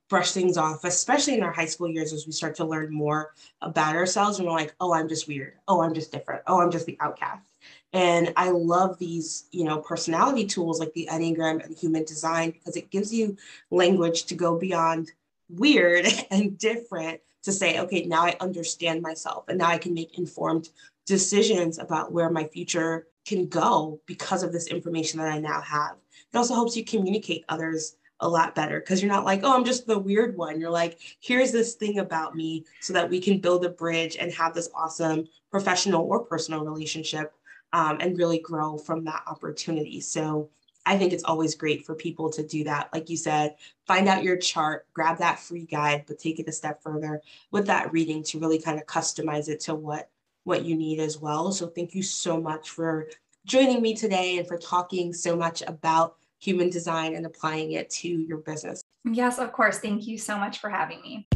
brush 0.09 0.33
things 0.33 0.57
off, 0.57 0.85
especially 0.85 1.35
in 1.35 1.43
our 1.43 1.53
high 1.53 1.65
school 1.65 1.89
years 1.89 2.13
as 2.13 2.27
we 2.27 2.33
start 2.33 2.55
to 2.57 2.65
learn 2.65 2.93
more 2.93 3.33
about 3.63 3.97
ourselves. 3.97 4.39
And 4.39 4.47
we're 4.47 4.55
like, 4.55 4.75
oh, 4.81 4.93
I'm 4.93 5.09
just 5.09 5.27
weird. 5.27 5.55
Oh, 5.67 5.81
I'm 5.81 5.95
just 5.95 6.13
different. 6.13 6.43
Oh, 6.47 6.61
I'm 6.61 6.71
just 6.71 6.87
the 6.87 6.99
outcast. 7.01 7.49
And 7.93 8.33
I 8.37 8.51
love 8.51 8.99
these, 8.99 9.47
you 9.51 9.65
know, 9.65 9.79
personality 9.79 10.47
tools 10.47 10.79
like 10.79 10.93
the 10.93 11.09
Enneagram 11.11 11.65
and 11.65 11.77
human 11.77 12.05
design 12.05 12.51
because 12.51 12.77
it 12.77 12.91
gives 12.91 13.15
you 13.15 13.37
language 13.71 14.25
to 14.27 14.35
go 14.35 14.59
beyond 14.59 15.13
weird 15.49 16.07
and 16.31 16.59
different 16.59 17.21
to 17.45 17.53
say, 17.53 17.79
okay, 17.81 18.05
now 18.05 18.25
I 18.25 18.37
understand 18.41 19.01
myself 19.01 19.45
and 19.49 19.59
now 19.59 19.69
I 19.69 19.79
can 19.79 19.95
make 19.95 20.19
informed 20.19 20.69
decisions 21.07 21.79
about 21.79 22.13
where 22.13 22.31
my 22.31 22.45
future 22.45 23.07
can 23.25 23.47
go 23.47 24.01
because 24.07 24.43
of 24.43 24.53
this 24.53 24.69
information 24.69 25.19
that 25.19 25.33
I 25.33 25.39
now 25.39 25.61
have. 25.61 25.97
It 26.33 26.37
also 26.37 26.55
helps 26.55 26.77
you 26.77 26.85
communicate 26.85 27.45
others 27.49 27.97
a 28.21 28.29
lot 28.29 28.55
better 28.55 28.81
because 28.81 29.03
you're 29.03 29.13
not 29.13 29.25
like, 29.25 29.41
oh, 29.43 29.55
I'm 29.55 29.65
just 29.65 29.87
the 29.87 29.99
weird 29.99 30.37
one. 30.37 30.61
You're 30.61 30.71
like, 30.71 30.99
here's 31.21 31.53
this 31.53 31.75
thing 31.75 31.99
about 31.99 32.35
me 32.35 32.65
so 32.81 32.93
that 32.93 33.09
we 33.09 33.21
can 33.21 33.39
build 33.39 33.65
a 33.65 33.71
bridge 33.71 34.17
and 34.17 34.33
have 34.33 34.55
this 34.55 34.71
awesome 34.75 35.27
professional 35.51 36.03
or 36.03 36.25
personal 36.25 36.65
relationship 36.65 37.35
um, 37.73 37.99
and 38.01 38.17
really 38.17 38.39
grow 38.39 38.79
from 38.79 39.05
that 39.05 39.25
opportunity. 39.27 40.01
So 40.01 40.49
I 40.87 40.99
think 40.99 41.13
it's 41.13 41.25
always 41.25 41.55
great 41.55 41.85
for 41.85 41.95
people 41.95 42.31
to 42.31 42.47
do 42.47 42.65
that. 42.65 42.91
Like 42.93 43.09
you 43.09 43.17
said, 43.17 43.57
find 43.87 44.07
out 44.07 44.23
your 44.23 44.37
chart, 44.37 44.87
grab 44.93 45.19
that 45.19 45.41
free 45.41 45.65
guide, 45.65 46.05
but 46.07 46.19
take 46.19 46.39
it 46.39 46.49
a 46.49 46.53
step 46.53 46.83
further 46.83 47.21
with 47.51 47.67
that 47.67 47.93
reading 47.93 48.23
to 48.25 48.39
really 48.39 48.61
kind 48.61 48.79
of 48.79 48.87
customize 48.87 49.49
it 49.49 49.61
to 49.61 49.75
what 49.75 50.11
what 50.45 50.65
you 50.65 50.77
need 50.77 51.01
as 51.01 51.19
well. 51.19 51.53
So 51.53 51.67
thank 51.67 51.95
you 51.95 52.03
so 52.03 52.41
much 52.41 52.71
for 52.71 53.09
joining 53.45 53.83
me 53.83 53.95
today 53.95 54.39
and 54.39 54.47
for 54.47 54.57
talking 54.57 55.13
so 55.13 55.37
much 55.37 55.63
about 55.67 56.17
human 56.39 56.71
design 56.71 57.15
and 57.15 57.27
applying 57.27 57.73
it 57.73 57.91
to 57.91 58.09
your 58.09 58.39
business. 58.39 58.83
Yes, 59.05 59.39
of 59.39 59.53
course. 59.53 59.79
Thank 59.79 60.07
you 60.07 60.17
so 60.19 60.39
much 60.39 60.59
for 60.59 60.71
having 60.71 61.01
me. 61.03 61.27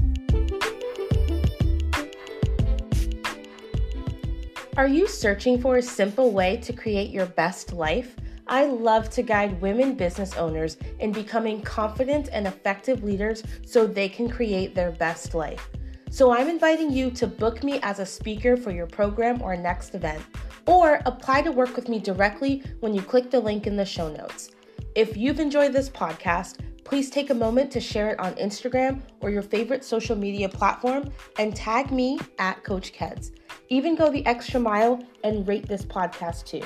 Are 4.77 4.87
you 4.87 5.09
searching 5.09 5.61
for 5.61 5.79
a 5.79 5.83
simple 5.83 6.31
way 6.31 6.57
to 6.59 6.73
create 6.73 7.11
your 7.11 7.27
best 7.27 7.73
life? 7.73 8.15
I 8.47 8.65
love 8.65 9.11
to 9.11 9.23
guide 9.23 9.61
women 9.61 9.95
business 9.95 10.35
owners 10.37 10.77
in 11.01 11.13
becoming 11.13 11.61
confident 11.61 12.29
and 12.33 12.47
effective 12.47 13.03
leaders 13.03 13.43
so 13.67 13.87
they 13.87 14.09
can 14.09 14.31
create 14.31 14.75
their 14.75 14.93
best 14.93 15.35
life. 15.35 15.69
So 16.11 16.33
I'm 16.33 16.49
inviting 16.49 16.91
you 16.91 17.11
to 17.13 17.27
book 17.27 17.63
me 17.63 17.81
as 17.83 17.99
a 17.99 18.07
speaker 18.07 18.57
for 18.57 18.71
your 18.71 18.87
program 18.87 19.43
or 19.43 19.57
next 19.57 19.95
event, 19.95 20.23
or 20.67 21.01
apply 21.07 21.43
to 21.43 21.53
work 21.53 21.77
with 21.77 21.89
me 21.89 21.99
directly 21.99 22.63
when 22.81 22.95
you 22.95 23.03
click 23.03 23.31
the 23.31 23.41
link 23.41 23.67
in 23.67 23.77
the 23.77 23.85
show 23.85 24.09
notes. 24.09 24.51
If 24.95 25.17
you've 25.17 25.41
enjoyed 25.41 25.73
this 25.73 25.91
podcast, 25.91 26.61
please 26.85 27.11
take 27.11 27.31
a 27.31 27.35
moment 27.35 27.71
to 27.73 27.81
share 27.81 28.11
it 28.11 28.19
on 28.19 28.33
Instagram 28.35 29.03
or 29.21 29.31
your 29.31 29.43
favorite 29.43 29.85
social 29.85 30.17
media 30.17 30.49
platform 30.49 31.13
and 31.39 31.55
tag 31.55 31.93
me 31.93 32.19
at 32.39 32.65
Coach 32.65 32.93
Keds. 32.95 33.33
Even 33.69 33.95
go 33.95 34.11
the 34.11 34.25
extra 34.25 34.59
mile 34.59 35.05
and 35.23 35.47
rate 35.47 35.69
this 35.69 35.85
podcast 35.85 36.47
too. 36.47 36.65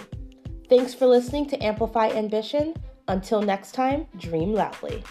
Thanks 0.68 0.94
for 0.94 1.06
listening 1.06 1.46
to 1.48 1.62
Amplify 1.62 2.10
Ambition. 2.10 2.74
Until 3.08 3.42
next 3.42 3.72
time, 3.72 4.06
dream 4.16 4.54
loudly. 4.54 5.02